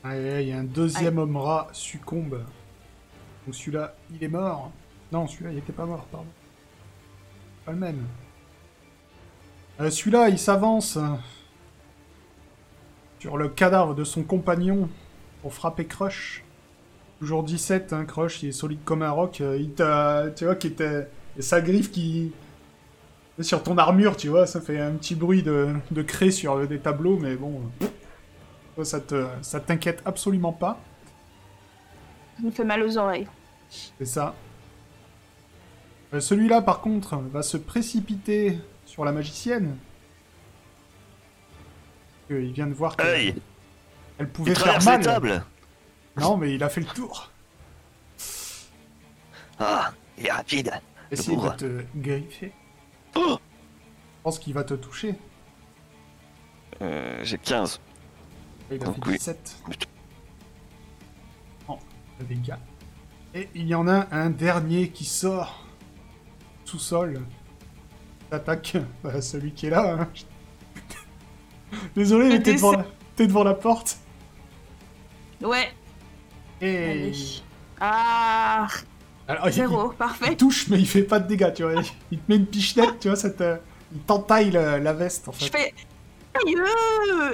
Allez, 0.03 0.43
il 0.43 0.49
y 0.49 0.53
a 0.53 0.59
un 0.59 0.63
deuxième 0.63 1.17
homme 1.17 1.37
rat 1.37 1.67
succombe. 1.73 2.45
Donc 3.49 3.55
celui-là, 3.55 3.95
il 4.13 4.23
est 4.23 4.27
mort. 4.27 4.69
Non, 5.11 5.25
celui-là, 5.25 5.53
il 5.53 5.57
était 5.57 5.73
pas 5.73 5.87
mort, 5.87 6.05
pardon. 6.11 6.27
Pas 7.65 7.71
le 7.71 7.79
même. 7.79 8.05
Euh, 9.81 9.89
celui-là, 9.89 10.29
il 10.29 10.37
s'avance 10.37 10.97
euh, 10.97 11.07
sur 13.17 13.37
le 13.37 13.49
cadavre 13.49 13.95
de 13.95 14.03
son 14.03 14.21
compagnon 14.21 14.87
pour 15.41 15.51
frapper 15.51 15.87
Crush. 15.87 16.43
Toujours 17.17 17.41
17, 17.41 17.91
hein, 17.91 18.05
Crush, 18.05 18.43
il 18.43 18.49
est 18.49 18.51
solide 18.51 18.81
comme 18.85 19.01
un 19.01 19.09
roc. 19.09 19.41
euh, 19.41 19.57
il 19.59 19.71
t'a... 19.71 20.25
Tu 20.35 20.45
vois, 20.45 20.53
qui 20.55 20.67
était... 20.67 21.09
sa 21.39 21.59
griffe 21.59 21.89
qui... 21.89 22.31
Sur 23.39 23.63
ton 23.63 23.79
armure, 23.79 24.15
tu 24.15 24.27
vois, 24.27 24.45
ça 24.45 24.61
fait 24.61 24.79
un 24.79 24.91
petit 24.91 25.15
bruit 25.15 25.41
de, 25.41 25.73
de 25.89 26.01
craie 26.03 26.29
sur 26.29 26.67
des 26.67 26.77
tableaux, 26.77 27.17
mais 27.17 27.35
bon... 27.35 27.63
euh, 28.77 28.83
ça 28.83 28.99
te, 28.99 29.25
t'inquiète 29.65 30.03
absolument 30.05 30.53
pas. 30.53 30.79
Ça 32.37 32.43
me 32.45 32.51
fait 32.51 32.63
mal 32.63 32.83
aux 32.83 32.95
oreilles. 32.95 33.25
C'est 33.69 34.05
ça. 34.05 34.35
Euh, 36.13 36.19
Celui-là, 36.19 36.61
par 36.61 36.81
contre, 36.81 37.17
va 37.17 37.43
se 37.43 37.57
précipiter 37.57 38.57
sur 38.85 39.05
la 39.05 39.11
magicienne. 39.11 39.77
Euh, 42.31 42.43
Il 42.43 42.51
vient 42.51 42.67
de 42.67 42.73
voir 42.73 42.95
qu'elle 42.97 43.35
pouvait 44.33 44.51
Il 44.51 44.57
faire 44.57 44.83
mal. 44.83 44.99
les 44.99 45.05
tables 45.05 45.43
Non, 46.17 46.37
mais 46.37 46.53
il 46.55 46.63
a 46.63 46.69
fait 46.69 46.81
le 46.81 46.87
tour. 46.87 47.29
Ah, 49.59 49.91
il 50.17 50.25
est 50.27 50.31
rapide 50.31 50.71
Essaye 51.11 51.35
de 51.37 51.49
te 51.49 51.83
griffer. 51.95 52.53
Oh 53.15 53.37
Je 53.39 54.23
pense 54.23 54.39
qu'il 54.39 54.53
va 54.53 54.63
te 54.63 54.73
toucher. 54.75 55.15
Euh, 56.81 57.19
J'ai 57.23 57.37
15. 57.37 57.81
Il 58.71 58.75
a 58.81 58.85
Donc 58.85 58.95
fait 59.03 59.11
oui. 59.11 59.17
17. 59.17 59.55
Oh, 61.67 61.77
le 62.19 62.25
dégât. 62.25 62.59
Et 63.33 63.47
il 63.55 63.67
y 63.67 63.75
en 63.75 63.87
a 63.87 64.07
un 64.11 64.29
dernier 64.29 64.89
qui 64.89 65.05
sort. 65.05 65.65
Sous-sol. 66.65 67.21
T'attaques 68.29 68.77
bah, 69.03 69.21
celui 69.21 69.53
qui 69.53 69.67
est 69.67 69.71
là. 69.71 70.01
hein. 70.01 70.07
Désolé, 71.95 72.29
mais 72.29 72.41
t'es 72.41 72.53
devant, 72.55 72.71
la... 72.73 72.85
t'es 73.15 73.27
devant 73.27 73.43
la 73.43 73.53
porte. 73.53 73.97
Ouais. 75.41 75.71
Et... 76.61 76.75
Allez. 76.91 77.13
Ah, 77.79 78.67
Alors, 79.27 79.47
il- 79.47 79.53
zéro, 79.53 79.91
Il, 79.93 79.95
parfait. 79.97 80.35
touche, 80.35 80.67
mais 80.67 80.77
il 80.79 80.87
fait 80.87 81.03
pas 81.03 81.19
de 81.19 81.27
dégâts, 81.27 81.53
tu 81.53 81.63
vois. 81.63 81.81
Il 82.11 82.19
te 82.19 82.23
met 82.27 82.35
une 82.37 82.45
pichenette, 82.45 82.99
tu 82.99 83.07
vois, 83.07 83.15
ça 83.17 83.29
te... 83.29 83.57
Il 83.93 83.99
t'entaille 84.01 84.51
la, 84.51 84.77
la 84.79 84.93
veste, 84.93 85.27
en 85.29 85.31
Je 85.31 85.45
fait. 85.45 85.57
fais. 85.57 85.73
Aïe 86.45 86.55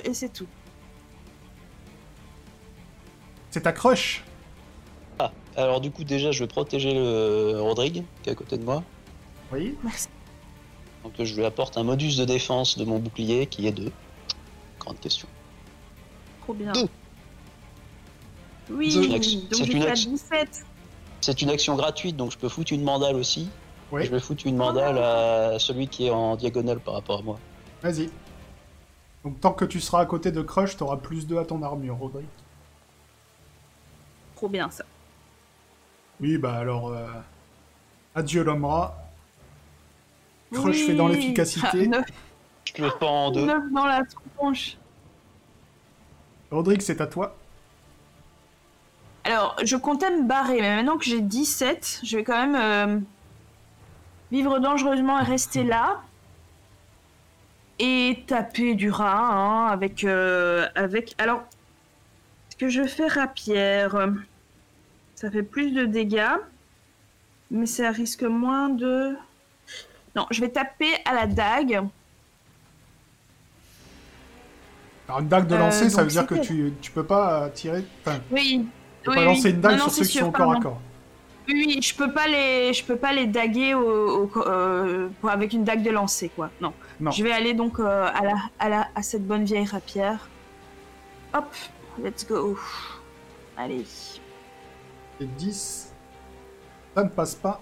Et 0.06 0.14
c'est 0.14 0.30
tout. 0.32 0.48
C'est 3.50 3.62
ta 3.62 3.72
crush. 3.74 4.24
Alors 5.58 5.80
du 5.82 5.92
coup, 5.92 6.04
déjà, 6.04 6.32
je 6.32 6.44
vais 6.44 6.48
protéger 6.48 6.94
le 6.94 7.60
Rodrigue, 7.62 8.04
qui 8.24 8.30
est 8.30 8.32
à 8.34 8.36
côté 8.36 8.58
de 8.58 8.64
moi. 8.64 8.84
Oui. 9.52 9.78
Merci. 9.84 10.08
Donc 11.04 11.14
je 11.24 11.36
lui 11.36 11.46
apporte 11.46 11.78
un 11.78 11.84
modus 11.84 12.18
de 12.18 12.26
défense 12.26 12.78
de 12.78 12.84
mon 12.86 13.00
bouclier, 13.00 13.46
qui 13.48 13.68
est 13.68 13.72
2. 13.72 13.92
Grande 14.80 15.00
question. 15.00 15.28
Trop 16.42 16.54
bien. 16.54 16.72
Deux. 16.74 16.88
Oui, 18.72 18.92
C'est 18.92 19.06
une 19.06 19.14
action- 19.14 19.40
donc 19.40 19.48
c'est 19.54 19.60
une 19.66 19.72
j'étais 19.74 19.88
à 19.88 19.92
action. 19.92 20.12
17. 20.12 20.66
C'est 21.22 21.42
une 21.42 21.50
action 21.52 21.76
gratuite, 21.76 22.18
donc 22.18 22.32
je 22.32 22.38
peux 22.38 22.50
foutre 22.50 22.74
une 22.74 22.84
mandale 22.84 23.16
aussi. 23.16 23.48
Oui. 23.92 24.02
Et 24.02 24.06
je 24.06 24.12
vais 24.12 24.20
foutre 24.20 24.46
une 24.48 24.58
mandale 24.58 24.98
à 24.98 25.60
celui 25.60 25.88
qui 25.88 26.08
est 26.08 26.10
en 26.10 26.36
diagonale 26.36 26.80
par 26.80 26.96
rapport 26.96 27.20
à 27.20 27.22
moi. 27.22 27.40
Vas-y. 27.84 28.10
Donc 29.24 29.40
tant 29.40 29.54
que 29.54 29.66
tu 29.66 29.80
seras 29.80 30.02
à 30.02 30.06
côté 30.06 30.32
de 30.32 30.42
Crush, 30.42 30.76
t'auras 30.78 30.98
plus 30.98 31.28
2 31.28 31.38
à 31.38 31.46
ton 31.46 31.62
armure, 31.62 31.96
Rodrigue. 31.98 32.26
Trop 34.36 34.50
bien 34.50 34.70
ça. 34.72 34.84
Oui, 36.22 36.38
bah 36.38 36.56
alors... 36.56 36.90
euh, 36.94 37.08
Adieu 38.16 38.44
l'homme 38.44 38.66
rat. 38.66 38.96
Crush 40.54 40.76
Oui. 40.78 40.88
fait 40.88 40.94
dans 40.96 41.08
l'efficacité. 41.08 41.68
Ah, 41.74 41.86
neuf, 41.88 42.06
Je 42.76 42.82
le 42.84 42.90
pends 42.98 43.26
en 43.28 43.32
deux. 43.32 43.46
neuf 43.46 43.64
dans 43.74 43.86
la 43.86 44.04
tronche. 44.38 44.78
Rodrigue, 46.52 46.82
c'est 46.82 47.02
à 47.02 47.08
toi. 47.08 47.36
Alors, 49.26 49.56
je 49.64 49.76
comptais 49.76 50.12
me 50.12 50.24
barrer, 50.24 50.62
mais 50.62 50.76
maintenant 50.76 50.98
que 50.98 51.04
j'ai 51.06 51.20
17, 51.20 52.02
je 52.04 52.18
vais 52.18 52.24
quand 52.24 52.48
même 52.48 52.56
euh, 52.56 53.00
vivre 54.32 54.60
dangereusement 54.60 55.20
et 55.20 55.24
rester 55.24 55.64
là. 55.64 56.02
Et 57.80 58.24
taper 58.28 58.76
du 58.76 58.90
rat, 58.90 59.34
hein, 59.34 59.68
avec, 59.68 60.04
euh, 60.06 60.68
avec... 60.76 61.16
Alors, 61.18 61.44
ce 62.50 62.56
que 62.56 62.70
je 62.70 62.86
fais 62.86 63.08
rapière, 63.08 63.96
euh, 63.96 64.12
ça 65.26 65.32
fait 65.32 65.42
plus 65.44 65.72
de 65.72 65.86
dégâts, 65.86 66.38
mais 67.50 67.66
ça 67.66 67.90
risque 67.90 68.22
moins 68.22 68.70
de... 68.70 69.16
Non, 70.16 70.28
je 70.30 70.40
vais 70.40 70.50
taper 70.50 70.94
à 71.04 71.16
la 71.16 71.26
dague. 71.26 71.82
Alors 75.08 75.20
une 75.22 75.28
dague 75.28 75.48
de 75.48 75.56
Euh, 75.56 75.60
lancer, 75.60 75.90
ça 75.90 75.98
donc 76.04 76.06
veut 76.06 76.12
dire 76.12 76.28
que 76.28 76.36
tu, 76.36 76.74
tu 76.80 76.92
peux 76.92 77.04
pas 77.04 77.44
euh, 77.46 77.50
tirer... 77.50 77.84
Enfin, 78.06 78.20
Oui. 78.30 78.68
tu 79.02 79.06
peux 79.06 79.12
oui, 79.12 79.16
pas 79.16 79.22
oui. 79.22 79.26
lancer 79.28 79.50
une 79.50 79.62
dague 79.62 79.78
Non, 79.80 79.84
sur 79.86 79.92
ceux 79.94 80.06
qui 80.06 80.18
sont 80.20 80.32
corps 80.32 80.52
à 80.52 80.54
pardon. 80.54 80.70
corps. 80.70 80.82
Oui, 81.48 81.64
oui, 81.68 81.82
je 81.82 81.96
peux 81.96 82.12
pas 82.12 82.28
les, 82.28 82.72
je 82.74 82.84
peux 82.86 82.96
pas 82.98 83.14
les 83.14 83.26
daguer 83.26 83.74
au, 83.74 84.26
au- 84.26 84.48
euh, 84.48 85.08
pour- 85.22 85.30
avec 85.32 85.54
une 85.54 85.64
dague 85.64 85.82
de 85.82 85.90
lancer, 85.92 86.30
quoi. 86.30 86.52
Non. 86.62 86.74
Non. 87.00 87.10
Je 87.12 87.24
vais 87.24 87.32
aller 87.32 87.54
donc 87.56 87.80
euh, 87.80 88.06
à, 88.14 88.24
la, 88.24 88.36
à, 88.60 88.70
la, 88.70 88.88
à 88.94 89.02
cette 89.02 89.26
bonne 89.26 89.44
vieille 89.44 89.66
rapière. 89.66 90.28
Hop, 91.34 91.52
let's 92.04 92.26
go. 92.28 92.58
Allez. 93.58 93.86
Et 95.20 95.26
10. 95.26 95.94
Ça 96.96 97.04
ne 97.04 97.10
passe 97.10 97.36
pas. 97.36 97.62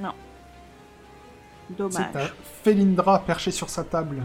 Non. 0.00 0.12
C'est 1.68 1.76
Dommage. 1.76 2.12
ta 2.12 2.28
Felindra 2.64 3.18
perchée 3.20 3.50
sur 3.50 3.68
sa 3.70 3.82
table. 3.84 4.22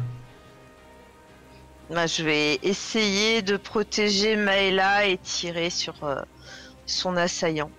Bah, 1.89 2.07
je 2.07 2.23
vais 2.23 2.59
essayer 2.63 3.41
de 3.41 3.57
protéger 3.57 4.35
Maëla 4.35 5.07
et 5.07 5.17
tirer 5.17 5.69
sur 5.69 6.03
euh, 6.03 6.21
son 6.85 7.17
assaillant. 7.17 7.69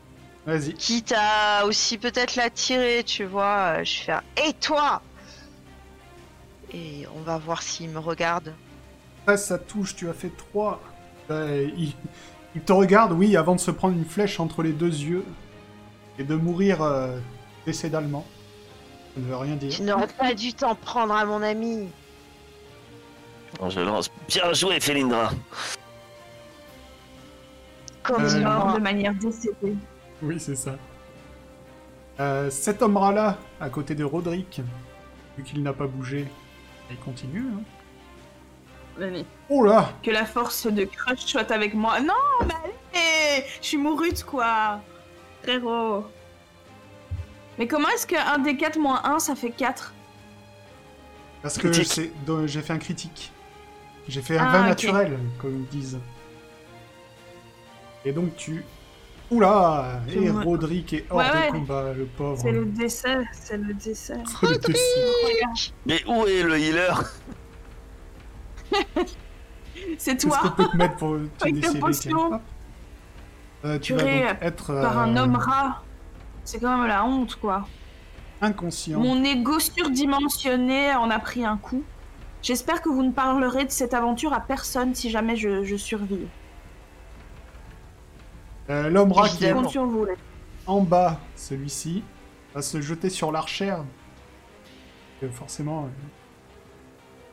Vas-y. 0.44 0.74
Quitte 0.74 1.14
à 1.16 1.64
aussi 1.66 1.96
peut-être 1.98 2.34
la 2.36 2.50
tirer, 2.50 3.04
tu 3.04 3.24
vois. 3.24 3.78
euh, 3.78 3.84
Je 3.84 4.00
fais 4.02 4.12
un 4.12 4.22
Et 4.44 4.52
toi? 4.54 5.00
Et 6.74 7.06
on 7.14 7.20
va 7.20 7.38
voir 7.38 7.62
s'il 7.62 7.90
me 7.90 7.98
regarde. 8.00 8.52
13, 9.26 9.44
ça 9.44 9.58
touche, 9.58 9.94
tu 9.94 10.08
as 10.08 10.12
fait 10.14 10.32
3. 10.36 10.80
il, 11.30 11.94
il 12.54 12.60
te 12.62 12.72
regarde, 12.72 13.12
oui, 13.12 13.36
avant 13.36 13.54
de 13.54 13.60
se 13.60 13.70
prendre 13.70 13.96
une 13.96 14.04
flèche 14.04 14.38
entre 14.40 14.62
les 14.62 14.72
deux 14.72 14.86
yeux 14.90 15.24
et 16.18 16.24
de 16.24 16.34
mourir 16.34 16.82
euh, 16.82 17.18
décédalement. 17.66 18.26
Ça 19.14 19.20
ne 19.20 19.26
veut 19.26 19.36
rien 19.36 19.56
dire. 19.56 19.70
Tu 19.70 19.82
n'aurais 19.82 20.06
pas 20.08 20.34
dû 20.34 20.52
t'en 20.54 20.74
prendre 20.74 21.14
à 21.14 21.24
mon 21.24 21.42
ami. 21.42 21.88
Bon, 23.58 23.68
je 23.68 23.80
lance. 23.80 24.10
Bien 24.28 24.52
joué, 24.54 24.80
Felindra 24.80 25.30
Comme 28.02 28.24
Euh, 28.24 28.40
Mort 28.42 28.74
de 28.74 28.80
manière 28.80 29.14
décédée. 29.14 29.74
Oui, 30.22 30.36
c'est 30.38 30.56
ça. 30.56 30.76
Euh, 32.20 32.50
cet 32.50 32.82
homme 32.82 32.94
là, 32.94 33.38
à 33.60 33.68
côté 33.68 33.94
de 33.94 34.04
Roderick, 34.04 34.60
vu 35.36 35.44
qu'il 35.44 35.62
n'a 35.62 35.72
pas 35.72 35.86
bougé, 35.86 36.26
il 36.90 36.96
continue. 36.98 37.44
hein. 37.56 37.62
Allez. 39.00 39.24
Oh 39.48 39.64
là 39.64 39.92
Que 40.02 40.10
la 40.10 40.24
force 40.26 40.66
de 40.66 40.84
Crush 40.84 41.20
soit 41.20 41.50
avec 41.50 41.74
moi. 41.74 42.00
Non, 42.00 42.12
mais 42.46 42.54
allez 42.94 43.44
Je 43.60 43.66
suis 43.66 43.76
mourute, 43.78 44.22
quoi 44.24 44.80
Frérot. 45.42 46.04
Mais 47.58 47.66
comment 47.66 47.88
est-ce 47.88 48.06
que 48.06 48.16
1 48.16 48.38
des 48.40 48.56
4 48.56 48.78
moins 48.78 49.00
1, 49.04 49.18
ça 49.18 49.34
fait 49.34 49.50
4 49.50 49.92
Parce 51.42 51.58
que 51.58 51.72
j'ai 51.72 51.84
fait 52.62 52.72
un 52.72 52.78
critique. 52.78 53.32
J'ai 54.08 54.22
fait 54.22 54.38
un 54.38 54.46
Ah, 54.46 54.52
vin 54.52 54.66
naturel, 54.68 55.18
comme 55.40 55.54
ils 55.60 55.66
disent. 55.68 55.98
Et 58.04 58.12
donc 58.12 58.34
tu... 58.36 58.64
Oula 59.30 60.00
Et 60.14 60.28
Roderick 60.28 60.92
est 60.92 61.06
hors 61.08 61.18
Ouais, 61.18 61.24
ouais. 61.32 61.46
de 61.46 61.52
combat, 61.52 61.92
le 61.96 62.04
pauvre. 62.04 62.38
C'est 62.42 62.52
le 62.52 62.66
dessert, 62.66 63.22
c'est 63.32 63.56
le 63.56 63.72
dessert. 63.72 64.18
Regarde, 64.42 64.66
Mais 65.86 66.04
où 66.06 66.26
est 66.26 66.42
le 66.42 66.58
healer? 66.58 66.92
c'est 69.98 70.16
Qu'est-ce 70.16 70.26
toi 70.26 70.38
qu'on 70.38 70.50
peut 70.50 70.68
te 70.68 70.76
mettre 70.76 70.96
pour 70.96 71.16
te. 71.16 72.40
Euh, 73.64 73.78
Tu 73.78 73.94
vas 73.94 74.02
donc 74.02 74.42
être 74.42 74.74
par 74.74 74.98
un 74.98 75.16
euh, 75.16 75.20
homme 75.20 75.36
rat. 75.36 75.82
C'est 76.44 76.58
quand 76.58 76.76
même 76.76 76.88
la 76.88 77.04
honte, 77.04 77.36
quoi. 77.36 77.66
inconscient. 78.40 78.98
Mon 78.98 79.22
ego 79.22 79.60
surdimensionné 79.60 80.94
en 80.94 81.10
a 81.10 81.18
pris 81.18 81.44
un 81.44 81.56
coup. 81.56 81.84
J'espère 82.42 82.82
que 82.82 82.88
vous 82.88 83.04
ne 83.04 83.12
parlerez 83.12 83.64
de 83.64 83.70
cette 83.70 83.94
aventure 83.94 84.32
à 84.32 84.40
personne 84.40 84.94
si 84.96 85.10
jamais 85.10 85.36
je, 85.36 85.62
je 85.62 85.76
survis. 85.76 86.26
Euh, 88.68 88.88
L'homme 88.90 89.12
rat 89.12 89.28
qui 89.28 89.44
est 89.44 89.54
en 90.66 90.80
bas, 90.80 91.18
celui-ci, 91.36 92.02
va 92.54 92.62
se 92.62 92.80
jeter 92.80 93.10
sur 93.10 93.32
l'archère. 93.32 93.84
Euh, 95.22 95.30
forcément, 95.30 95.84
euh, 95.84 95.88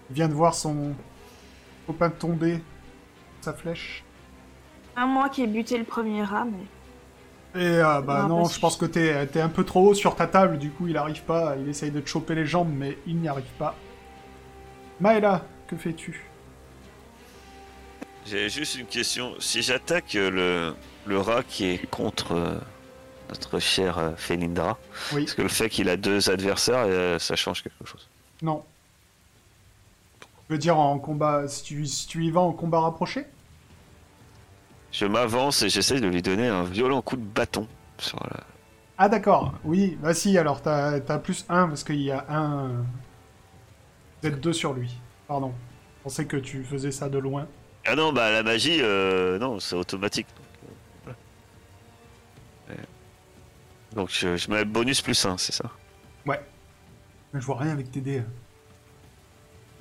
il 0.09 0.15
vient 0.15 0.27
de 0.27 0.33
voir 0.33 0.53
son 0.53 0.93
copain 1.89 2.11
tomber 2.11 2.59
sa 3.41 3.51
flèche. 3.53 4.03
Un 4.95 5.07
moi 5.07 5.27
qui 5.29 5.41
ai 5.41 5.47
buté 5.47 5.75
le 5.77 5.85
premier 5.85 6.23
rat, 6.23 6.45
mais... 6.45 7.59
Et 7.59 7.79
ah, 7.79 7.99
bah 8.01 8.21
Ah, 8.25 8.27
non, 8.27 8.45
je 8.45 8.59
pense 8.59 8.77
que 8.77 8.85
t'es 8.85 9.25
t'es 9.25 9.41
un 9.41 9.49
peu 9.49 9.63
trop 9.63 9.87
haut 9.89 9.93
sur 9.95 10.15
ta 10.15 10.27
table, 10.27 10.59
du 10.59 10.69
coup 10.69 10.87
il 10.87 10.95
arrive 10.97 11.23
pas, 11.23 11.55
il 11.57 11.67
essaye 11.67 11.89
de 11.89 11.99
te 11.99 12.07
choper 12.07 12.35
les 12.35 12.45
jambes, 12.45 12.71
mais 12.71 12.95
il 13.07 13.15
n'y 13.17 13.27
arrive 13.27 13.51
pas. 13.57 13.75
Maëla, 14.99 15.45
que 15.67 15.75
fais-tu? 15.75 16.25
J'ai 18.27 18.49
juste 18.49 18.75
une 18.75 18.85
question. 18.85 19.33
Si 19.39 19.63
j'attaque 19.63 20.13
euh, 20.15 20.29
le, 20.29 20.75
le 21.07 21.19
rat 21.19 21.41
qui 21.41 21.65
est 21.71 21.89
contre 21.89 22.33
euh, 22.33 22.59
notre 23.29 23.57
chère 23.57 23.97
euh, 23.97 24.11
Felindra, 24.15 24.77
Oui, 25.13 25.23
est-ce 25.23 25.33
que 25.33 25.41
le 25.41 25.47
fait 25.49 25.69
qu'il 25.69 25.89
a 25.89 25.97
deux 25.97 26.29
adversaires, 26.29 26.83
euh, 26.85 27.17
ça 27.17 27.35
change 27.35 27.63
quelque 27.63 27.85
chose? 27.85 28.07
Non. 28.43 28.63
Je 30.49 30.55
veux 30.55 30.59
dire 30.59 30.77
en 30.79 30.99
combat, 30.99 31.47
si 31.47 31.63
tu, 31.63 31.85
si 31.85 32.07
tu 32.07 32.25
y 32.25 32.31
vas 32.31 32.41
en 32.41 32.53
combat 32.53 32.81
rapproché? 32.81 33.25
Je 34.91 35.05
m'avance 35.05 35.61
et 35.63 35.69
j'essaie 35.69 35.99
de 35.99 36.07
lui 36.07 36.21
donner 36.21 36.47
un 36.47 36.63
violent 36.63 37.01
coup 37.01 37.15
de 37.15 37.23
bâton 37.23 37.67
sur 37.97 38.19
la, 38.23 38.43
Ah 38.97 39.09
d'accord, 39.09 39.53
oui, 39.63 39.97
bah 40.01 40.13
si, 40.13 40.37
alors 40.37 40.61
t'as 40.61 40.99
as 41.07 41.19
plus 41.19 41.45
1 41.49 41.67
parce 41.69 41.83
qu'il 41.83 42.01
y 42.01 42.11
a 42.11 42.25
un... 42.29 42.85
Vous 44.21 44.27
êtes 44.29 44.39
deux 44.39 44.53
sur 44.53 44.73
lui, 44.73 45.01
pardon. 45.27 45.53
Je 45.97 46.03
pensais 46.03 46.25
que 46.27 46.37
tu 46.37 46.63
faisais 46.63 46.91
ça 46.91 47.09
de 47.09 47.17
loin. 47.17 47.47
Ah 47.85 47.95
non, 47.95 48.13
bah 48.13 48.31
la 48.31 48.43
magie, 48.43 48.79
euh, 48.81 49.37
non, 49.39 49.59
c'est 49.59 49.75
automatique. 49.75 50.27
Donc, 53.91 54.09
je, 54.11 54.37
je 54.37 54.49
mets 54.51 54.65
bonus 54.65 55.01
plus 55.01 55.25
1, 55.25 55.37
c'est 55.37 55.51
ça? 55.51 55.71
Ouais. 56.25 56.39
Mais 57.33 57.41
je 57.41 57.45
vois 57.45 57.57
rien 57.59 57.71
avec 57.73 57.91
tes 57.91 58.01
dés. 58.01 58.23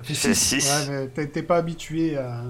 Fait 0.01 0.13
C'est 0.13 0.33
six. 0.33 0.61
six. 0.61 0.89
Ouais, 0.89 1.09
mais 1.17 1.27
t'es- 1.27 1.43
pas 1.43 1.57
habitué 1.57 2.17
à... 2.17 2.43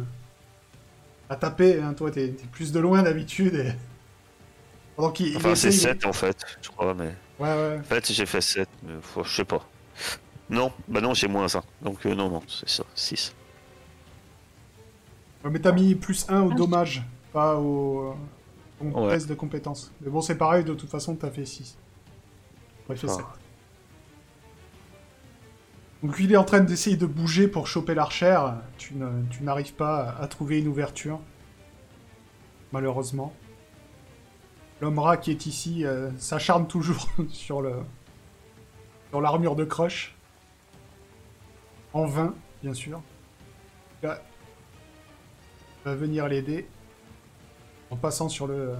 à 1.29 1.35
taper, 1.35 1.81
hein, 1.81 1.93
toi, 1.93 2.11
t'es 2.11 2.29
plus 2.51 2.71
de 2.71 2.79
loin 2.79 3.01
d'habitude 3.03 3.55
et... 3.55 3.73
Pendant 4.95 5.11
qu'il 5.11 5.27
il 5.27 5.37
Enfin, 5.37 5.55
c'est 5.55 5.69
essaye- 5.69 5.81
7 5.93 6.05
en 6.05 6.13
fait, 6.13 6.37
je 6.61 6.69
crois, 6.69 6.93
mais. 6.93 7.15
Ouais, 7.39 7.47
ouais. 7.55 7.77
En 7.79 7.83
fait, 7.83 8.11
j'ai 8.11 8.25
fait 8.25 8.41
7, 8.41 8.67
mais 8.83 8.95
faut- 9.01 9.23
je 9.23 9.33
sais 9.33 9.45
pas. 9.45 9.65
Non, 10.49 10.73
bah 10.87 10.99
non, 10.99 11.13
j'ai 11.13 11.27
moins 11.27 11.47
1. 11.55 11.61
Donc 11.81 12.05
euh, 12.05 12.13
non, 12.15 12.29
non, 12.29 12.41
c'est 12.47 12.67
ça, 12.67 12.83
6. 12.95 13.33
Ouais, 15.43 15.49
mais 15.51 15.59
t'as 15.59 15.71
mis 15.71 15.95
plus 15.95 16.25
1 16.29 16.41
au 16.41 16.53
dommage, 16.53 17.01
pas 17.31 17.55
au... 17.55 18.15
Ouais. 18.81 19.09
test 19.13 19.27
de 19.29 19.35
compétences. 19.35 19.91
Mais 20.01 20.09
bon, 20.09 20.21
c'est 20.21 20.35
pareil, 20.37 20.63
de 20.63 20.73
toute 20.73 20.89
façon, 20.89 21.15
t'as 21.15 21.29
fait 21.31 21.45
6. 21.45 21.77
Ouais, 22.89 22.95
fait 22.95 23.07
Ah. 23.09 23.13
7. 23.15 23.25
Donc 26.01 26.15
il 26.19 26.31
est 26.31 26.37
en 26.37 26.45
train 26.45 26.61
d'essayer 26.61 26.95
de 26.95 27.05
bouger 27.05 27.47
pour 27.47 27.67
choper 27.67 27.93
l'archère. 27.93 28.61
Tu 28.77 28.93
n'arrives 29.41 29.73
pas 29.73 30.15
à 30.19 30.27
trouver 30.27 30.59
une 30.59 30.67
ouverture. 30.67 31.19
Malheureusement. 32.71 33.33
L'homme 34.81 34.99
rat 34.99 35.17
qui 35.17 35.31
est 35.31 35.45
ici 35.45 35.85
euh, 35.85 36.09
s'acharne 36.17 36.67
toujours 36.67 37.09
sur 37.29 37.61
le 37.61 37.73
sur 39.09 39.19
l'armure 39.19 39.55
de 39.55 39.65
Crush. 39.65 40.15
En 41.91 42.05
vain, 42.05 42.33
bien 42.61 42.73
sûr. 42.73 43.01
Là, 44.03 44.21
va 45.83 45.95
venir 45.95 46.27
l'aider 46.27 46.67
en 47.89 47.97
passant 47.97 48.29
sur 48.29 48.47
le 48.47 48.75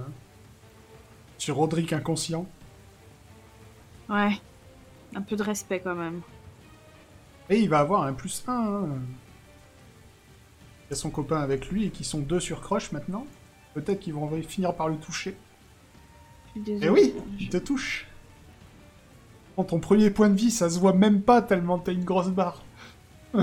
sur 1.36 1.56
Roderick 1.56 1.92
inconscient. 1.92 2.46
Ouais. 4.08 4.40
Un 5.14 5.22
peu 5.22 5.36
de 5.36 5.42
respect 5.42 5.80
quand 5.80 5.94
même. 5.94 6.22
Et 7.50 7.58
il 7.58 7.68
va 7.68 7.80
avoir 7.80 8.04
un 8.04 8.12
plus 8.14 8.42
1. 8.46 8.52
hein. 8.52 8.88
Il 10.86 10.90
y 10.90 10.92
a 10.94 10.96
son 10.96 11.10
copain 11.10 11.40
avec 11.40 11.68
lui 11.70 11.86
et 11.86 11.90
qui 11.90 12.04
sont 12.04 12.20
deux 12.20 12.40
sur 12.40 12.60
Crush 12.60 12.92
maintenant. 12.92 13.26
Peut-être 13.74 14.00
qu'ils 14.00 14.14
vont 14.14 14.28
finir 14.42 14.74
par 14.74 14.88
le 14.88 14.96
toucher. 14.96 15.36
Je. 16.56 16.72
Et 16.82 16.88
oui, 16.88 17.14
il 17.38 17.48
te 17.48 17.56
touche. 17.58 18.06
Prends 19.54 19.64
ton 19.64 19.78
premier 19.80 20.10
point 20.10 20.28
de 20.30 20.34
vie, 20.36 20.50
ça 20.50 20.68
se 20.70 20.78
voit 20.78 20.92
même 20.92 21.22
pas 21.22 21.42
tellement 21.42 21.78
t'as 21.78 21.92
une 21.92 22.04
grosse 22.04 22.30
barre. 22.30 22.62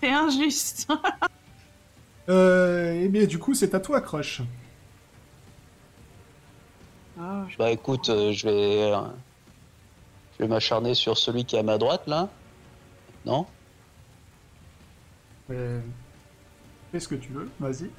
C'est 0.00 0.10
injuste. 0.12 0.88
Euh, 2.28 2.92
et 2.92 3.08
bien 3.08 3.24
du 3.26 3.38
coup, 3.38 3.54
c'est 3.54 3.72
à 3.72 3.78
toi, 3.78 4.00
Crush. 4.00 4.42
Ah, 7.20 7.44
je- 7.48 7.56
Bah 7.56 7.70
écoute, 7.70 8.08
euh, 8.08 8.32
je 8.32 8.48
vais. 8.48 8.92
Euh, 10.36 10.42
je 10.42 10.44
vais 10.44 10.48
m'acharner 10.48 10.94
sur 10.94 11.16
celui 11.16 11.44
qui 11.44 11.56
est 11.56 11.60
à 11.60 11.62
ma 11.62 11.78
droite 11.78 12.06
là. 12.06 12.28
Non? 13.24 13.46
Mais... 15.48 15.80
Fais 16.92 17.00
ce 17.00 17.08
que 17.08 17.14
tu 17.16 17.32
veux, 17.32 17.50
vas-y. 17.58 17.90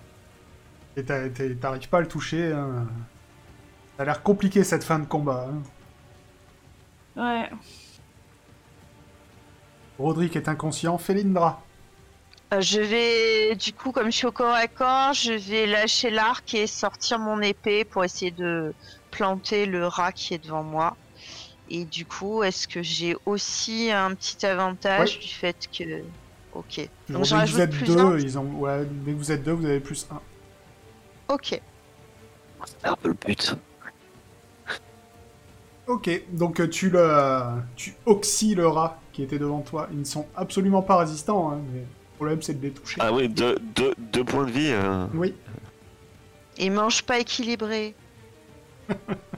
Et 0.95 1.03
t'arrives 1.03 1.89
pas 1.89 1.97
à 1.97 2.01
le 2.01 2.07
toucher. 2.07 2.51
hein. 2.53 2.87
Ça 3.97 4.03
a 4.03 4.05
l'air 4.05 4.23
compliqué 4.23 4.63
cette 4.63 4.83
fin 4.83 4.99
de 4.99 5.05
combat. 5.05 5.49
hein. 5.49 5.61
Ouais. 7.15 7.49
Roderick 9.99 10.35
est 10.35 10.47
inconscient, 10.47 10.97
Felindra. 10.97 11.61
Euh, 12.53 12.61
je 12.61 12.79
vais, 12.79 13.55
du 13.55 13.73
coup, 13.73 13.91
comme 13.91 14.05
je 14.05 14.17
suis 14.17 14.27
au 14.27 14.31
corps 14.31 14.53
à 14.53 14.67
corps, 14.67 15.13
je 15.13 15.33
vais 15.33 15.65
lâcher 15.65 16.09
l'arc 16.11 16.53
et 16.53 16.67
sortir 16.67 17.19
mon 17.19 17.41
épée 17.41 17.83
pour 17.83 18.03
essayer 18.05 18.31
de 18.31 18.73
planter 19.11 19.65
le 19.65 19.87
rat 19.87 20.11
qui 20.13 20.33
est 20.35 20.37
devant 20.43 20.63
moi. 20.63 20.95
Et 21.69 21.85
du 21.85 22.05
coup, 22.05 22.43
est-ce 22.43 22.67
que 22.67 22.81
j'ai 22.81 23.15
aussi 23.25 23.91
un 23.91 24.13
petit 24.15 24.45
avantage 24.45 25.15
Ouais. 25.15 25.21
du 25.21 25.27
fait 25.33 25.69
que. 25.77 26.01
Ok. 26.53 26.87
Donc 27.09 27.25
j'en 27.25 27.39
dès 27.39 27.45
que 27.45 27.51
vous 27.51 27.57
rajoute 27.57 27.59
êtes 27.59 27.69
plus 27.71 27.85
deux, 27.87 27.99
un. 27.99 28.17
ils 28.19 28.39
ont... 28.39 28.45
ouais, 28.59 28.85
dès 28.89 29.11
que 29.11 29.17
vous 29.17 29.31
êtes 29.31 29.43
deux, 29.43 29.51
vous 29.51 29.65
avez 29.65 29.79
plus 29.79 30.07
un. 30.11 30.21
Ok. 31.33 31.61
C'est 32.65 32.87
un 32.87 32.95
peu 32.95 33.09
le 33.09 33.13
but. 33.13 33.55
Ok, 35.87 36.09
donc 36.33 36.59
euh, 36.59 36.67
tu 36.67 36.89
le, 36.89 37.41
tu 37.77 37.95
oxy 38.05 38.55
le 38.55 38.67
rat 38.67 38.99
qui 39.13 39.23
était 39.23 39.39
devant 39.39 39.61
toi. 39.61 39.87
Ils 39.91 39.99
ne 39.99 40.03
sont 40.03 40.25
absolument 40.35 40.81
pas 40.81 40.97
résistants, 40.97 41.51
hein, 41.51 41.59
mais 41.71 41.79
le 41.79 42.15
problème 42.15 42.41
c'est 42.41 42.55
de 42.55 42.61
les 42.61 42.71
toucher. 42.71 42.99
Ah 43.01 43.13
oui, 43.13 43.29
deux, 43.29 43.57
deux, 43.75 43.93
deux 43.97 44.23
points 44.25 44.45
de 44.45 44.51
vie. 44.51 44.69
euh, 44.71 45.05
Oui, 45.13 45.33
Et 46.57 46.69
mange 46.69 47.03
pas 47.03 47.19
équilibré. 47.19 47.95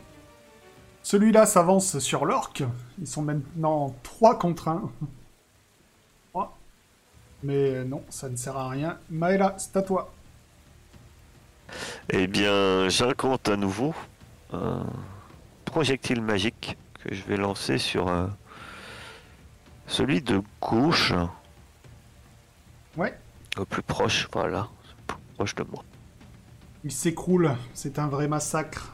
celui-là 1.10 1.48
s'avance 1.48 1.98
sur 1.98 2.24
l'orque. 2.24 2.62
Ils 3.00 3.08
sont 3.08 3.24
maintenant 3.24 3.96
3 4.04 4.38
contre 4.38 4.68
1. 4.68 4.92
3. 6.30 6.56
Mais 7.42 7.84
non, 7.84 8.04
ça 8.10 8.30
ne 8.30 8.36
sert 8.36 8.56
à 8.56 8.70
rien. 8.70 9.00
Maëla, 9.10 9.56
c'est 9.58 9.76
à 9.76 9.82
toi. 9.82 10.14
Eh 12.12 12.28
bien, 12.28 12.90
j'incante 12.90 13.50
à 13.50 13.58
nouveau 13.58 13.96
un 14.54 14.86
projectile 15.66 16.22
magique 16.22 16.78
que 17.04 17.16
je 17.16 17.24
vais 17.24 17.38
lancer 17.38 17.80
sur 17.80 18.08
euh, 18.08 18.28
celui 19.88 20.22
de 20.22 20.44
gauche, 20.62 21.14
Ouais, 22.96 23.18
au 23.58 23.66
plus 23.66 23.82
proche, 23.82 24.28
voilà, 24.32 24.68
plus 25.08 25.18
proche 25.38 25.56
de 25.56 25.64
moi. 25.64 25.84
ils 26.84 26.92
s'écroulent. 26.92 27.56
C'est 27.74 27.98
un 27.98 28.10
vrai 28.10 28.28
massacre. 28.28 28.94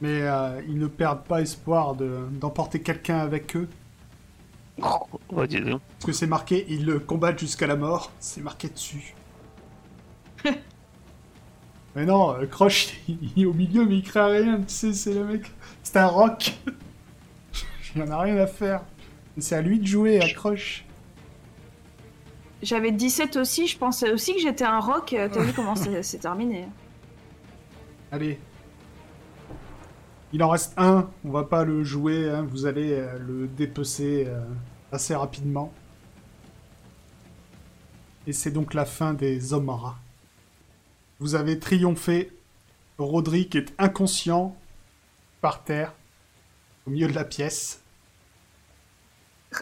Mais 0.00 0.22
euh, 0.22 0.60
ils 0.68 0.78
ne 0.78 0.86
perdent 0.86 1.24
pas 1.24 1.40
espoir 1.40 1.94
de- 1.94 2.26
d'emporter 2.32 2.80
quelqu'un 2.80 3.18
avec 3.18 3.56
eux. 3.56 3.68
Oh, 4.82 5.46
dis 5.46 5.60
donc. 5.60 5.80
Parce 5.98 6.04
que 6.04 6.12
c'est 6.12 6.26
marqué, 6.26 6.66
ils 6.68 6.84
le 6.84 7.00
combattent 7.00 7.38
jusqu'à 7.38 7.66
la 7.66 7.76
mort. 7.76 8.12
C'est 8.20 8.42
marqué 8.42 8.68
dessus. 8.68 9.14
mais 11.94 12.04
non, 12.04 12.34
euh, 12.34 12.46
Croche, 12.46 12.94
il 13.08 13.42
est 13.42 13.46
au 13.46 13.54
milieu, 13.54 13.86
mais 13.86 13.96
il 13.96 14.02
crée 14.02 14.20
rien. 14.20 14.58
Tu 14.58 14.74
sais, 14.74 14.92
c'est 14.92 15.14
le 15.14 15.24
mec. 15.24 15.50
C'est 15.82 15.96
un 15.98 16.06
rock. 16.08 16.52
il 17.96 18.02
en 18.02 18.10
a 18.10 18.20
rien 18.20 18.36
à 18.36 18.46
faire. 18.46 18.82
C'est 19.38 19.56
à 19.56 19.62
lui 19.62 19.78
de 19.78 19.86
jouer, 19.86 20.20
à 20.20 20.28
Croche. 20.28 20.84
J'avais 22.62 22.90
17 22.90 23.36
aussi, 23.36 23.66
je 23.66 23.78
pensais 23.78 24.10
aussi 24.12 24.34
que 24.34 24.40
j'étais 24.40 24.64
un 24.64 24.80
rock. 24.80 25.14
T'as 25.14 25.40
vu 25.40 25.52
comment 25.54 25.74
c'est 26.02 26.18
terminé 26.18 26.66
Allez. 28.12 28.38
Il 30.32 30.42
en 30.42 30.48
reste 30.48 30.74
un. 30.76 31.08
On 31.24 31.30
va 31.30 31.44
pas 31.44 31.64
le 31.64 31.84
jouer. 31.84 32.30
hein. 32.30 32.46
Vous 32.48 32.66
allez 32.66 32.92
euh, 32.92 33.18
le 33.18 33.46
dépecer 33.46 34.24
euh, 34.26 34.40
assez 34.92 35.14
rapidement. 35.14 35.72
Et 38.26 38.32
c'est 38.32 38.50
donc 38.50 38.74
la 38.74 38.84
fin 38.84 39.14
des 39.14 39.52
hommes 39.52 39.70
rats. 39.70 39.98
Vous 41.20 41.34
avez 41.34 41.58
triomphé. 41.58 42.32
Roderick 42.98 43.54
est 43.54 43.74
inconscient 43.78 44.56
par 45.40 45.62
terre, 45.64 45.92
au 46.86 46.90
milieu 46.90 47.06
de 47.06 47.12
la 47.12 47.24
pièce. 47.24 47.82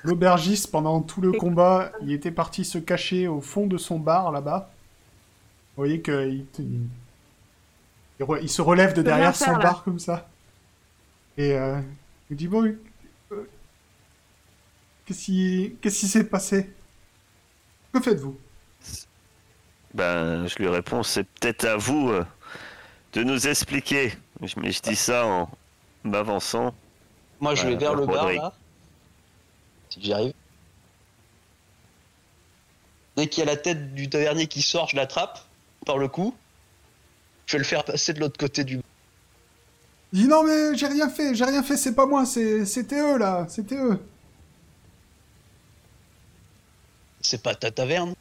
L'aubergiste, 0.03 0.71
pendant 0.71 1.03
tout 1.03 1.21
le 1.21 1.33
combat, 1.33 1.93
il 2.03 2.12
était 2.12 2.31
parti 2.31 2.65
se 2.65 2.79
cacher 2.79 3.29
au 3.29 3.41
fond 3.41 3.67
de 3.67 3.77
son 3.77 3.99
bar 3.99 4.33
là-bas. 4.33 4.71
Vous 5.77 5.83
voyez 5.83 6.01
qu'il 6.01 6.47
il, 8.21 8.49
se 8.49 8.62
relève 8.62 8.95
de 8.95 9.03
derrière 9.03 9.35
son 9.35 9.53
bar 9.57 9.83
comme 9.83 9.99
ça. 9.99 10.29
Et 11.37 11.53
euh, 11.53 11.80
il 12.30 12.37
dit 12.37 12.49
Bon, 12.49 12.64
euh, 13.32 13.49
qu'est-ce 15.07 15.24
qui 16.01 16.09
s'est 16.09 16.24
passé? 16.24 16.70
Que 17.93 18.01
faites-vous? 18.01 18.39
Ben, 19.95 20.47
je 20.49 20.57
lui 20.57 20.68
réponds, 20.68 21.03
c'est 21.05 21.24
peut-être 21.24 21.64
à 21.66 21.76
vous 21.76 22.11
euh, 22.11 22.24
de 23.12 23.22
nous 23.22 23.47
expliquer. 23.47 24.12
Je- 24.43 24.55
Mais 24.61 24.72
je 24.72 24.80
dis 24.82 24.97
ça 24.97 25.26
en 25.26 25.51
m'avançant. 26.03 26.74
Moi, 27.41 27.55
je 27.55 27.66
vais 27.66 27.76
vers 27.76 27.95
le 27.95 28.07
bar 28.07 28.32
là. 28.32 28.53
Si 29.91 30.03
j'y 30.03 30.12
arrive. 30.12 30.32
Dès 33.16 33.28
qu'il 33.28 33.45
y 33.45 33.49
a 33.49 33.51
la 33.51 33.57
tête 33.57 33.95
du 33.95 34.09
tavernier 34.11 34.49
qui 34.49 34.61
sort, 34.62 34.89
je 34.89 34.97
l'attrape 34.97 35.47
par 35.87 35.99
le 35.99 36.09
cou. 36.09 36.35
Je 37.47 37.53
vais 37.53 37.59
le 37.59 37.64
faire 37.64 37.85
passer 37.85 38.12
de 38.12 38.18
l'autre 38.20 38.39
côté 38.39 38.64
du. 38.64 38.80
Il 40.15 40.23
dit 40.23 40.29
Non, 40.29 40.45
mais 40.45 40.75
j'ai 40.79 40.87
rien 40.87 41.11
fait, 41.11 41.35
j'ai 41.35 41.45
rien 41.45 41.62
fait, 41.62 41.77
c'est 41.77 41.95
pas 41.95 42.07
moi, 42.07 42.25
c'était 42.25 43.01
eux 43.03 43.19
là, 43.19 43.45
c'était 43.51 43.77
eux. 43.77 43.99
C'est 47.23 47.43
pas 47.43 47.57
ta 47.57 47.73
taverne. 47.73 48.15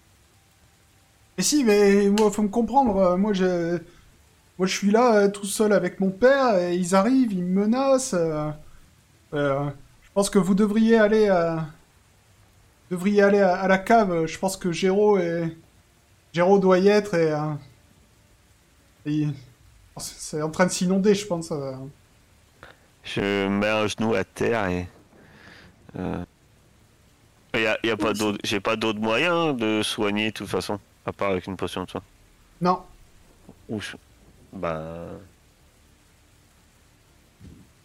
Et 1.38 1.42
si, 1.44 1.64
mais 1.64 2.10
moi, 2.10 2.32
faut 2.32 2.44
me 2.44 2.48
comprendre, 2.50 2.98
euh, 2.98 3.18
moi 3.18 3.34
je. 3.34 3.78
moi, 4.58 4.68
je 4.68 4.78
suis 4.78 4.92
là 4.92 5.16
euh, 5.18 5.30
tout 5.30 5.46
seul 5.46 5.74
avec 5.74 6.00
mon 6.00 6.12
père, 6.12 6.58
et 6.60 6.76
ils 6.76 6.96
arrivent, 6.96 7.34
ils 7.34 7.44
me 7.44 7.62
menacent. 7.66 8.14
euh, 8.16 8.52
euh, 9.34 9.70
je 10.04 10.10
pense 10.14 10.30
que 10.32 10.40
vous 10.40 10.56
devriez 10.56 10.98
aller, 10.98 11.28
euh, 11.30 11.58
devriez 12.92 13.22
aller 13.24 13.40
à, 13.42 13.56
à 13.56 13.68
la 13.68 13.78
cave. 13.78 14.26
Je 14.26 14.38
pense 14.40 14.58
que 14.58 14.72
Géraud 14.72 15.18
est, 15.18 15.56
Géraud 16.34 16.60
doit 16.60 16.80
y 16.80 16.90
être 16.90 17.16
et, 17.16 17.34
et- 19.06 19.28
c'est 19.98 20.42
en 20.42 20.50
train 20.52 20.66
de 20.66 20.72
s'inonder, 20.72 21.16
je 21.16 21.26
pense. 21.26 21.52
euh. 21.52 21.74
Je 23.04 23.48
mets 23.48 23.68
un 23.70 23.88
genou 23.88 24.14
à 24.16 24.24
terre 24.24 24.68
et. 24.70 24.88
Euh... 25.98 26.24
Y 27.56 27.66
a, 27.68 27.78
y 27.84 27.90
a 27.92 27.98
pas 27.98 28.14
d'autre. 28.14 28.40
J'ai 28.44 28.60
pas 28.60 28.76
d'autre 28.76 29.00
moyen 29.00 29.54
de 29.54 29.82
soigner 29.84 30.28
de 30.32 30.34
toute 30.34 30.48
façon, 30.50 30.80
à 31.06 31.14
part 31.14 31.32
avec 31.32 31.46
une 31.48 31.56
potion 31.58 31.84
de 31.84 31.90
soin. 31.92 32.02
Non, 32.62 32.84
Ou 33.70 33.80
je... 33.82 33.96
Bah. 34.54 35.08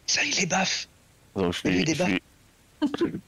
Ça, 0.07 0.25
il 0.25 0.41
est 0.41 0.47
baf. 0.47 0.89
Donc 1.37 1.53
je 1.53 1.69
lui- 1.69 1.85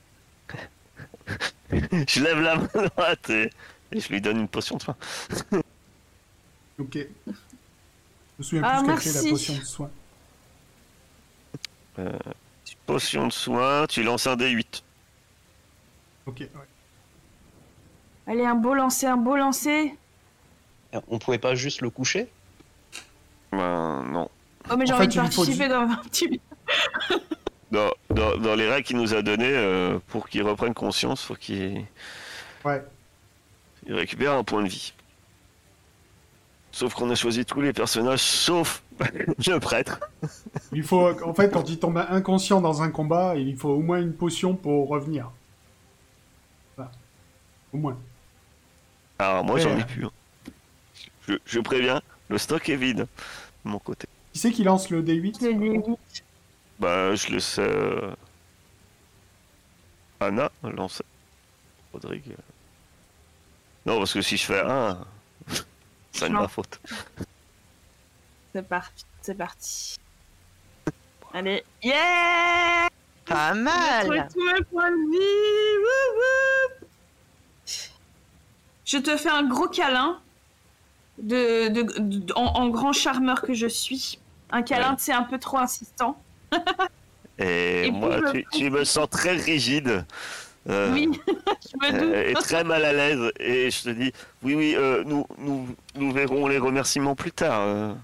je 2.09 2.21
lève 2.23 2.41
la 2.41 2.57
main 2.57 2.69
droite 2.97 3.31
et... 3.31 3.51
et 3.93 4.01
je 4.01 4.09
lui 4.09 4.21
donne 4.21 4.39
une 4.41 4.49
potion 4.49 4.77
de 4.77 4.83
soin. 4.83 4.97
ok. 6.79 6.97
Je 8.41 8.57
me 8.57 8.63
souviens 8.63 8.63
Ah, 8.65 8.83
plus 8.83 8.97
fait 8.97 9.13
la 9.13 9.23
merci. 9.23 9.31
potion 9.31 9.55
de 9.59 9.65
soin. 9.65 9.91
Potion 12.87 13.27
de 13.27 13.33
soin, 13.33 13.87
tu 13.87 14.03
lances 14.03 14.27
un 14.27 14.35
D8. 14.37 14.83
Ok, 16.27 16.37
ouais. 16.41 16.49
Allez, 18.27 18.47
un 18.47 18.55
beau 18.55 18.73
lancer, 18.75 19.07
un 19.07 19.19
beau 19.19 19.37
lancer. 19.37 19.95
On 21.09 21.19
pouvait 21.19 21.39
pas 21.39 21.55
juste 21.55 21.83
le 21.83 21.91
coucher? 21.91 22.29
Ben 23.53 24.03
non. 24.05 24.31
Oh, 24.71 24.77
mais 24.77 24.87
j'ai 24.87 24.93
En 24.93 24.97
envie 24.97 25.05
fait, 25.07 25.17
de 25.17 25.21
participer 25.21 25.69
dans 25.69 25.81
un 25.83 25.97
petit. 25.97 26.41
Dans, 27.71 27.93
dans, 28.11 28.37
dans 28.37 28.57
les 28.57 28.69
règles 28.69 28.85
qu'il 28.85 28.97
nous 28.97 29.15
a 29.15 29.23
données, 29.23 29.45
euh, 29.47 30.01
pour 30.09 30.29
qu'il 30.29 30.43
reprenne 30.43 30.75
conscience, 30.75 31.23
faut 31.23 31.37
qu'il 31.37 31.85
Ouais. 32.65 32.83
il 33.87 33.95
récupère 33.95 34.33
un 34.33 34.43
point 34.43 34.65
de 34.65 34.69
vie. 34.69 34.93
Sauf 36.73 36.95
qu'on 36.95 37.11
a 37.11 37.15
choisi 37.17 37.45
tous 37.45 37.61
les 37.61 37.73
personnages, 37.73 38.21
sauf 38.23 38.83
le 39.01 39.59
prêtre. 39.59 39.99
Il 40.73 40.83
faut, 40.85 41.11
en 41.25 41.35
fait, 41.35 41.51
quand 41.51 41.69
il 41.69 41.79
tombe 41.79 41.99
inconscient 41.99 42.61
dans 42.61 42.83
un 42.83 42.91
combat, 42.91 43.35
il 43.37 43.57
faut 43.57 43.71
au 43.71 43.81
moins 43.81 44.01
une 44.01 44.13
potion 44.15 44.55
pour 44.55 44.89
revenir. 44.89 45.31
Voilà. 46.77 46.93
Au 47.73 47.79
moins. 47.79 47.99
Alors 49.19 49.45
moi 49.45 49.59
j'en 49.59 49.77
ai 49.77 49.85
plus. 49.85 50.07
hein. 50.07 50.11
Je, 51.29 51.35
je 51.45 51.61
préviens, 51.61 52.01
le 52.29 52.39
stock 52.39 52.67
est 52.71 52.77
vide 52.77 53.07
de 53.65 53.71
mon 53.71 53.79
côté. 53.79 54.07
Qui 54.33 54.39
c'est 54.39 54.51
qui 54.53 54.65
lance 54.65 54.89
le 54.91 55.03
D8 55.03 55.45
Le 55.45 55.53
D8. 55.53 55.97
Bah 56.79 57.15
je 57.15 57.29
laisse 57.29 57.57
euh, 57.59 58.15
Anna 60.21 60.51
lancer. 60.63 61.05
Rodrigue. 61.93 62.35
Non 63.85 63.99
parce 63.99 64.13
que 64.15 64.23
si 64.23 64.37
je 64.37 64.45
fais 64.45 64.61
un, 64.61 64.99
c'est 66.13 66.29
de 66.29 66.35
ma 66.35 66.49
faute. 66.49 66.81
C'est 68.55 68.67
parti. 68.69 69.05
C'est 69.23 69.35
parti. 69.37 69.97
Allez. 71.33 71.65
Yeah 71.83 72.89
Pas 73.27 73.55
mal. 73.55 74.09
mes 74.37 74.65
points 74.65 74.91
de 74.91 75.11
vie. 75.13 75.87
Je 78.85 78.99
te 78.99 79.17
fais 79.17 79.29
un 79.31 79.45
gros 79.45 79.69
câlin 79.69 80.19
de, 81.19 81.69
de- 81.69 81.99
de- 82.01 82.33
en, 82.35 82.47
en 82.47 82.69
grand 82.69 82.93
charmeur 82.93 83.43
que 83.43 83.55
je 83.55 83.67
suis. 83.69 84.19
Un 84.51 84.63
câlin, 84.63 84.91
Ouais. 84.91 84.97
c'est 84.99 85.13
un 85.13 85.23
peu 85.23 85.39
trop 85.39 85.59
insistant. 85.59 86.21
Et, 87.39 87.87
Et 87.87 87.91
moi 87.91 88.21
tu 88.53 88.69
me 88.71 88.85
sens 88.85 89.09
très 89.09 89.37
rigide. 89.37 90.05
Euh, 90.69 90.93
Oui, 90.93 91.09
je 91.27 91.77
me 91.93 91.93
doute. 92.01 92.15
euh, 92.15 92.29
et 92.31 92.35
très 92.35 92.65
mal 92.65 92.85
à 92.85 92.93
l'aise 92.93 93.33
et 93.41 93.71
je 93.71 93.83
te 93.85 93.91
dis 93.91 94.13
oui 94.43 94.55
oui 94.55 94.75
euh, 94.77 95.03
nous, 95.05 95.27
nous 95.39 95.67
nous 95.95 96.13
verrons 96.13 96.47
les 96.49 96.59
remerciements 96.59 97.15
plus 97.15 97.33
tard. 97.33 97.61
euh. 97.63 97.95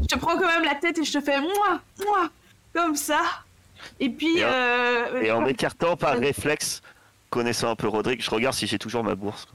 Je 0.00 0.06
te 0.06 0.18
prends 0.18 0.36
quand 0.36 0.46
même 0.48 0.64
la 0.64 0.74
tête 0.76 0.98
et 0.98 1.04
je 1.04 1.12
te 1.12 1.20
fais 1.20 1.40
moi, 1.40 1.80
moi, 2.04 2.28
comme 2.74 2.96
ça. 2.96 3.20
Et 3.98 4.08
puis, 4.10 4.38
Et 4.38 4.44
en- 4.44 4.48
euh, 4.50 5.20
Et 5.22 5.30
en 5.32 5.40
m'écartant 5.40 5.96
par 5.96 6.16
réflexe, 6.18 6.82
connaissant 7.30 7.70
un 7.70 7.76
peu 7.76 7.88
Rodrigue, 7.88 8.20
je 8.22 8.30
regarde 8.30 8.54
si 8.54 8.66
j'ai 8.66 8.78
toujours 8.78 9.02
ma 9.04 9.14
bourse. 9.14 9.46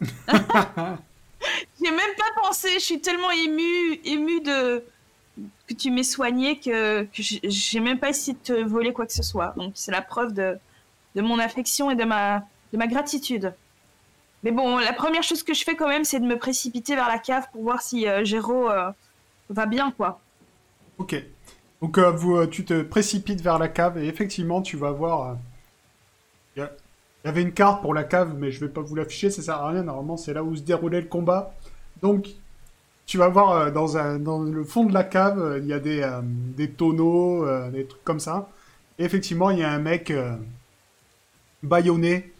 j'ai 0.30 1.90
même 1.90 2.14
pas 2.16 2.40
pensé. 2.42 2.68
Je 2.74 2.78
suis 2.84 3.00
tellement 3.00 3.30
émue, 3.30 4.00
émue 4.04 4.40
de 4.40 4.84
que 5.68 5.74
tu 5.74 5.90
m'aies 5.90 6.02
soigné 6.02 6.58
que, 6.58 7.02
que 7.04 7.08
j'ai- 7.22 7.40
j'ai 7.44 7.80
même 7.80 7.98
pas 7.98 8.08
essayé 8.08 8.32
de 8.34 8.38
te 8.42 8.62
voler 8.66 8.92
quoi 8.92 9.06
que 9.06 9.12
ce 9.12 9.22
soit. 9.22 9.52
Donc 9.56 9.72
c'est 9.74 9.92
la 9.92 10.00
preuve 10.02 10.32
de, 10.32 10.56
de 11.16 11.22
mon 11.22 11.38
affection 11.38 11.90
et 11.90 11.96
de 11.96 12.04
ma, 12.04 12.44
de 12.72 12.78
ma 12.78 12.86
gratitude. 12.86 13.52
Mais 14.44 14.52
bon, 14.52 14.76
la 14.76 14.92
première 14.92 15.22
chose 15.22 15.42
que 15.42 15.54
je 15.54 15.64
fais 15.64 15.74
quand 15.74 15.88
même, 15.88 16.04
c'est 16.04 16.20
de 16.20 16.26
me 16.26 16.38
précipiter 16.38 16.94
vers 16.94 17.08
la 17.08 17.18
cave 17.18 17.46
pour 17.52 17.62
voir 17.62 17.82
si 17.82 18.06
euh, 18.06 18.22
euh, 18.22 18.90
va 19.50 19.66
bien, 19.66 19.90
quoi. 19.90 20.20
Ok. 20.98 21.16
Donc 21.82 21.98
euh, 21.98 22.12
euh, 22.26 22.46
tu 22.46 22.64
te 22.64 22.82
précipites 22.82 23.40
vers 23.40 23.58
la 23.58 23.68
cave 23.68 23.98
et 23.98 24.06
effectivement 24.06 24.62
tu 24.62 24.76
vas 24.76 24.92
voir. 24.92 25.36
Il 26.56 26.62
y, 26.62 27.28
avait 27.28 27.42
une 27.42 27.52
carte 27.52 27.82
pour 27.82 27.92
la 27.92 28.04
cave, 28.04 28.34
mais 28.38 28.50
je 28.52 28.60
vais 28.60 28.70
pas 28.70 28.80
vous 28.80 28.94
l'afficher, 28.94 29.30
ça 29.30 29.42
sert 29.42 29.56
à 29.56 29.68
rien. 29.68 29.82
Normalement, 29.82 30.16
c'est 30.16 30.32
là 30.32 30.44
où 30.44 30.54
se 30.54 30.62
déroulait 30.62 31.00
le 31.00 31.08
combat. 31.08 31.52
Donc 32.02 32.28
tu 33.04 33.18
vas 33.18 33.28
voir 33.28 33.72
dans, 33.72 33.96
un, 33.96 34.18
dans 34.18 34.38
le 34.38 34.64
fond 34.64 34.84
de 34.84 34.94
la 34.94 35.04
cave, 35.04 35.58
il 35.60 35.66
y 35.66 35.72
a 35.72 35.80
des, 35.80 36.08
des 36.22 36.70
tonneaux, 36.70 37.46
des 37.70 37.86
trucs 37.86 38.04
comme 38.04 38.20
ça. 38.20 38.48
Et 38.98 39.04
effectivement, 39.04 39.50
il 39.50 39.58
y 39.58 39.64
a 39.64 39.70
un 39.70 39.78
mec 39.78 40.12
bâillonné 41.66 42.32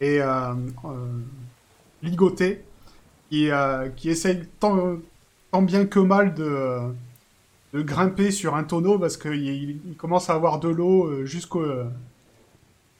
et 0.00 0.20
euh, 0.20 0.54
euh, 0.84 1.20
ligoté 2.02 2.64
qui, 3.30 3.50
euh, 3.50 3.88
qui 3.90 4.10
essaye 4.10 4.46
tant, 4.60 4.98
tant 5.50 5.62
bien 5.62 5.86
que 5.86 6.00
mal 6.00 6.34
de 6.34 6.94
grimper 7.74 8.30
sur 8.30 8.54
un 8.54 8.64
tonneau 8.64 8.98
parce 8.98 9.16
qu'il 9.16 9.34
il, 9.34 9.80
il 9.86 9.96
commence 9.96 10.30
à 10.30 10.34
avoir 10.34 10.60
de 10.60 10.68
l'eau 10.68 11.24
jusqu'au 11.24 11.64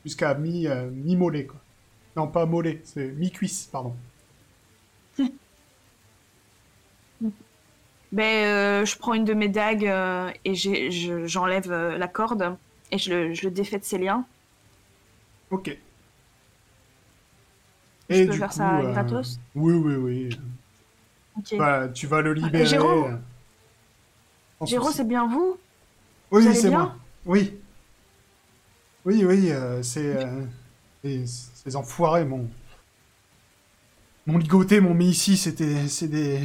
jusqu'à 0.04 0.34
mi 0.34 0.66
mi 0.92 1.16
mollet 1.16 1.46
quoi. 1.46 1.60
Non 2.16 2.28
pas 2.28 2.46
mollet, 2.46 2.80
c'est 2.84 3.08
mi 3.12 3.30
cuisse 3.30 3.68
pardon. 3.70 3.94
Ben, 8.12 8.44
euh, 8.44 8.84
je 8.84 8.96
prends 8.96 9.14
une 9.14 9.24
de 9.24 9.34
mes 9.34 9.48
dagues 9.48 9.92
et 10.44 10.54
j'enlève 11.26 11.72
la 11.72 12.06
corde 12.06 12.56
et 12.92 12.98
je 12.98 13.34
je 13.34 13.42
le 13.42 13.50
défais 13.50 13.78
de 13.78 13.84
ses 13.84 13.98
liens. 13.98 14.24
Ok. 15.50 15.76
Je 18.10 18.26
peux 18.26 18.32
faire 18.32 18.52
ça 18.52 18.80
gratos? 18.82 19.38
Oui 19.54 19.72
oui 19.74 19.94
oui. 19.94 20.38
Ok. 21.38 21.56
Bah, 21.58 21.88
tu 21.88 22.06
vas 22.06 22.20
le 22.20 22.34
libérer. 22.34 22.76
Euh, 22.76 23.16
sans 24.58 24.66
Géraud, 24.66 24.86
souci. 24.86 24.98
c'est 24.98 25.08
bien 25.08 25.26
vous? 25.26 25.58
Oui 26.30 26.54
c'est 26.54 26.70
moi. 26.70 26.96
Oui. 27.24 27.58
Oui 29.04 29.24
oui 29.24 29.50
euh, 29.52 29.82
c'est 29.82 30.16
euh, 30.16 30.44
ces 31.04 31.76
enfoirés 31.76 32.24
m'ont 32.24 32.48
m'ont 34.26 34.38
ligoté 34.38 34.80
m'ont 34.80 34.94
mis 34.94 35.10
ici 35.10 35.36
c'était 35.36 35.86
c'est 35.88 36.08
des 36.08 36.40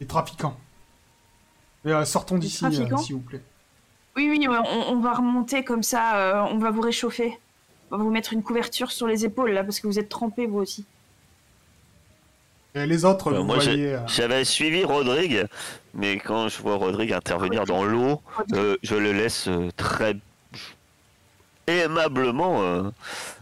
des 0.00 0.06
trafiquants. 0.06 0.56
Et, 1.84 1.92
euh, 1.92 2.04
sortons 2.04 2.38
d'ici 2.38 2.64
euh, 2.64 2.96
s'il 2.98 3.16
vous 3.16 3.20
plaît. 3.20 3.42
Oui, 4.16 4.28
oui, 4.30 4.46
on, 4.48 4.92
on 4.92 5.00
va 5.00 5.12
remonter 5.14 5.64
comme 5.64 5.82
ça, 5.82 6.16
euh, 6.16 6.42
on 6.50 6.58
va 6.58 6.70
vous 6.70 6.80
réchauffer. 6.80 7.36
On 7.90 7.96
va 7.96 8.04
vous 8.04 8.10
mettre 8.10 8.32
une 8.32 8.42
couverture 8.42 8.90
sur 8.92 9.06
les 9.06 9.24
épaules 9.24 9.50
là 9.52 9.62
parce 9.64 9.80
que 9.80 9.86
vous 9.86 9.98
êtes 9.98 10.08
trempés 10.08 10.46
vous 10.46 10.58
aussi. 10.58 10.84
Et 12.76 12.86
les 12.86 13.04
autres, 13.04 13.32
Euh, 13.32 13.38
vous 13.38 13.44
moi, 13.44 13.56
voyez... 13.56 13.94
euh, 13.94 14.06
J'avais 14.08 14.44
suivi 14.44 14.84
Rodrigue, 14.84 15.46
mais 15.94 16.16
quand 16.18 16.48
je 16.48 16.60
vois 16.60 16.76
Rodrigue 16.76 17.12
intervenir 17.12 17.64
dans 17.66 17.84
l'eau, 17.84 18.20
euh, 18.52 18.76
je 18.82 18.96
le 18.96 19.12
laisse 19.12 19.46
euh, 19.48 19.70
très 19.76 20.16
aimablement 21.66 22.62
euh, 22.62 22.82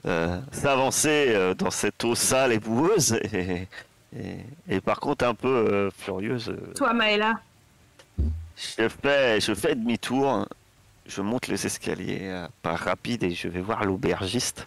euh, 0.06 0.38
s'avancer 0.52 1.26
euh, 1.28 1.54
dans 1.54 1.70
cette 1.70 2.04
eau 2.04 2.14
sale 2.14 2.52
et 2.52 2.58
boueuse 2.58 3.12
et, 3.32 3.66
et, 4.16 4.36
et 4.68 4.80
par 4.80 5.00
contre 5.00 5.24
un 5.24 5.34
peu 5.34 5.48
euh, 5.48 5.90
furieuse. 5.96 6.54
Toi 6.76 6.92
Maëla, 6.92 7.40
Je 8.56 8.88
fais, 8.88 9.40
je 9.40 9.54
fais 9.54 9.74
demi-tour, 9.74 10.46
je 11.06 11.20
monte 11.20 11.48
les 11.48 11.66
escaliers 11.66 12.20
euh, 12.22 12.46
pas 12.62 12.76
rapide 12.76 13.22
et 13.24 13.32
je 13.32 13.48
vais 13.48 13.60
voir 13.60 13.84
l'aubergiste. 13.84 14.64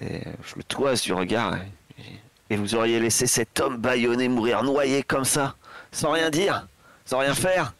Et 0.00 0.22
je 0.42 0.56
le 0.56 0.62
toise 0.64 1.02
du 1.02 1.12
regard. 1.12 1.56
Et, 1.56 2.02
et 2.50 2.56
vous 2.56 2.74
auriez 2.74 3.00
laissé 3.00 3.26
cet 3.26 3.60
homme 3.60 3.76
bâillonné 3.78 4.28
mourir 4.28 4.62
noyé 4.62 5.02
comme 5.02 5.24
ça, 5.24 5.54
sans 5.92 6.10
rien 6.12 6.30
dire, 6.30 6.66
sans 7.04 7.18
rien 7.18 7.34
faire. 7.34 7.74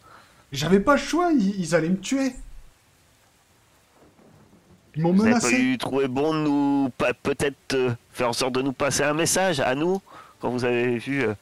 J'avais 0.51 0.79
pas 0.79 0.93
le 0.93 1.01
choix, 1.01 1.31
ils, 1.31 1.59
ils 1.59 1.75
allaient 1.75 1.89
me 1.89 1.99
tuer. 1.99 2.33
Ils 4.95 5.01
m'ont 5.03 5.11
Vous 5.11 5.23
pas 5.23 5.29
menacé. 5.29 5.57
eu 5.59 5.77
trouvé 5.77 6.07
bon 6.07 6.33
de 6.33 6.39
nous, 6.39 6.91
peut-être 7.23 7.73
euh, 7.73 7.91
faire 8.11 8.29
en 8.29 8.33
sorte 8.33 8.53
de 8.53 8.61
nous 8.61 8.71
passer 8.71 9.03
un 9.03 9.13
message 9.13 9.59
à 9.59 9.75
nous 9.75 10.01
quand 10.39 10.49
vous 10.49 10.63
avez 10.63 10.97
vu 10.97 11.23
euh, 11.23 11.33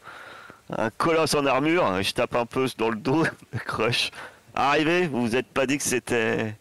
un 0.76 0.90
colosse 0.90 1.36
en 1.36 1.46
armure. 1.46 2.02
Je 2.02 2.14
tape 2.14 2.36
un 2.36 2.46
peu 2.48 2.68
dans 2.78 2.90
le 2.90 2.96
dos 2.96 3.24
de 3.54 3.60
Crush. 3.60 4.10
Arrivé, 4.56 5.06
vous 5.08 5.22
vous 5.22 5.36
êtes 5.36 5.48
pas 5.48 5.68
dit 5.68 5.78
que 5.78 5.84
c'était 5.84 6.56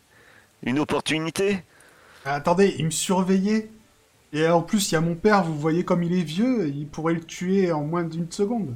une 0.62 0.78
opportunité? 0.80 1.64
Ah, 2.24 2.34
Attendez, 2.34 2.74
il 2.78 2.86
me 2.86 2.90
surveillait. 2.90 3.70
Et 4.32 4.48
en 4.48 4.62
plus, 4.62 4.90
il 4.90 4.94
y 4.94 4.98
a 4.98 5.00
mon 5.00 5.14
père, 5.16 5.44
vous 5.44 5.58
voyez 5.58 5.84
comme 5.84 6.02
il 6.02 6.12
est 6.14 6.22
vieux, 6.24 6.68
il 6.68 6.88
pourrait 6.88 7.14
le 7.14 7.24
tuer 7.24 7.70
en 7.72 7.84
moins 7.84 8.04
d'une 8.04 8.30
seconde. 8.32 8.74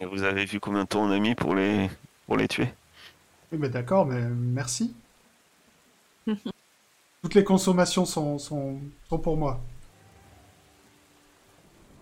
Et 0.00 0.06
Vous 0.06 0.22
avez 0.22 0.46
vu 0.46 0.58
combien 0.58 0.84
de 0.84 0.88
temps 0.88 1.02
on 1.04 1.10
a 1.10 1.18
mis 1.18 1.34
pour 1.34 1.54
les, 1.54 1.90
pour 2.26 2.38
les 2.38 2.48
tuer? 2.48 2.68
Eh 3.52 3.56
ben 3.58 3.68
d'accord, 3.70 4.06
mais 4.06 4.20
merci. 4.28 4.94
Toutes 7.22 7.34
les 7.34 7.44
consommations 7.44 8.06
sont, 8.06 8.38
sont, 8.38 8.80
sont 9.08 9.18
pour 9.18 9.36
moi. 9.36 9.60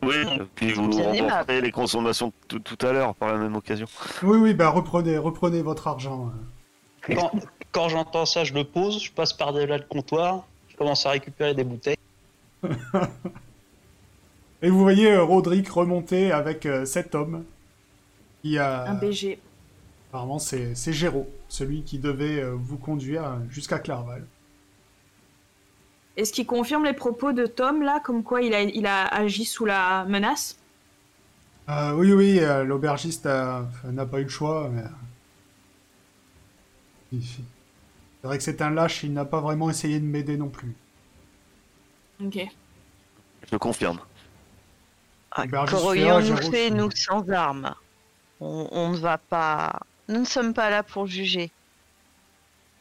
Oui, 0.05 0.41
puis 0.55 0.73
vous 0.73 0.91
remporterez 0.91 1.61
les 1.61 1.71
consommations 1.71 2.33
tout, 2.49 2.59
tout 2.59 2.87
à 2.87 2.93
l'heure 2.93 3.15
par 3.15 3.33
la 3.33 3.39
même 3.39 3.57
occasion. 3.57 3.87
Oui, 4.23 4.39
oui, 4.39 4.55
bah 4.55 4.69
reprenez, 4.69 5.19
reprenez 5.19 5.63
votre 5.63 5.89
argent. 5.89 6.33
Quand, 7.07 7.33
quand 7.73 7.89
j'entends 7.89 8.27
ça, 8.27 8.45
je 8.45 8.55
le 8.55 8.65
pose, 8.65 9.03
je 9.03 9.13
passe 9.13 9.33
par-delà 9.33 9.79
le 9.79 9.85
comptoir, 9.85 10.47
je 10.69 10.77
commence 10.77 11.05
à 11.07 11.11
récupérer 11.11 11.55
des 11.55 11.65
bouteilles. 11.65 11.97
Et 14.63 14.71
vous 14.71 14.81
voyez 14.81 15.13
euh, 15.13 15.23
Roderick 15.23 15.69
remonter 15.69 16.33
avec 16.33 16.65
euh, 16.65 16.87
cet 16.87 17.15
homme 17.15 17.45
qui 18.41 18.59
a... 18.59 18.89
Un 18.89 18.95
BG. 18.95 19.39
Apparemment, 20.09 20.39
c'est 20.39 20.75
c'est 20.75 20.93
Géraud, 20.93 21.29
celui 21.49 21.83
qui 21.83 21.99
devait 21.99 22.41
euh, 22.41 22.55
vous 22.57 22.79
conduire 22.79 23.41
jusqu'à 23.51 23.79
Clerval. 23.79 24.25
Est-ce 26.17 26.33
qu'il 26.33 26.47
confirme 26.47 26.85
les 26.85 26.93
propos 26.93 27.33
de 27.33 27.47
Tom 27.47 27.83
là, 27.83 28.01
comme 28.05 28.23
quoi 28.23 28.41
il 28.43 28.55
a, 28.55 28.63
il 28.63 28.87
a 28.87 29.07
agi 29.07 29.45
sous 29.45 29.65
la 29.65 30.05
menace? 30.05 30.57
Euh, 31.69 31.93
oui, 31.95 32.13
oui, 32.13 32.39
euh, 32.41 32.63
l'aubergiste 32.65 33.27
a- 33.27 33.67
n'a 33.85 34.07
pas 34.07 34.21
eu 34.21 34.25
le 34.25 34.29
choix. 34.29 34.69
mais- 34.71 34.83
C'est 37.13 38.27
vrai 38.27 38.39
que 38.39 38.45
c'est 38.45 38.63
un 38.63 38.71
lâche, 38.71 39.03
il 39.05 39.13
n'a 39.13 39.25
pas 39.25 39.41
vraiment 39.41 39.71
essayé 39.71 40.01
de 40.01 40.05
m'aider 40.05 40.37
non 40.37 40.49
plus. 40.49 40.75
Ok. 42.23 42.39
Je 43.51 43.57
confirme. 43.57 43.99
Ah, 45.33 45.45
Aubergiste 45.45 45.81
Qu'aurions-nous 45.83 46.37
Féa, 46.37 46.51
fait, 46.51 46.71
nous, 46.71 46.91
sans 46.93 47.29
armes 47.31 47.75
on, 48.41 48.69
on 48.71 48.91
ne 48.91 48.97
va 48.97 49.19
pas... 49.19 49.81
Nous 50.09 50.21
ne 50.21 50.25
sommes 50.25 50.55
pas 50.55 50.71
là 50.71 50.83
pour 50.83 51.07
juger. 51.07 51.51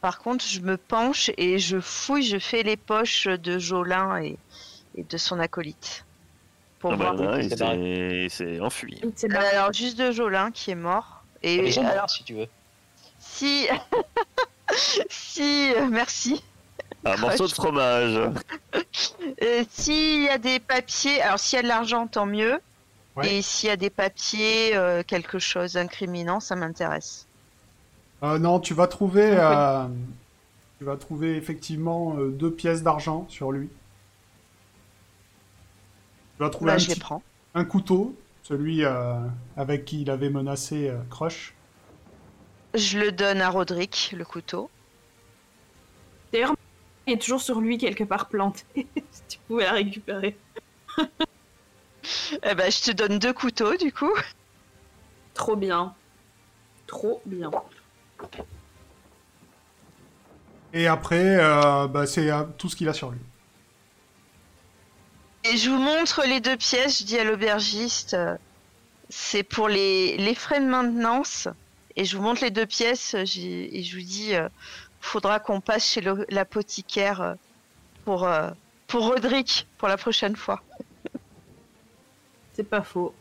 Par 0.04 0.18
contre, 0.18 0.44
je 0.46 0.60
me 0.60 0.76
penche 0.76 1.30
et 1.38 1.58
je 1.58 1.80
fouille, 1.80 2.24
je 2.24 2.38
fais 2.38 2.62
les 2.62 2.76
poches 2.76 3.26
de 3.26 3.58
Jolin 3.58 4.20
et, 4.22 4.36
et 4.98 5.02
de 5.02 5.16
son 5.16 5.40
acolyte. 5.40 6.04
Pour 6.78 6.92
Ah 6.92 6.96
bah, 6.96 7.12
voir. 7.12 7.36
là, 7.36 7.38
il 7.40 7.48
c'est 7.48 7.56
s'est 7.56 8.24
il 8.24 8.30
s'est 8.30 8.60
enfui. 8.60 9.00
C'est 9.16 9.32
Euh, 9.32 9.50
Alors, 9.52 9.72
juste 9.72 9.96
de 9.96 10.10
Jolin 10.10 10.50
qui 10.50 10.72
est 10.72 10.74
mort. 10.74 11.24
Et 11.42 11.72
sont 11.72 11.80
morts, 11.80 11.92
alors, 11.92 12.10
si 12.10 12.22
tu 12.22 12.34
veux. 12.34 12.48
si... 13.18 13.66
si... 15.08 15.72
merci. 15.90 16.44
Un 17.06 17.16
morceau 17.16 17.46
de 17.46 17.52
fromage. 17.54 18.20
Euh, 19.42 19.64
s'il 19.70 20.24
y 20.24 20.28
a 20.28 20.36
des 20.36 20.60
papiers, 20.60 21.22
alors 21.22 21.38
s'il 21.38 21.56
y 21.56 21.60
a 21.60 21.62
de 21.62 21.68
l'argent, 21.68 22.06
tant 22.06 22.26
mieux. 22.26 22.60
Ouais. 23.16 23.36
Et 23.36 23.42
s'il 23.42 23.68
y 23.70 23.72
a 23.72 23.76
des 23.76 23.88
papiers, 23.88 24.76
euh, 24.76 25.02
quelque 25.02 25.38
chose 25.38 25.72
d'incriminant, 25.72 26.40
ça 26.40 26.56
m'intéresse. 26.56 27.26
Euh, 28.24 28.38
non, 28.38 28.58
tu 28.58 28.74
vas 28.74 28.86
trouver, 28.86 29.36
euh, 29.38 29.86
tu 30.78 30.84
vas 30.84 30.96
trouver 30.96 31.36
effectivement 31.36 32.16
euh, 32.16 32.30
deux 32.30 32.50
pièces 32.50 32.82
d'argent 32.82 33.26
sur 33.28 33.52
lui. 33.52 33.68
Tu 36.36 36.42
vas 36.42 36.50
trouver 36.50 36.70
Bah, 36.70 36.74
un, 36.74 36.78
je 36.78 36.88
les 36.88 36.94
petit- 36.94 37.00
prends. 37.00 37.22
un 37.54 37.64
couteau, 37.64 38.14
celui 38.42 38.84
euh, 38.84 39.16
avec 39.56 39.84
qui 39.84 40.02
il 40.02 40.10
avait 40.10 40.30
menacé 40.30 40.88
euh, 40.88 40.96
Crush. 41.10 41.54
Je 42.74 42.98
le 42.98 43.12
donne 43.12 43.40
à 43.40 43.50
Roderick, 43.50 44.14
le 44.16 44.24
couteau. 44.24 44.70
D'ailleurs, 46.32 46.54
il 47.06 47.12
est 47.14 47.18
toujours 47.22 47.40
sur 47.42 47.60
lui 47.60 47.78
quelque 47.78 48.02
part 48.04 48.28
planté. 48.28 48.64
si 48.74 49.22
tu 49.28 49.38
pouvais 49.46 49.64
la 49.64 49.72
récupérer. 49.72 50.36
Eh 52.42 52.54
ben, 52.54 52.70
je 52.70 52.82
te 52.82 52.90
donne 52.90 53.18
deux 53.18 53.32
couteaux, 53.32 53.76
du 53.76 53.90
coup. 53.90 54.12
Trop 55.32 55.56
bien. 55.56 55.94
Trop 56.86 57.22
bien. 57.24 57.50
Et 60.72 60.86
après, 60.88 61.36
euh, 61.38 61.86
bah, 61.86 62.06
c'est 62.06 62.30
euh, 62.30 62.42
tout 62.58 62.68
ce 62.68 62.76
qu'il 62.76 62.88
a 62.88 62.92
sur 62.92 63.10
lui. 63.10 63.20
Et 65.44 65.56
je 65.56 65.70
vous 65.70 65.78
montre 65.78 66.24
les 66.26 66.40
deux 66.40 66.56
pièces. 66.56 67.00
Je 67.00 67.04
dis 67.04 67.18
à 67.18 67.24
l'aubergiste, 67.24 68.14
euh, 68.14 68.36
c'est 69.08 69.42
pour 69.42 69.68
les, 69.68 70.16
les 70.16 70.34
frais 70.34 70.60
de 70.60 70.66
maintenance. 70.66 71.48
Et 71.96 72.04
je 72.04 72.16
vous 72.16 72.22
montre 72.22 72.42
les 72.42 72.50
deux 72.50 72.66
pièces. 72.66 73.14
j'ai- 73.24 73.76
Et 73.78 73.82
je 73.84 73.96
vous 73.96 74.02
dis, 74.04 74.34
euh, 74.34 74.48
faudra 75.00 75.38
qu'on 75.38 75.60
passe 75.60 75.86
chez 75.86 76.00
l'apothicaire 76.30 77.36
pour, 78.04 78.24
euh, 78.24 78.50
pour 78.88 79.06
Roderick 79.06 79.68
pour 79.78 79.86
la 79.88 79.96
prochaine 79.96 80.34
fois. 80.34 80.60
C'est 82.54 82.64
pas 82.68 82.82
faux. 82.82 83.14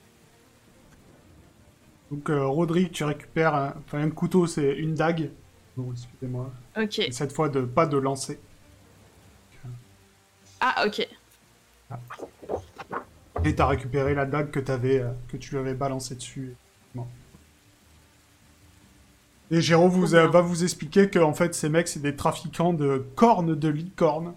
Donc, 2.13 2.29
euh, 2.29 2.45
Roderick, 2.45 2.91
tu 2.91 3.03
récupères 3.03 3.55
un, 3.55 3.73
enfin, 3.85 3.99
un 3.99 4.11
couteau, 4.11 4.45
c'est 4.45 4.75
une 4.75 4.93
dague. 4.93 5.31
Bon, 5.75 5.91
excusez-moi. 5.91 6.51
Ok. 6.77 6.99
Et 6.99 7.11
cette 7.11 7.31
fois, 7.33 7.49
de 7.49 7.61
pas 7.61 7.87
de 7.87 7.97
lancer. 7.97 8.39
Ah, 10.61 10.85
ok. 10.85 11.07
Et 13.45 13.55
t'as 13.55 13.65
récupéré 13.65 14.13
la 14.13 14.25
dague 14.27 14.51
que 14.51 14.59
t'avais, 14.59 14.99
euh, 14.99 15.09
que 15.27 15.37
tu 15.37 15.51
lui 15.51 15.57
avais 15.57 15.73
balancée 15.73 16.13
dessus. 16.13 16.55
Bon. 16.93 17.07
Et 19.49 19.59
Géraud 19.59 19.89
vous, 19.89 20.13
euh, 20.13 20.27
va 20.27 20.41
vous 20.41 20.63
expliquer 20.63 21.09
que 21.09 21.17
en 21.19 21.33
fait 21.33 21.55
ces 21.55 21.67
mecs 21.67 21.87
c'est 21.87 21.99
des 22.01 22.15
trafiquants 22.15 22.73
de 22.73 23.05
cornes 23.15 23.55
de 23.55 23.67
licorne. 23.69 24.35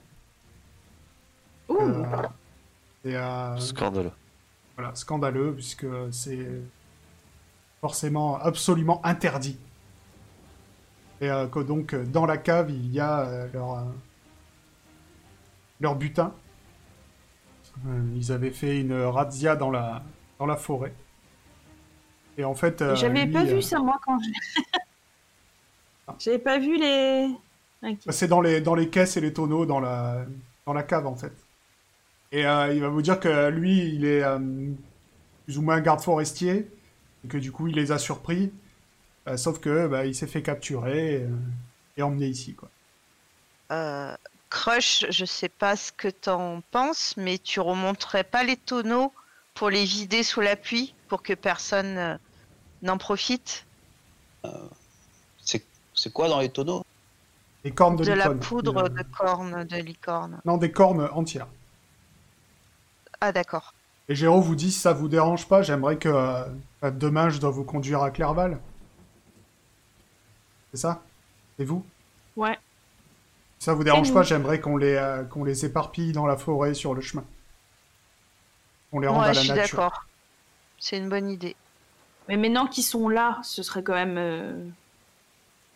Ouh. 1.68 1.78
Euh, 1.78 2.04
et 3.04 3.16
euh, 3.16 3.56
Scandaleux. 3.58 4.10
voilà, 4.76 4.94
scandaleux 4.94 5.52
puisque 5.54 5.86
c'est 6.10 6.48
forcément 7.86 8.36
absolument 8.40 9.00
interdit. 9.04 9.58
Et 11.20 11.30
euh, 11.30 11.46
que 11.46 11.60
donc 11.60 11.94
euh, 11.94 12.04
dans 12.04 12.26
la 12.26 12.36
cave 12.36 12.68
il 12.70 12.92
y 12.92 12.98
a 12.98 13.20
euh, 13.20 13.46
leur, 13.54 13.78
euh, 13.78 13.82
leur 15.80 15.94
butin. 15.94 16.32
Ils 18.16 18.32
avaient 18.32 18.50
fait 18.50 18.80
une 18.80 18.94
razzia 18.94 19.54
dans 19.54 19.70
la, 19.70 20.02
dans 20.38 20.46
la 20.46 20.56
forêt. 20.56 20.94
Et 22.38 22.44
en 22.44 22.54
fait. 22.54 22.82
J'avais 22.94 23.26
pas 23.26 23.44
vu 23.44 23.62
ça, 23.62 23.78
moi, 23.78 24.00
quand 24.04 24.18
je... 24.18 24.62
J'avais 26.18 26.38
pas 26.38 26.58
vu 26.58 26.78
les... 26.78 27.28
Bah, 27.82 27.88
C'est 28.08 28.28
dans 28.28 28.40
les, 28.40 28.62
dans 28.62 28.74
les 28.74 28.88
caisses 28.88 29.16
et 29.18 29.20
les 29.20 29.32
tonneaux 29.32 29.66
dans 29.66 29.78
la, 29.78 30.24
dans 30.64 30.72
la 30.72 30.82
cave, 30.82 31.06
en 31.06 31.16
fait. 31.16 31.34
Et 32.32 32.40
il 32.40 32.80
va 32.80 32.88
vous 32.88 33.02
dire 33.02 33.20
que 33.20 33.50
lui, 33.50 33.94
il 33.94 34.06
est 34.06 34.24
plus 35.44 35.58
ou 35.58 35.62
moins 35.62 35.78
garde 35.80 36.00
forestier, 36.00 36.66
et 37.26 37.28
que 37.28 37.38
du 37.38 37.50
coup, 37.50 37.66
il 37.66 37.74
les 37.74 37.90
a 37.90 37.98
surpris, 37.98 38.52
euh, 39.26 39.36
sauf 39.36 39.58
que 39.58 39.88
bah, 39.88 40.06
il 40.06 40.14
s'est 40.14 40.28
fait 40.28 40.42
capturer 40.42 41.22
euh, 41.22 41.28
et 41.96 42.02
emmener 42.02 42.28
ici, 42.28 42.54
quoi. 42.54 42.68
Euh, 43.72 44.16
Crush, 44.48 45.04
je 45.10 45.24
sais 45.24 45.48
pas 45.48 45.74
ce 45.74 45.90
que 45.90 46.06
t'en 46.06 46.60
penses, 46.70 47.16
mais 47.16 47.38
tu 47.38 47.58
remonterais 47.58 48.22
pas 48.22 48.44
les 48.44 48.56
tonneaux 48.56 49.12
pour 49.54 49.70
les 49.70 49.84
vider 49.84 50.22
sous 50.22 50.40
la 50.40 50.54
pluie 50.54 50.94
pour 51.08 51.22
que 51.22 51.32
personne 51.32 52.16
n'en 52.82 52.96
profite? 52.98 53.66
C'est 55.42 55.64
c'est 55.94 56.12
quoi 56.12 56.28
dans 56.28 56.38
les 56.38 56.50
tonneaux? 56.50 56.84
Des 57.64 57.72
cornes 57.72 57.96
de, 57.96 58.04
De 58.04 58.12
la 58.12 58.16
licorne. 58.26 58.38
poudre 58.38 58.84
Euh, 58.84 58.88
de 58.88 59.02
corne 59.02 59.64
de 59.64 59.76
licorne. 59.78 60.40
Non, 60.44 60.58
des 60.58 60.70
cornes 60.70 61.08
entières. 61.12 61.48
Ah 63.20 63.32
d'accord. 63.32 63.74
Et 64.08 64.14
Géraud 64.14 64.40
vous 64.40 64.54
dit, 64.54 64.70
si 64.70 64.78
ça 64.78 64.92
vous 64.92 65.08
dérange 65.08 65.48
pas, 65.48 65.62
j'aimerais 65.62 65.98
que 65.98 66.08
euh, 66.08 66.90
demain, 66.92 67.28
je 67.28 67.40
dois 67.40 67.50
vous 67.50 67.64
conduire 67.64 68.02
à 68.02 68.10
Clerval. 68.10 68.60
C'est 70.70 70.80
ça? 70.80 71.02
C'est 71.56 71.64
vous? 71.64 71.84
Ouais. 72.36 72.58
Si 73.58 73.64
ça 73.64 73.74
vous 73.74 73.82
dérange 73.84 74.12
pas, 74.12 74.22
j'aimerais 74.22 74.60
qu'on 74.60 74.76
les, 74.76 74.94
euh, 74.94 75.24
qu'on 75.24 75.42
les 75.42 75.64
éparpille 75.64 76.12
dans 76.12 76.26
la 76.26 76.36
forêt 76.36 76.74
sur 76.74 76.94
le 76.94 77.00
chemin. 77.00 77.24
On 78.92 79.00
les 79.00 79.08
rende 79.08 79.16
Moi, 79.16 79.26
à 79.26 79.32
je 79.32 79.38
la 79.38 79.44
suis 79.44 79.52
nature. 79.52 79.78
d'accord. 79.78 80.06
C'est 80.78 80.98
une 80.98 81.08
bonne 81.08 81.28
idée. 81.30 81.56
Mais 82.28 82.36
maintenant 82.36 82.66
qu'ils 82.66 82.84
sont 82.84 83.08
là, 83.08 83.38
ce 83.42 83.62
serait 83.62 83.82
quand 83.82 83.94
même 83.94 84.18
euh, 84.18 84.68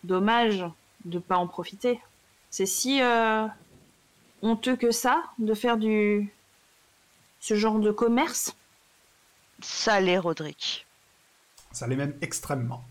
dommage 0.05 0.65
de 1.05 1.19
pas 1.19 1.37
en 1.37 1.47
profiter. 1.47 2.01
C'est 2.51 2.67
si 2.67 3.01
euh, 3.03 3.47
honteux 4.43 4.77
que 4.77 4.91
ça 4.91 5.23
de 5.39 5.55
faire 5.55 5.79
du 5.79 6.33
ce 7.41 7.55
genre 7.57 7.79
de 7.79 7.91
commerce. 7.91 8.55
Ça 9.63 10.01
l'est, 10.01 10.19
Roderick. 10.19 10.87
Ça 11.73 11.87
les 11.87 11.97
même 11.97 12.15
extrêmement. 12.21 12.85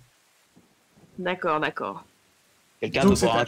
D'accord, 1.18 1.60
d'accord. 1.60 2.04
Quelqu'un 2.80 3.06
veut 3.06 3.16
c'est 3.16 3.28
un- 3.30 3.45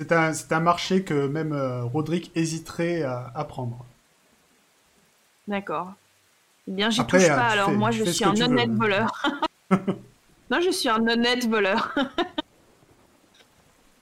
C'est 0.00 0.12
un, 0.12 0.32
c'est 0.32 0.52
un 0.52 0.60
marché 0.60 1.02
que 1.02 1.26
même 1.26 1.52
euh, 1.52 1.82
Roderick 1.84 2.30
hésiterait 2.36 3.02
à, 3.02 3.32
à 3.34 3.44
prendre. 3.44 3.84
D'accord. 5.48 5.92
Eh 6.68 6.72
bien, 6.72 6.90
j'y 6.90 7.00
Après, 7.00 7.18
touche 7.18 7.28
euh, 7.30 7.34
pas, 7.36 7.46
tu 7.46 7.52
alors 7.54 7.70
fais- 7.70 7.76
moi 7.76 7.90
je 7.90 8.04
suis 8.04 8.24
un 8.24 8.34
veux. 8.34 8.44
honnête 8.44 8.70
voleur. 8.70 9.22
non, 10.50 10.60
je 10.60 10.70
suis 10.70 10.88
un 10.88 11.04
honnête 11.08 11.48
voleur. 11.48 11.94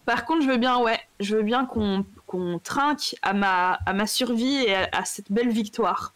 Par 0.05 0.25
contre, 0.25 0.43
je 0.45 0.51
veux 0.51 0.57
bien, 0.59 0.79
ouais, 0.79 1.01
je 1.21 1.37
veux 1.37 1.43
bien 1.43 1.67
qu'on 1.67 2.05
qu'on 2.27 2.59
trinque 2.59 3.14
à 3.22 3.33
ma, 3.33 3.74
à 3.87 3.93
ma 3.93 4.07
survie 4.07 4.64
et 4.66 4.74
à, 4.74 4.89
à 4.93 5.05
cette 5.05 5.31
belle 5.31 5.51
victoire. 5.51 6.12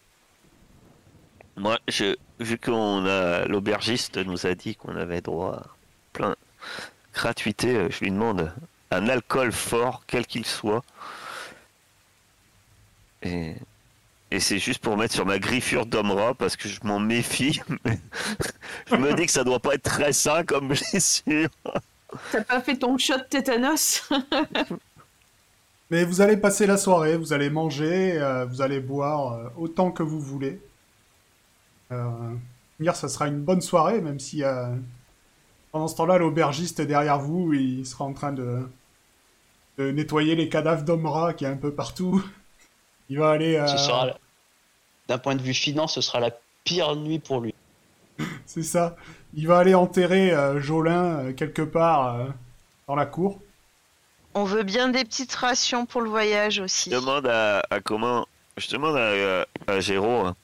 Moi, 1.57 1.79
je, 1.89 2.17
vu 2.39 2.59
qu'on 2.59 3.07
a 3.07 3.45
l'aubergiste 3.47 4.17
nous 4.17 4.47
a 4.47 4.55
dit 4.55 4.77
qu'on 4.77 4.97
avait 4.97 5.21
droit 5.21 5.55
à 5.55 5.67
plein 6.13 6.37
gratuité, 7.15 7.77
euh, 7.77 7.89
je 7.91 8.01
lui 8.01 8.11
demande 8.11 8.53
un 8.91 9.09
alcool 9.09 9.53
fort, 9.53 10.03
quel 10.07 10.27
qu'il 10.27 10.47
soit. 10.47 10.83
Et, 13.23 13.55
et 14.31 14.41
c'est 14.41 14.59
juste 14.59 14.81
pour 14.81 14.97
mettre 14.97 15.15
sur 15.15 15.27
ma 15.27 15.39
griffure 15.39 15.87
d'homme 15.87 16.13
rat 16.13 16.35
parce 16.35 16.57
que 16.57 16.69
je 16.69 16.81
m'en 16.85 16.99
méfie. 16.99 17.61
je 18.91 18.97
me 18.97 19.13
dis 19.15 19.27
que 19.27 19.33
ça 19.33 19.45
doit 19.45 19.61
pas 19.61 19.75
être 19.75 19.83
très 19.83 20.13
sain 20.13 20.45
comme 20.45 20.69
blessure. 20.93 21.49
T'as 22.33 22.43
pas 22.43 22.61
fait 22.61 22.77
ton 22.77 22.99
shot 22.99 23.21
tétanos? 23.29 24.09
Mais 25.91 26.05
vous 26.05 26.21
allez 26.21 26.37
passer 26.37 26.67
la 26.67 26.77
soirée, 26.77 27.17
vous 27.17 27.33
allez 27.33 27.51
manger, 27.51 28.13
euh, 28.17 28.45
vous 28.47 28.63
allez 28.63 28.81
boire 28.81 29.33
euh, 29.33 29.49
autant 29.57 29.91
que 29.91 30.03
vous 30.03 30.21
voulez. 30.21 30.61
Euh, 31.91 32.35
dire, 32.79 32.95
ça 32.95 33.09
sera 33.09 33.27
une 33.27 33.41
bonne 33.41 33.61
soirée, 33.61 34.01
même 34.01 34.21
si 34.21 34.45
euh, 34.45 34.69
pendant 35.73 35.89
ce 35.89 35.97
temps-là, 35.97 36.19
l'aubergiste 36.19 36.81
derrière 36.81 37.19
vous, 37.19 37.53
il 37.55 37.85
sera 37.85 38.05
en 38.05 38.13
train 38.13 38.33
de, 38.33 38.61
de 39.79 39.91
nettoyer 39.91 40.37
les 40.37 40.49
cadavres 40.49 40.85
rats 41.11 41.35
qui 41.35 41.45
est 41.45 41.49
un 41.49 41.57
peu 41.57 41.73
partout. 41.73 42.25
Il 43.09 43.19
va 43.19 43.31
aller. 43.31 43.57
euh, 43.57 43.67
Ce 43.67 43.77
sera, 43.79 44.07
la- 44.07 44.19
d'un 45.09 45.19
point 45.19 45.35
de 45.35 45.43
vue 45.43 45.55
finance, 45.55 45.95
ce 45.95 46.01
sera 46.01 46.21
la 46.21 46.31
pire 46.63 46.95
nuit 46.95 47.19
pour 47.19 47.41
lui. 47.41 47.55
C'est 48.47 48.63
ça. 48.63 48.97
Il 49.35 49.49
va 49.49 49.59
aller 49.59 49.75
enterrer 49.75 50.33
euh, 50.33 50.61
Jolin 50.61 51.19
euh, 51.19 51.33
quelque 51.33 51.63
part 51.63 52.15
euh, 52.15 52.27
dans 52.87 52.95
la 52.95 53.07
cour. 53.07 53.41
On 54.35 54.45
veut 54.45 54.63
bien 54.63 54.89
des 54.89 55.05
petites 55.05 55.35
rations 55.35 55.87
pour 55.87 56.03
le 56.03 56.11
voyage 56.11 56.61
aussi. 56.61 56.91
Je 56.91 56.97
demande 56.97 57.27
à, 57.27 57.63
à 57.71 57.81
comment. 57.81 58.27
Je 58.57 58.69
demande 58.71 58.97
à, 58.97 59.45
à 59.67 59.81
Géraud. 59.81 60.27
hein. 60.27 60.37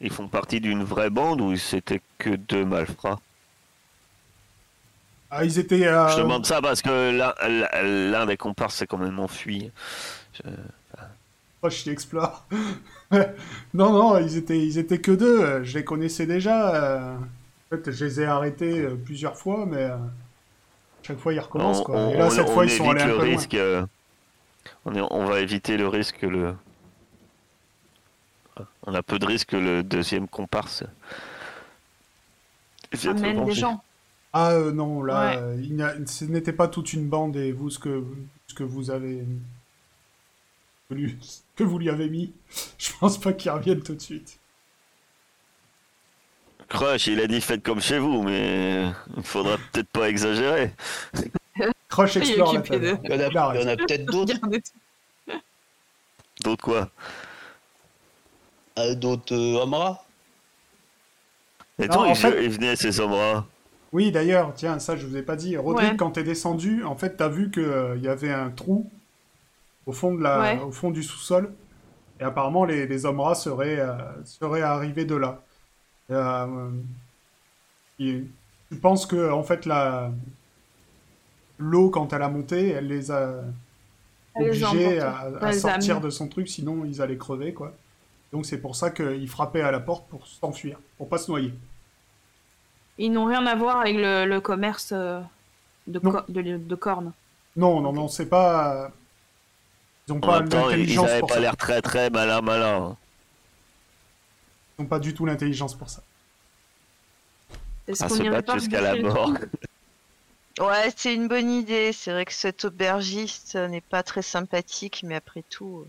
Ils 0.00 0.10
font 0.12 0.28
partie 0.28 0.60
d'une 0.60 0.84
vraie 0.84 1.10
bande 1.10 1.40
ou 1.40 1.56
c'était 1.56 2.00
que 2.18 2.30
deux 2.30 2.64
malfrats? 2.64 3.18
Ah, 5.30 5.44
ils 5.44 5.58
étaient. 5.58 5.86
euh, 5.86 6.08
Je 6.08 6.18
demande 6.22 6.46
ça 6.46 6.62
parce 6.62 6.80
que 6.82 7.10
l'un- 8.10 8.26
des 8.26 8.36
comparses 8.36 8.76
s'est 8.76 8.86
quand 8.86 8.98
même 8.98 9.18
enfui. 9.18 9.70
Je- 10.34 10.48
Proche, 11.60 11.86
il 11.86 11.92
explore. 11.92 12.46
non, 13.74 13.92
non, 13.92 14.18
ils 14.18 14.36
étaient, 14.36 14.58
ils 14.60 14.78
étaient 14.78 15.00
que 15.00 15.10
deux. 15.10 15.64
Je 15.64 15.76
les 15.78 15.84
connaissais 15.84 16.24
déjà. 16.26 16.76
euh. 16.76 17.16
En 17.16 17.76
fait, 17.76 17.90
je 17.90 18.04
les 18.04 18.20
ai 18.20 18.24
arrêtés 18.26 18.80
euh, 18.82 18.94
plusieurs 18.94 19.36
fois, 19.36 19.66
mais 19.66 19.82
euh, 19.82 19.96
chaque 21.08 21.18
fois 21.18 21.32
ils 21.32 21.40
recommencent. 21.40 21.80
On, 21.80 21.84
Quoi. 21.84 21.96
on- 21.96 22.10
Et 22.12 22.16
là, 22.16 22.26
on- 22.26 22.30
cette 22.30 22.46
on 22.48 22.52
fois, 22.52 22.64
ils 22.64 22.70
sont 22.70 22.84
évite 22.84 23.00
allés 23.02 23.02
un 23.02 23.06
le 23.14 23.18
peu 23.18 23.24
loin. 23.26 23.36
risque. 23.36 23.54
euh, 23.54 23.86
on, 24.84 24.94
est- 24.94 25.00
on 25.10 25.24
va 25.26 25.40
éviter 25.40 25.76
le 25.76 25.88
risque 25.88 26.18
que 26.18 26.26
le. 26.26 26.54
On 28.86 28.94
a 28.94 29.02
peu 29.02 29.18
de 29.18 29.26
risque 29.26 29.50
que 29.50 29.56
le 29.56 29.82
deuxième 29.82 30.26
comparse. 30.28 30.82
Amène 33.06 33.44
des 33.44 33.52
gens. 33.52 33.82
Ah 34.32 34.50
euh, 34.52 34.72
non, 34.72 35.02
là, 35.02 35.30
Ouais. 35.30 35.36
euh, 35.38 35.60
il 35.62 35.74
n'y 35.74 35.82
a- 35.82 35.94
ce 36.06 36.24
n'était 36.24 36.52
pas 36.52 36.68
toute 36.68 36.92
une 36.92 37.08
bande 37.08 37.36
et 37.36 37.52
vous, 37.52 37.70
ce 37.70 37.78
que, 37.78 38.04
ce 38.46 38.54
que 38.54 38.64
vous 38.64 38.90
avez. 38.90 39.24
que 40.88 40.94
lui- 40.94 41.18
que 41.54 41.64
vous 41.64 41.78
lui 41.78 41.90
avez 41.90 42.08
mis, 42.08 42.32
je 42.78 42.90
pense 42.98 43.18
pas 43.18 43.32
qu'il 43.34 43.50
revienne 43.50 43.80
tout 43.82 43.94
de 43.94 44.00
suite. 44.00 44.37
Crush, 46.68 47.06
il 47.06 47.20
a 47.20 47.26
dit 47.26 47.40
faites 47.40 47.62
comme 47.62 47.80
chez 47.80 47.98
vous, 47.98 48.22
mais 48.22 48.84
il 49.16 49.22
faudra 49.22 49.56
peut-être 49.72 49.88
pas 49.88 50.08
exagérer. 50.08 50.72
Crush 51.88 52.16
Il 52.16 52.22
explore 52.22 52.52
la 52.52 52.60
de-. 52.60 52.96
Il 53.04 53.10
y 53.10 53.14
en 53.14 53.20
a, 53.20 53.54
Il 53.54 53.70
il 53.70 53.76
peut-être 53.76 54.04
d'autres. 54.06 54.34
D'autres 56.44 56.62
quoi? 56.64 56.90
Euh, 58.78 58.94
d'autres 58.94 59.34
euh, 59.34 59.64
rats. 59.64 60.04
Et 61.80 61.88
toi, 61.88 62.06
ils, 62.08 62.16
fait- 62.16 62.44
ils 62.44 62.50
venaient 62.50 62.76
ces 62.76 63.00
hommes-là. 63.00 63.44
Oui, 63.92 64.12
d'ailleurs, 64.12 64.52
tiens, 64.54 64.78
ça 64.78 64.96
je 64.96 65.06
vous 65.06 65.16
ai 65.16 65.22
pas 65.22 65.36
dit. 65.36 65.56
Rodrigue, 65.56 65.90
Ouais. 65.92 65.96
quand 65.96 66.10
t'es 66.12 66.22
descendu, 66.22 66.84
en 66.84 66.94
fait, 66.96 67.16
t'as 67.16 67.28
vu 67.28 67.50
qu'il 67.50 68.00
y 68.02 68.08
avait 68.08 68.32
un 68.32 68.50
trou 68.50 68.88
au 69.86 69.92
fond, 69.92 70.14
de 70.14 70.22
la, 70.22 70.40
Ouais. 70.40 70.60
au 70.60 70.70
fond 70.70 70.90
du 70.90 71.02
sous-sol. 71.02 71.52
Et 72.20 72.24
apparemment, 72.24 72.64
les, 72.64 72.86
les 72.86 73.06
hommes 73.06 73.20
rats 73.20 73.34
seraient, 73.34 73.78
euh, 73.80 73.96
seraient 74.24 74.60
arrivés 74.62 75.04
de 75.06 75.14
là. 75.14 75.40
Euh, 76.10 76.70
et 77.98 78.24
tu 78.70 78.76
penses 78.78 79.06
que, 79.06 79.30
en 79.30 79.42
fait, 79.42 79.66
la 79.66 80.10
l'eau, 81.58 81.90
quand 81.90 82.12
elle 82.12 82.22
a 82.22 82.28
monté, 82.28 82.70
elle 82.70 82.86
les 82.86 83.10
a 83.10 83.42
les 84.38 84.48
obligés 84.62 85.00
à, 85.00 85.52
sortir 85.52 86.00
de 86.00 86.10
son 86.10 86.28
truc, 86.28 86.48
sinon 86.48 86.84
ils 86.84 87.02
allaient 87.02 87.16
crever, 87.16 87.52
quoi. 87.52 87.72
Donc 88.32 88.46
c'est 88.46 88.60
pour 88.60 88.76
ça 88.76 88.90
qu'ils 88.90 89.28
frappaient 89.28 89.62
à 89.62 89.70
la 89.70 89.80
porte 89.80 90.06
pour 90.08 90.26
s'enfuir, 90.26 90.78
pour 90.96 91.08
pas 91.08 91.18
se 91.18 91.30
noyer. 91.30 91.52
Ils 92.98 93.10
n'ont 93.10 93.24
rien 93.24 93.46
à 93.46 93.54
voir 93.54 93.80
avec 93.80 93.96
le, 93.96 94.26
le 94.26 94.40
commerce 94.40 94.90
euh, 94.92 95.20
de, 95.86 96.00
Non. 96.02 96.12
co- 96.12 96.20
de, 96.28 96.56
de 96.58 96.74
cornes. 96.74 97.12
Non, 97.56 97.80
non, 97.80 97.92
non, 97.92 98.08
c'est 98.08 98.26
pas... 98.28 98.90
Ils 100.06 100.12
ont 100.12 100.16
En 100.16 100.20
pas 100.20 100.40
ils 100.40 100.48
l'intelligence 100.52 101.08
avaient 101.08 101.20
pour 101.20 101.28
pas 101.28 101.40
l'air 101.40 101.56
très 101.56 101.80
très 101.82 102.10
malin 102.10 102.40
malin. 102.40 102.96
Ils 104.78 104.82
n'ont 104.82 104.88
pas 104.88 105.00
du 105.00 105.12
tout 105.12 105.26
l'intelligence 105.26 105.74
pour 105.74 105.90
ça. 105.90 106.02
Est-ce 107.88 108.04
À 108.04 108.08
qu'on 108.08 108.14
se 108.14 108.22
irait 108.22 108.36
battre 108.36 108.52
pas 108.52 108.58
jusqu'à 108.58 108.80
la 108.80 108.96
mort. 109.00 109.32
Ouais, 110.60 110.92
c'est 110.96 111.14
une 111.14 111.28
bonne 111.28 111.50
idée. 111.50 111.92
C'est 111.92 112.10
vrai 112.10 112.24
que 112.24 112.32
cet 112.32 112.64
aubergiste 112.64 113.54
n'est 113.54 113.80
pas 113.80 114.02
très 114.02 114.22
sympathique, 114.22 115.04
mais 115.06 115.14
après 115.14 115.44
tout. 115.48 115.84
euh, 115.86 115.88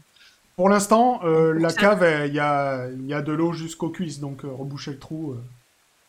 Pour 0.57 0.69
l'instant, 0.69 1.21
euh, 1.23 1.53
la 1.53 1.73
cave, 1.73 2.03
euh, 2.03 2.27
il 2.27 2.35
y 2.35 2.39
a, 2.39 2.87
il 2.91 3.07
y 3.07 3.15
a 3.15 3.23
de 3.23 3.31
l'eau 3.31 3.51
jusqu'aux 3.51 3.89
cuisses, 3.89 4.19
donc 4.19 4.45
euh, 4.45 4.51
reboucher 4.51 4.91
le 4.91 4.99
trou, 4.99 5.31
euh, 5.31 5.43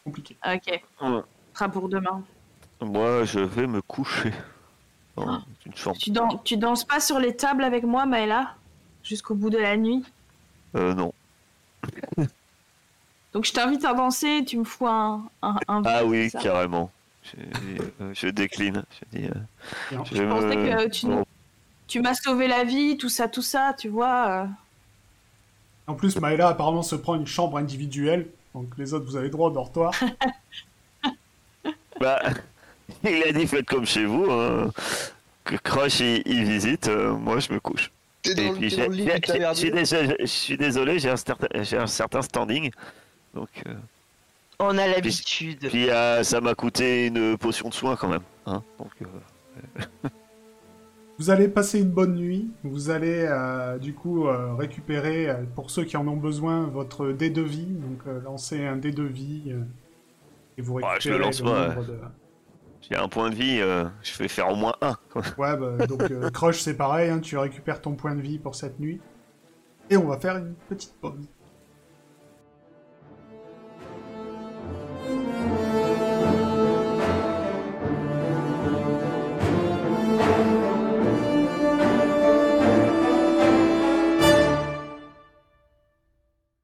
compliqué. 0.04 0.36
Ah, 0.42 0.56
Ok, 0.56 0.66
Ouais. 0.66 0.82
ce 1.54 1.58
sera 1.58 1.70
pour 1.70 1.88
demain. 1.88 2.22
Moi, 2.82 3.24
je 3.24 3.40
vais 3.40 3.66
me 3.66 3.80
coucher. 3.80 4.30
Dans 5.16 5.26
Ah. 5.36 5.42
une 5.64 5.74
chambre. 5.74 5.96
Tu, 5.98 6.10
dan- 6.10 6.42
tu 6.44 6.58
danses 6.58 6.84
pas 6.84 7.00
sur 7.00 7.18
les 7.18 7.34
tables 7.36 7.64
avec 7.64 7.84
moi, 7.84 8.04
Maëla 8.04 8.56
Jusqu'au 9.02 9.34
bout 9.36 9.48
de 9.48 9.56
la 9.56 9.78
nuit? 9.78 10.04
Euh, 10.76 10.92
non. 10.92 11.14
Donc 13.32 13.44
je 13.44 13.52
t'invite 13.52 13.84
à 13.84 13.94
danser, 13.94 14.44
tu 14.44 14.58
me 14.58 14.64
fous 14.64 14.86
un, 14.88 15.24
un, 15.42 15.56
un 15.68 15.82
Ah 15.84 16.04
oui, 16.04 16.30
carrément. 16.30 16.90
Je, 17.22 17.36
euh, 18.00 18.12
je 18.14 18.28
décline. 18.28 18.82
Je 19.12 19.18
dis. 19.18 19.26
euh, 19.26 19.98
je 20.12 20.22
pensais 20.24 20.56
que 20.56 20.88
tu, 20.88 21.06
Bon, 21.06 21.24
tu 21.86 22.00
m'as 22.00 22.14
sauvé 22.14 22.48
la 22.48 22.64
vie, 22.64 22.96
tout 22.96 23.08
ça, 23.08 23.28
tout 23.28 23.42
ça, 23.42 23.74
tu 23.78 23.88
vois. 23.88 24.28
euh. 24.28 24.46
En 25.86 25.94
plus, 25.94 26.18
Maëla 26.20 26.48
apparemment 26.48 26.82
se 26.82 26.94
prend 26.96 27.14
une 27.14 27.26
chambre 27.26 27.56
individuelle, 27.58 28.26
donc 28.54 28.66
les 28.78 28.94
autres, 28.94 29.06
vous 29.06 29.16
avez 29.16 29.28
droit 29.30 29.48
au 29.48 29.52
dortoir. 29.52 29.92
Bah, 32.00 32.18
il 33.04 33.22
a 33.24 33.32
dit 33.32 33.46
faites 33.46 33.66
comme 33.66 33.84
chez 33.84 34.06
vous. 34.06 34.26
Hein. 34.30 34.70
Que 35.44 35.56
Crush 35.56 36.00
il, 36.00 36.22
il 36.24 36.44
visite, 36.44 36.88
euh, 36.88 37.12
moi 37.12 37.40
je 37.40 37.52
me 37.52 37.60
couche. 37.60 37.90
Je 38.24 38.30
suis 40.26 40.56
désolé, 40.56 40.98
un, 41.06 41.16
j'ai 41.62 41.76
un 41.78 41.86
certain 41.86 42.22
standing. 42.22 42.70
Donc, 43.34 43.48
euh, 43.66 43.74
On 44.58 44.76
a 44.78 44.86
l'habitude. 44.86 45.68
puis 45.68 45.90
euh, 45.90 46.22
ça 46.22 46.40
m'a 46.40 46.54
coûté 46.54 47.06
une 47.06 47.36
potion 47.38 47.68
de 47.68 47.74
soin 47.74 47.96
quand 47.96 48.08
même. 48.08 48.22
Hein. 48.46 48.62
Donc, 48.78 48.92
euh, 49.02 49.06
Vous 51.18 51.30
allez 51.30 51.48
passer 51.48 51.80
une 51.80 51.90
bonne 51.90 52.14
nuit. 52.14 52.50
Vous 52.64 52.90
allez 52.90 53.26
euh, 53.28 53.78
du 53.78 53.94
coup 53.94 54.26
euh, 54.26 54.54
récupérer, 54.54 55.28
pour 55.54 55.70
ceux 55.70 55.84
qui 55.84 55.96
en 55.96 56.08
ont 56.08 56.16
besoin, 56.16 56.66
votre 56.66 57.12
dé 57.12 57.30
de 57.30 57.42
vie. 57.42 57.66
Donc 57.66 58.00
euh, 58.06 58.20
lancez 58.22 58.64
un 58.66 58.76
dé 58.76 58.90
de 58.90 59.02
vie 59.02 59.52
euh, 59.52 59.62
et 60.58 60.62
vous 60.62 60.74
Ouais, 60.74 60.82
récupérez 60.84 61.00
je 61.00 61.10
le 61.10 61.18
lance 61.18 61.40
le 61.40 61.44
pas, 61.44 61.68
nombre 61.68 61.84
de... 61.84 61.98
j'ai 62.80 62.96
un 62.96 63.08
point 63.08 63.30
de 63.30 63.34
vie, 63.34 63.60
euh, 63.60 63.84
je 64.02 64.16
vais 64.18 64.28
faire 64.28 64.48
au 64.50 64.56
moins 64.56 64.74
un. 64.80 64.96
quoi. 65.10 65.22
Ouais, 65.36 65.56
bah, 65.56 65.86
donc 65.86 66.10
euh, 66.10 66.30
Crush 66.30 66.60
c'est 66.60 66.76
pareil, 66.76 67.10
hein, 67.10 67.20
tu 67.20 67.36
récupères 67.36 67.80
ton 67.82 67.94
point 67.94 68.14
de 68.14 68.20
vie 68.22 68.38
pour 68.38 68.54
cette 68.54 68.80
nuit. 68.80 69.00
Et 69.90 69.96
on 69.96 70.06
va 70.06 70.18
faire 70.18 70.36
une 70.38 70.54
petite 70.68 70.94
pause. 71.00 71.28